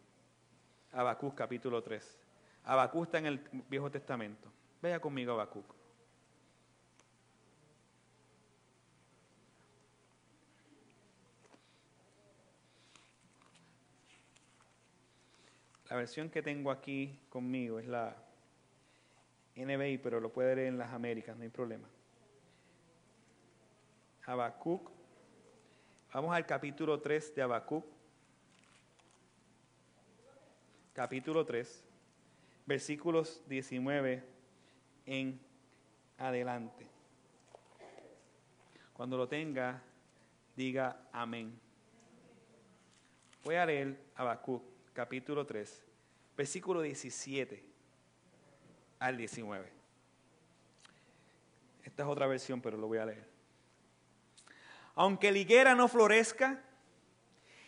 Habacuc 0.91 1.35
capítulo 1.35 1.81
3. 1.81 2.19
Habacuc 2.63 3.05
está 3.05 3.17
en 3.19 3.25
el 3.27 3.39
Viejo 3.69 3.89
Testamento. 3.89 4.51
Vaya 4.81 4.99
conmigo 4.99 5.31
a 5.31 5.35
Habacuc. 5.35 5.77
La 15.89 15.95
versión 15.95 16.29
que 16.29 16.41
tengo 16.41 16.69
aquí 16.69 17.17
conmigo 17.29 17.79
es 17.79 17.87
la 17.87 18.13
NBI, 19.55 19.97
pero 19.99 20.19
lo 20.19 20.33
puede 20.33 20.55
leer 20.55 20.67
en 20.67 20.77
las 20.77 20.91
Américas, 20.91 21.37
no 21.37 21.43
hay 21.43 21.49
problema. 21.49 21.87
Habacuc 24.25 24.96
Vamos 26.13 26.33
al 26.33 26.45
capítulo 26.45 27.01
3 27.01 27.35
de 27.35 27.41
Habacuc. 27.41 27.85
Capítulo 30.93 31.45
3, 31.45 31.83
versículos 32.65 33.41
19 33.47 34.23
en 35.05 35.39
adelante. 36.17 36.87
Cuando 38.93 39.17
lo 39.17 39.27
tenga, 39.27 39.83
diga 40.55 40.97
amén. 41.11 41.59
Voy 43.43 43.55
a 43.55 43.65
leer 43.65 43.99
Habacuc, 44.15 44.63
capítulo 44.93 45.45
3, 45.45 45.83
versículo 46.35 46.81
17 46.81 47.63
al 48.99 49.17
19. 49.17 49.69
Esta 51.83 52.03
es 52.03 52.09
otra 52.09 52.25
versión, 52.27 52.59
pero 52.61 52.77
lo 52.77 52.87
voy 52.87 52.97
a 52.97 53.05
leer 53.05 53.36
aunque 54.97 55.31
la 55.31 55.37
higuera 55.37 55.75
no 55.75 55.87
florezca, 55.87 56.59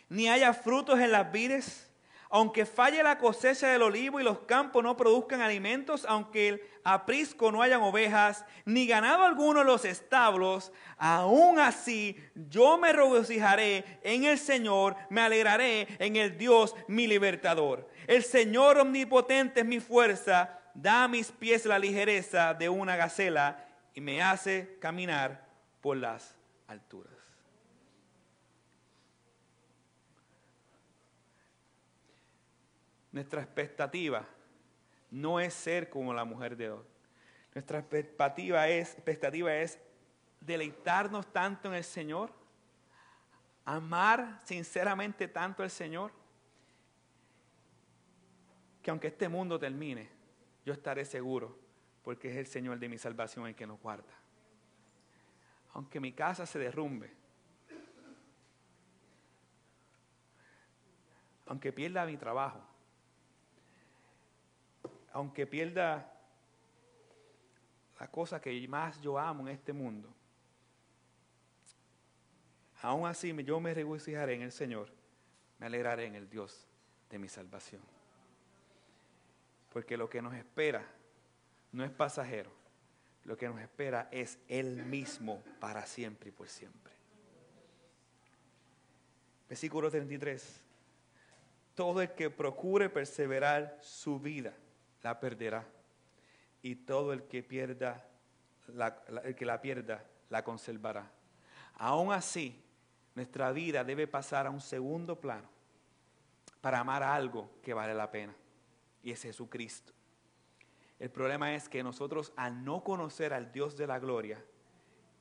ni 0.10 0.28
haya 0.28 0.52
frutos 0.54 1.00
en 1.00 1.12
las 1.12 1.32
vides, 1.32 1.90
aunque 2.32 2.66
falle 2.66 3.02
la 3.04 3.20
cosecha 3.20 3.68
del 3.68 3.84
olivo 3.84 4.20
y 4.20 4.24
los 4.24 4.40
campos 4.40 4.84
no 4.84 4.98
produzcan 4.98 5.42
alimentos, 5.42 6.06
aunque 6.10 6.50
el 6.50 6.62
aprisco 6.84 7.52
no 7.52 7.62
hayan 7.62 7.82
ovejas, 7.82 8.46
ni 8.66 8.88
ganado 8.88 9.24
alguno 9.24 9.62
en 9.62 9.68
los 9.68 9.86
establos, 9.86 10.72
aún 10.98 11.60
así 11.60 12.18
yo 12.50 12.80
me 12.80 12.94
regocijaré 12.94 14.00
en 14.04 14.24
el 14.26 14.40
Señor, 14.40 14.96
me 15.10 15.22
alegraré 15.22 15.88
en 16.00 16.16
el 16.16 16.36
Dios 16.36 16.76
mi 16.88 17.06
libertador. 17.06 17.90
El 18.08 18.24
Señor 18.24 18.80
omnipotente 18.80 19.60
es 19.60 19.66
mi 19.68 19.80
fuerza, 19.80 20.60
da 20.74 21.04
a 21.04 21.08
mis 21.08 21.32
pies 21.32 21.66
la 21.68 21.78
ligereza 21.78 22.56
de 22.56 22.70
una 22.70 22.96
gacela 22.96 23.68
y 23.94 24.02
me 24.02 24.22
hace 24.24 24.78
caminar 24.80 25.48
por 25.82 25.98
las 25.98 26.36
alturas. 26.68 27.19
Nuestra 33.12 33.42
expectativa 33.42 34.28
no 35.12 35.40
es 35.40 35.54
ser 35.54 35.90
como 35.90 36.14
la 36.14 36.26
mujer 36.26 36.56
de 36.56 36.72
hoy. 36.72 36.86
Nuestra 37.54 37.80
expectativa 37.80 38.68
es, 38.68 38.94
expectativa 38.94 39.54
es 39.56 39.80
deleitarnos 40.40 41.32
tanto 41.34 41.68
en 41.70 41.76
el 41.76 41.84
Señor, 41.84 42.32
amar 43.66 44.40
sinceramente 44.46 45.28
tanto 45.28 45.64
al 45.64 45.70
Señor, 45.70 46.12
que 48.82 48.92
aunque 48.92 49.08
este 49.08 49.28
mundo 49.28 49.60
termine, 49.60 50.10
yo 50.66 50.74
estaré 50.74 51.06
seguro, 51.06 51.58
porque 52.04 52.30
es 52.30 52.38
el 52.38 52.48
Señor 52.48 52.80
de 52.80 52.88
mi 52.88 52.98
salvación 52.98 53.48
el 53.48 53.56
que 53.56 53.68
nos 53.68 53.80
guarda. 53.82 54.14
Aunque 55.74 56.00
mi 56.00 56.14
casa 56.14 56.46
se 56.46 56.60
derrumbe, 56.60 57.12
aunque 61.48 61.74
pierda 61.74 62.06
mi 62.06 62.16
trabajo, 62.16 62.62
aunque 65.14 65.48
pierda 65.48 66.14
la 68.00 68.10
cosa 68.10 68.40
que 68.40 68.68
más 68.68 69.00
yo 69.02 69.18
amo 69.18 69.48
en 69.48 69.56
este 69.56 69.74
mundo, 69.74 70.14
aún 72.82 73.08
así 73.08 73.36
yo 73.44 73.60
me 73.60 73.74
regocijaré 73.74 74.36
en 74.36 74.42
el 74.44 74.52
Señor, 74.52 74.90
me 75.58 75.66
alegraré 75.66 76.06
en 76.06 76.16
el 76.16 76.30
Dios 76.30 76.68
de 77.10 77.20
mi 77.20 77.28
salvación. 77.28 77.82
Porque 79.74 79.98
lo 79.98 80.10
que 80.10 80.22
nos 80.22 80.34
espera 80.34 80.86
no 81.72 81.84
es 81.84 81.92
pasajero, 81.92 82.52
lo 83.26 83.38
que 83.38 83.48
nos 83.48 83.60
espera 83.60 84.08
es 84.12 84.40
Él 84.48 84.86
mismo 84.86 85.44
para 85.60 85.86
siempre 85.86 86.30
y 86.30 86.32
por 86.32 86.48
siempre. 86.48 86.94
Versículo 89.50 89.92
33. 89.92 90.64
Todo 91.76 92.02
el 92.02 92.12
que 92.14 92.30
procure 92.30 92.90
perseverar 92.90 93.78
su 93.82 94.20
vida 94.20 94.54
la 95.04 95.20
perderá. 95.20 95.68
Y 96.62 96.76
todo 96.76 97.14
el 97.14 97.24
que 97.24 97.44
pierda, 97.44 98.06
la, 98.68 99.02
el 99.24 99.36
que 99.36 99.46
la 99.46 99.62
pierda, 99.62 100.04
la 100.30 100.44
conservará. 100.44 101.12
Aún 101.76 102.12
así, 102.12 102.62
nuestra 103.16 103.52
vida 103.52 103.84
debe 103.84 104.08
pasar 104.08 104.46
a 104.48 104.50
un 104.50 104.62
segundo 104.62 105.20
plano 105.20 105.48
para 106.62 106.80
amar 106.80 107.04
a 107.04 107.16
algo 107.16 107.50
que 107.64 107.74
vale 107.74 107.94
la 107.94 108.12
pena. 108.12 108.36
Y 109.02 109.12
es 109.12 109.22
Jesucristo. 109.22 109.94
El 111.00 111.10
problema 111.10 111.56
es 111.56 111.70
que 111.70 111.82
nosotros 111.82 112.34
al 112.36 112.64
no 112.66 112.84
conocer 112.84 113.34
al 113.34 113.52
Dios 113.52 113.78
de 113.78 113.88
la 113.88 114.00
gloria, 114.00 114.44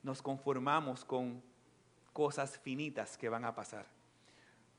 nos 0.03 0.21
conformamos 0.21 1.05
con 1.05 1.41
cosas 2.11 2.59
finitas 2.59 3.17
que 3.17 3.29
van 3.29 3.45
a 3.45 3.55
pasar. 3.55 3.85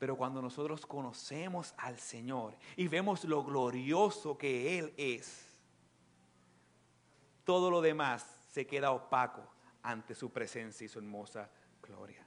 Pero 0.00 0.16
cuando 0.16 0.40
nosotros 0.40 0.86
conocemos 0.86 1.74
al 1.76 1.98
Señor 1.98 2.56
y 2.74 2.88
vemos 2.88 3.22
lo 3.24 3.44
glorioso 3.44 4.38
que 4.38 4.78
Él 4.78 4.94
es, 4.96 5.46
todo 7.44 7.70
lo 7.70 7.82
demás 7.82 8.26
se 8.50 8.66
queda 8.66 8.92
opaco 8.92 9.42
ante 9.82 10.14
su 10.14 10.32
presencia 10.32 10.86
y 10.86 10.88
su 10.88 11.00
hermosa 11.00 11.50
gloria. 11.82 12.24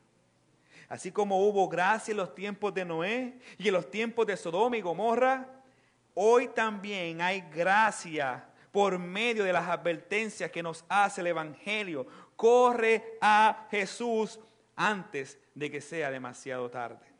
Así 0.87 1.11
como 1.11 1.47
hubo 1.47 1.67
gracia 1.67 2.11
en 2.11 2.17
los 2.17 2.35
tiempos 2.35 2.75
de 2.75 2.85
Noé 2.85 3.39
y 3.57 3.69
en 3.69 3.73
los 3.73 3.89
tiempos 3.89 4.27
de 4.27 4.37
Sodoma 4.37 4.77
y 4.77 4.81
Gomorra, 4.81 5.63
hoy 6.13 6.49
también 6.49 7.21
hay 7.21 7.41
gracia 7.41 8.47
por 8.71 8.99
medio 8.99 9.43
de 9.43 9.53
las 9.53 9.67
advertencias 9.67 10.51
que 10.51 10.61
nos 10.61 10.85
hace 10.89 11.21
el 11.21 11.27
Evangelio. 11.27 12.05
Corre 12.35 13.17
a 13.19 13.65
Jesús 13.71 14.39
antes 14.75 15.39
de 15.55 15.71
que 15.71 15.81
sea 15.81 16.11
demasiado 16.11 16.69
tarde. 16.69 17.12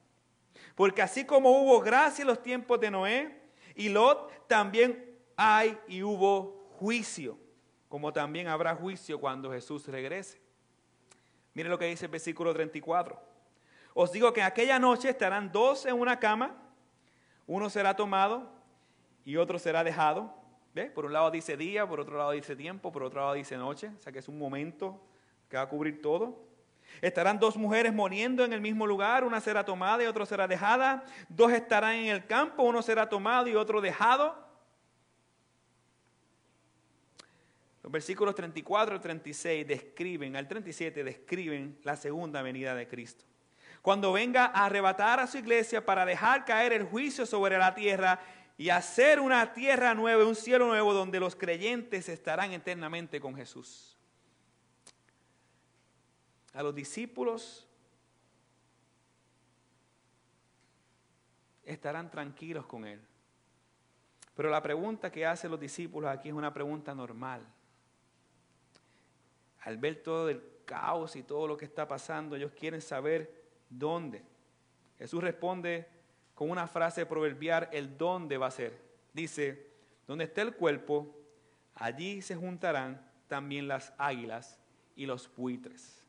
Porque 0.75 1.01
así 1.01 1.25
como 1.25 1.51
hubo 1.51 1.79
gracia 1.81 2.23
en 2.23 2.27
los 2.27 2.41
tiempos 2.41 2.79
de 2.79 2.91
Noé 2.91 3.41
y 3.75 3.89
Lot, 3.89 4.47
también 4.47 5.17
hay 5.35 5.77
y 5.87 6.03
hubo 6.03 6.67
juicio, 6.79 7.37
como 7.89 8.11
también 8.11 8.47
habrá 8.47 8.75
juicio 8.75 9.19
cuando 9.19 9.51
Jesús 9.51 9.87
regrese. 9.87 10.41
Mire 11.53 11.69
lo 11.69 11.77
que 11.77 11.85
dice 11.85 12.05
el 12.05 12.11
versículo 12.11 12.53
34. 12.53 13.19
Os 13.93 14.11
digo 14.11 14.33
que 14.33 14.39
en 14.39 14.47
aquella 14.47 14.79
noche 14.79 15.09
estarán 15.09 15.51
dos 15.51 15.85
en 15.85 15.99
una 15.99 16.19
cama, 16.19 16.55
uno 17.45 17.69
será 17.69 17.95
tomado 17.95 18.49
y 19.23 19.37
otro 19.37 19.59
será 19.59 19.83
dejado. 19.83 20.33
¿Ve? 20.73 20.85
Por 20.89 21.05
un 21.05 21.13
lado 21.13 21.29
dice 21.29 21.55
día, 21.55 21.87
por 21.87 21.99
otro 21.99 22.17
lado 22.17 22.31
dice 22.31 22.55
tiempo, 22.55 22.91
por 22.91 23.03
otro 23.03 23.21
lado 23.21 23.33
dice 23.33 23.55
noche, 23.57 23.91
o 23.95 24.01
sea 24.01 24.11
que 24.11 24.17
es 24.19 24.27
un 24.27 24.39
momento 24.39 24.99
que 25.47 25.57
va 25.57 25.63
a 25.63 25.69
cubrir 25.69 26.01
todo. 26.01 26.52
Estarán 27.01 27.39
dos 27.39 27.57
mujeres 27.57 27.93
muriendo 27.93 28.43
en 28.43 28.53
el 28.53 28.61
mismo 28.61 28.87
lugar, 28.87 29.23
una 29.23 29.41
será 29.41 29.65
tomada 29.65 30.03
y 30.03 30.07
otra 30.07 30.25
será 30.25 30.47
dejada. 30.47 31.03
Dos 31.29 31.51
estarán 31.51 31.95
en 31.95 32.07
el 32.07 32.25
campo, 32.25 32.63
uno 32.63 32.81
será 32.81 33.09
tomado 33.09 33.47
y 33.47 33.55
otro 33.55 33.81
dejado. 33.81 34.43
Los 37.83 37.91
versículos 37.91 38.33
34 38.33 38.95
y 38.95 38.99
36 38.99 39.67
describen, 39.67 40.37
al 40.37 40.47
37 40.47 41.03
describen 41.03 41.77
la 41.83 41.97
segunda 41.97 42.41
venida 42.41 42.73
de 42.73 42.87
Cristo. 42.87 43.25
Cuando 43.81 44.13
venga 44.13 44.45
a 44.45 44.65
arrebatar 44.65 45.19
a 45.19 45.27
su 45.27 45.37
iglesia 45.37 45.85
para 45.85 46.05
dejar 46.05 46.45
caer 46.45 46.71
el 46.71 46.85
juicio 46.85 47.25
sobre 47.25 47.57
la 47.57 47.75
tierra 47.75 48.21
y 48.57 48.69
hacer 48.69 49.19
una 49.19 49.51
tierra 49.51 49.93
nueva, 49.93 50.25
un 50.25 50.35
cielo 50.35 50.67
nuevo 50.67 50.93
donde 50.93 51.19
los 51.19 51.35
creyentes 51.35 52.07
estarán 52.07 52.53
eternamente 52.53 53.19
con 53.19 53.35
Jesús. 53.35 53.92
A 56.53 56.61
los 56.61 56.75
discípulos 56.75 57.67
estarán 61.63 62.11
tranquilos 62.11 62.65
con 62.65 62.85
Él. 62.85 63.01
Pero 64.35 64.49
la 64.49 64.61
pregunta 64.61 65.11
que 65.11 65.25
hacen 65.25 65.51
los 65.51 65.59
discípulos 65.59 66.09
aquí 66.09 66.29
es 66.29 66.35
una 66.35 66.53
pregunta 66.53 66.93
normal. 66.93 67.45
Al 69.61 69.77
ver 69.77 70.01
todo 70.03 70.29
el 70.29 70.41
caos 70.65 71.15
y 71.15 71.23
todo 71.23 71.47
lo 71.47 71.57
que 71.57 71.65
está 71.65 71.87
pasando, 71.87 72.35
ellos 72.35 72.51
quieren 72.51 72.81
saber 72.81 73.43
dónde. 73.69 74.23
Jesús 74.97 75.23
responde 75.23 75.87
con 76.33 76.49
una 76.49 76.67
frase 76.67 77.05
proverbial, 77.05 77.69
el 77.71 77.97
dónde 77.97 78.37
va 78.37 78.47
a 78.47 78.51
ser. 78.51 78.81
Dice, 79.13 79.71
donde 80.07 80.25
esté 80.25 80.41
el 80.41 80.55
cuerpo, 80.55 81.15
allí 81.75 82.21
se 82.21 82.35
juntarán 82.35 83.09
también 83.27 83.67
las 83.67 83.93
águilas 83.97 84.59
y 84.95 85.05
los 85.05 85.33
buitres. 85.35 86.02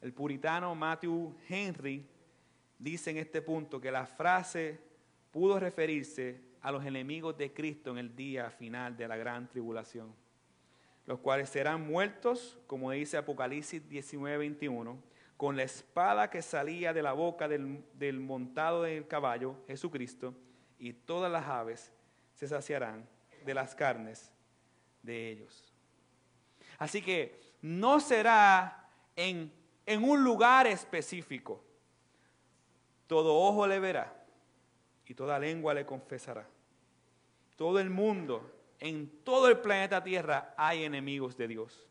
El 0.00 0.12
puritano 0.12 0.74
Matthew 0.74 1.34
Henry 1.48 2.06
dice 2.78 3.10
en 3.10 3.18
este 3.18 3.42
punto 3.42 3.80
que 3.80 3.90
la 3.90 4.06
frase 4.06 4.78
pudo 5.30 5.58
referirse 5.58 6.40
a 6.60 6.70
los 6.70 6.84
enemigos 6.84 7.36
de 7.36 7.52
Cristo 7.52 7.90
en 7.90 7.98
el 7.98 8.16
día 8.16 8.50
final 8.50 8.96
de 8.96 9.08
la 9.08 9.16
gran 9.16 9.48
tribulación, 9.48 10.14
los 11.06 11.20
cuales 11.20 11.48
serán 11.48 11.86
muertos, 11.86 12.58
como 12.66 12.90
dice 12.90 13.16
Apocalipsis 13.16 13.88
19, 13.88 14.38
21, 14.38 14.98
con 15.36 15.56
la 15.56 15.62
espada 15.62 16.30
que 16.30 16.42
salía 16.42 16.92
de 16.92 17.02
la 17.02 17.12
boca 17.12 17.46
del, 17.48 17.84
del 17.94 18.20
montado 18.20 18.82
del 18.82 19.06
caballo, 19.06 19.56
Jesucristo, 19.66 20.34
y 20.78 20.92
todas 20.92 21.30
las 21.30 21.46
aves 21.46 21.92
se 22.34 22.48
saciarán 22.48 23.08
de 23.44 23.54
las 23.54 23.74
carnes 23.74 24.32
de 25.02 25.30
ellos. 25.30 25.72
Así 26.78 27.00
que 27.00 27.40
no 27.62 28.00
será 28.00 28.90
en, 29.14 29.52
en 29.86 30.02
un 30.02 30.22
lugar 30.22 30.66
específico. 30.66 31.62
Todo 33.06 33.36
ojo 33.36 33.66
le 33.66 33.78
verá 33.78 34.12
y 35.06 35.14
toda 35.14 35.38
lengua 35.38 35.72
le 35.72 35.86
confesará. 35.86 36.46
Todo 37.54 37.78
el 37.78 37.88
mundo, 37.88 38.52
en 38.80 39.08
todo 39.22 39.48
el 39.48 39.58
planeta 39.60 40.02
Tierra 40.02 40.52
hay 40.56 40.84
enemigos 40.84 41.36
de 41.36 41.48
Dios. 41.48 41.86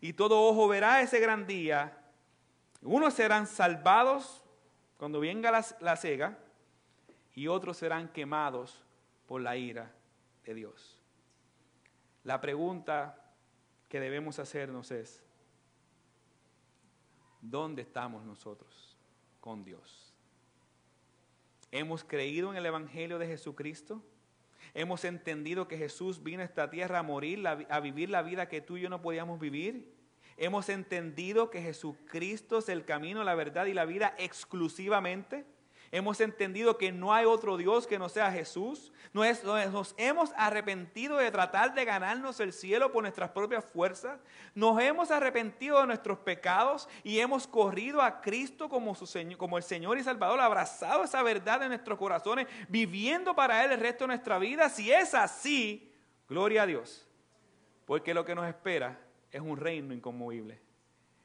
Y 0.00 0.12
todo 0.12 0.42
ojo 0.42 0.68
verá 0.68 1.00
ese 1.00 1.20
gran 1.20 1.46
día. 1.46 1.96
Unos 2.82 3.14
serán 3.14 3.46
salvados 3.46 4.44
cuando 4.96 5.20
venga 5.20 5.50
la, 5.50 5.64
la 5.80 5.96
cega 5.96 6.38
y 7.34 7.46
otros 7.46 7.76
serán 7.76 8.08
quemados 8.08 8.84
por 9.26 9.40
la 9.40 9.56
ira 9.56 9.92
de 10.44 10.54
Dios. 10.54 11.00
La 12.24 12.40
pregunta 12.40 13.32
que 13.88 14.00
debemos 14.00 14.38
hacernos 14.38 14.90
es, 14.90 15.22
¿dónde 17.40 17.82
estamos 17.82 18.24
nosotros 18.24 18.96
con 19.40 19.64
Dios? 19.64 20.14
¿Hemos 21.70 22.04
creído 22.04 22.50
en 22.50 22.56
el 22.56 22.66
Evangelio 22.66 23.18
de 23.18 23.26
Jesucristo? 23.26 24.02
¿Hemos 24.74 25.04
entendido 25.04 25.68
que 25.68 25.76
Jesús 25.76 26.22
vino 26.22 26.42
a 26.42 26.44
esta 26.44 26.70
tierra 26.70 27.00
a 27.00 27.02
morir, 27.02 27.46
a 27.46 27.80
vivir 27.80 28.10
la 28.10 28.22
vida 28.22 28.48
que 28.48 28.60
tú 28.60 28.76
y 28.76 28.82
yo 28.82 28.88
no 28.88 29.02
podíamos 29.02 29.38
vivir? 29.38 29.94
¿Hemos 30.36 30.68
entendido 30.68 31.50
que 31.50 31.60
Jesucristo 31.60 32.58
es 32.58 32.68
el 32.68 32.84
camino, 32.84 33.24
la 33.24 33.34
verdad 33.34 33.66
y 33.66 33.74
la 33.74 33.84
vida 33.84 34.14
exclusivamente? 34.18 35.44
Hemos 35.90 36.20
entendido 36.20 36.76
que 36.76 36.92
no 36.92 37.14
hay 37.14 37.24
otro 37.24 37.56
Dios 37.56 37.86
que 37.86 37.98
no 37.98 38.08
sea 38.08 38.30
Jesús. 38.30 38.92
Nos, 39.12 39.94
hemos 39.96 40.32
arrepentido 40.36 41.16
de 41.16 41.30
tratar 41.30 41.74
de 41.74 41.84
ganarnos 41.86 42.40
el 42.40 42.52
cielo 42.52 42.92
por 42.92 43.02
nuestras 43.02 43.30
propias 43.30 43.64
fuerzas. 43.64 44.20
Nos 44.54 44.80
hemos 44.82 45.10
arrepentido 45.10 45.80
de 45.80 45.86
nuestros 45.86 46.18
pecados 46.18 46.88
y 47.02 47.20
hemos 47.20 47.46
corrido 47.46 48.02
a 48.02 48.20
Cristo 48.20 48.68
como, 48.68 48.94
su, 48.94 49.08
como 49.38 49.56
el 49.56 49.62
Señor 49.62 49.96
y 49.96 50.04
Salvador, 50.04 50.40
abrazado 50.40 51.04
esa 51.04 51.22
verdad 51.22 51.62
en 51.62 51.68
nuestros 51.68 51.98
corazones, 51.98 52.46
viviendo 52.68 53.34
para 53.34 53.64
Él 53.64 53.72
el 53.72 53.80
resto 53.80 54.04
de 54.04 54.08
nuestra 54.08 54.38
vida. 54.38 54.68
Si 54.68 54.92
es 54.92 55.14
así, 55.14 55.90
gloria 56.28 56.64
a 56.64 56.66
Dios. 56.66 57.06
Porque 57.86 58.12
lo 58.12 58.26
que 58.26 58.34
nos 58.34 58.46
espera 58.46 58.98
es 59.30 59.40
un 59.40 59.56
reino 59.56 59.94
inconmovible. 59.94 60.60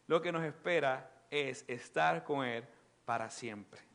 Lo 0.08 0.22
que 0.22 0.32
nos 0.32 0.44
espera 0.44 1.12
es 1.30 1.66
estar 1.68 2.24
con 2.24 2.46
Él 2.46 2.66
para 3.04 3.30
siempre. 3.30 3.93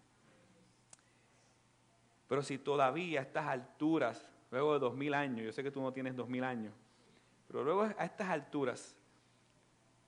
Pero 2.29 2.43
si 2.43 2.59
todavía 2.59 3.21
a 3.21 3.23
estas 3.23 3.47
alturas, 3.47 4.31
luego 4.51 4.75
de 4.75 4.79
dos 4.79 4.95
mil 4.95 5.15
años, 5.15 5.47
yo 5.47 5.53
sé 5.53 5.63
que 5.63 5.71
tú 5.71 5.81
no 5.81 5.93
tienes 5.93 6.15
dos 6.15 6.29
mil 6.29 6.45
años, 6.45 6.75
pero 7.47 7.65
luego 7.65 7.83
a 7.83 8.05
estas 8.05 8.29
alturas, 8.29 8.95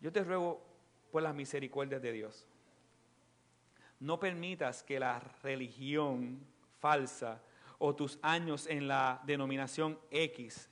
yo 0.00 0.12
te 0.12 0.22
ruego 0.22 0.62
por 1.10 1.22
las 1.22 1.34
misericordias 1.34 2.00
de 2.02 2.12
Dios, 2.12 2.46
no 3.98 4.20
permitas 4.20 4.82
que 4.82 5.00
la 5.00 5.18
religión 5.42 6.40
falsa 6.78 7.42
o 7.78 7.94
tus 7.94 8.18
años 8.22 8.66
en 8.66 8.86
la 8.86 9.20
denominación 9.24 9.98
X, 10.10 10.68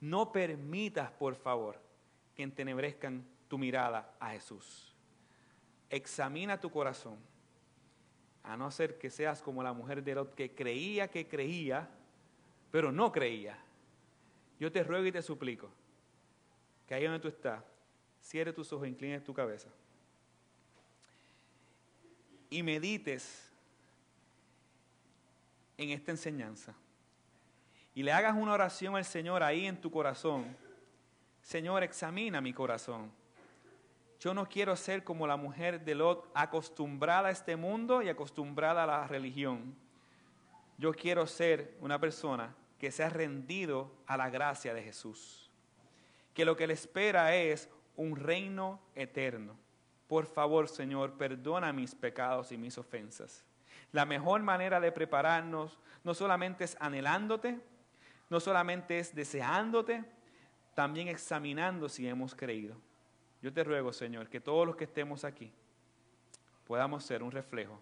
no 0.00 0.30
permitas, 0.30 1.10
por 1.10 1.34
favor, 1.34 1.80
que 2.36 2.44
entenebrezcan 2.44 3.26
tu 3.48 3.58
mirada 3.58 4.14
a 4.20 4.30
Jesús. 4.30 4.94
Examina 5.90 6.60
tu 6.60 6.70
corazón 6.70 7.18
a 8.42 8.56
no 8.56 8.70
ser 8.70 8.98
que 8.98 9.10
seas 9.10 9.42
como 9.42 9.62
la 9.62 9.72
mujer 9.72 10.02
de 10.02 10.14
Lot 10.14 10.34
que 10.34 10.54
creía 10.54 11.08
que 11.08 11.28
creía, 11.28 11.88
pero 12.70 12.92
no 12.92 13.12
creía. 13.12 13.58
Yo 14.58 14.72
te 14.72 14.82
ruego 14.82 15.06
y 15.06 15.12
te 15.12 15.22
suplico 15.22 15.70
que 16.86 16.94
ahí 16.94 17.04
donde 17.04 17.20
tú 17.20 17.28
estás, 17.28 17.62
cierre 18.20 18.52
tus 18.52 18.72
ojos, 18.72 18.88
inclines 18.88 19.22
tu 19.22 19.34
cabeza 19.34 19.68
y 22.50 22.62
medites 22.62 23.50
en 25.76 25.90
esta 25.90 26.10
enseñanza 26.10 26.74
y 27.94 28.02
le 28.02 28.12
hagas 28.12 28.36
una 28.36 28.52
oración 28.52 28.96
al 28.96 29.04
Señor 29.04 29.42
ahí 29.42 29.66
en 29.66 29.80
tu 29.80 29.90
corazón. 29.90 30.56
Señor, 31.42 31.82
examina 31.82 32.40
mi 32.40 32.52
corazón. 32.52 33.10
Yo 34.20 34.34
no 34.34 34.48
quiero 34.48 34.74
ser 34.74 35.04
como 35.04 35.26
la 35.26 35.36
mujer 35.36 35.84
de 35.84 35.94
Lot, 35.94 36.28
acostumbrada 36.34 37.28
a 37.28 37.30
este 37.30 37.56
mundo 37.56 38.02
y 38.02 38.08
acostumbrada 38.08 38.82
a 38.82 38.86
la 38.86 39.06
religión. 39.06 39.76
Yo 40.76 40.92
quiero 40.92 41.26
ser 41.26 41.76
una 41.80 42.00
persona 42.00 42.54
que 42.78 42.90
se 42.90 43.04
ha 43.04 43.10
rendido 43.10 43.92
a 44.06 44.16
la 44.16 44.28
gracia 44.28 44.74
de 44.74 44.82
Jesús. 44.82 45.50
Que 46.34 46.44
lo 46.44 46.56
que 46.56 46.66
le 46.66 46.74
espera 46.74 47.34
es 47.34 47.68
un 47.96 48.16
reino 48.16 48.80
eterno. 48.94 49.56
Por 50.08 50.26
favor, 50.26 50.68
Señor, 50.68 51.12
perdona 51.18 51.72
mis 51.72 51.94
pecados 51.94 52.50
y 52.50 52.56
mis 52.56 52.78
ofensas. 52.78 53.44
La 53.92 54.04
mejor 54.04 54.42
manera 54.42 54.80
de 54.80 54.92
prepararnos 54.92 55.78
no 56.02 56.14
solamente 56.14 56.64
es 56.64 56.76
anhelándote, 56.80 57.60
no 58.30 58.40
solamente 58.40 58.98
es 58.98 59.14
deseándote, 59.14 60.04
también 60.74 61.08
examinando 61.08 61.88
si 61.88 62.06
hemos 62.08 62.34
creído. 62.34 62.76
Yo 63.40 63.52
te 63.52 63.64
ruego, 63.64 63.92
Señor, 63.92 64.28
que 64.28 64.40
todos 64.40 64.66
los 64.66 64.76
que 64.76 64.84
estemos 64.84 65.24
aquí 65.24 65.52
podamos 66.66 67.04
ser 67.04 67.22
un 67.22 67.30
reflejo 67.30 67.80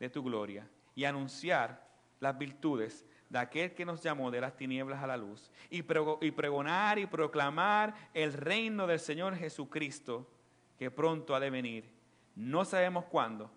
de 0.00 0.08
tu 0.08 0.22
gloria 0.22 0.68
y 0.94 1.04
anunciar 1.04 1.86
las 2.20 2.36
virtudes 2.38 3.04
de 3.28 3.38
aquel 3.38 3.74
que 3.74 3.84
nos 3.84 4.02
llamó 4.02 4.30
de 4.30 4.40
las 4.40 4.56
tinieblas 4.56 5.02
a 5.02 5.06
la 5.06 5.16
luz 5.16 5.50
y, 5.70 5.82
pregonar 5.82 6.98
y 6.98 7.06
proclamar 7.06 7.94
el 8.14 8.32
reino 8.32 8.86
del 8.86 8.98
Señor 8.98 9.36
Jesucristo 9.36 10.26
que 10.78 10.90
pronto 10.90 11.34
ha 11.34 11.40
de 11.40 11.50
venir. 11.50 11.90
No 12.34 12.64
sabemos 12.64 13.04
cuándo, 13.04 13.50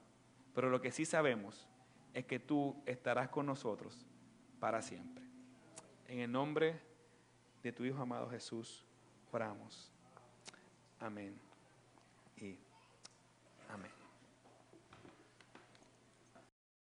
pero 0.53 0.69
lo 0.69 0.81
que 0.81 0.91
sí 0.91 1.05
sabemos 1.05 1.67
es 2.13 2.25
que 2.25 2.39
tú 2.39 2.75
estarás 2.85 3.29
con 3.29 3.45
nosotros 3.45 4.05
para 4.59 4.81
siempre. 4.81 5.23
En 6.07 6.19
el 6.19 6.31
nombre 6.31 6.79
de 7.63 7.71
tu 7.71 7.83
Hijo 7.83 8.01
amado 8.01 8.29
Jesús, 8.29 8.83
oramos. 9.31 9.91
Amén. 10.99 11.39
Y 12.37 12.57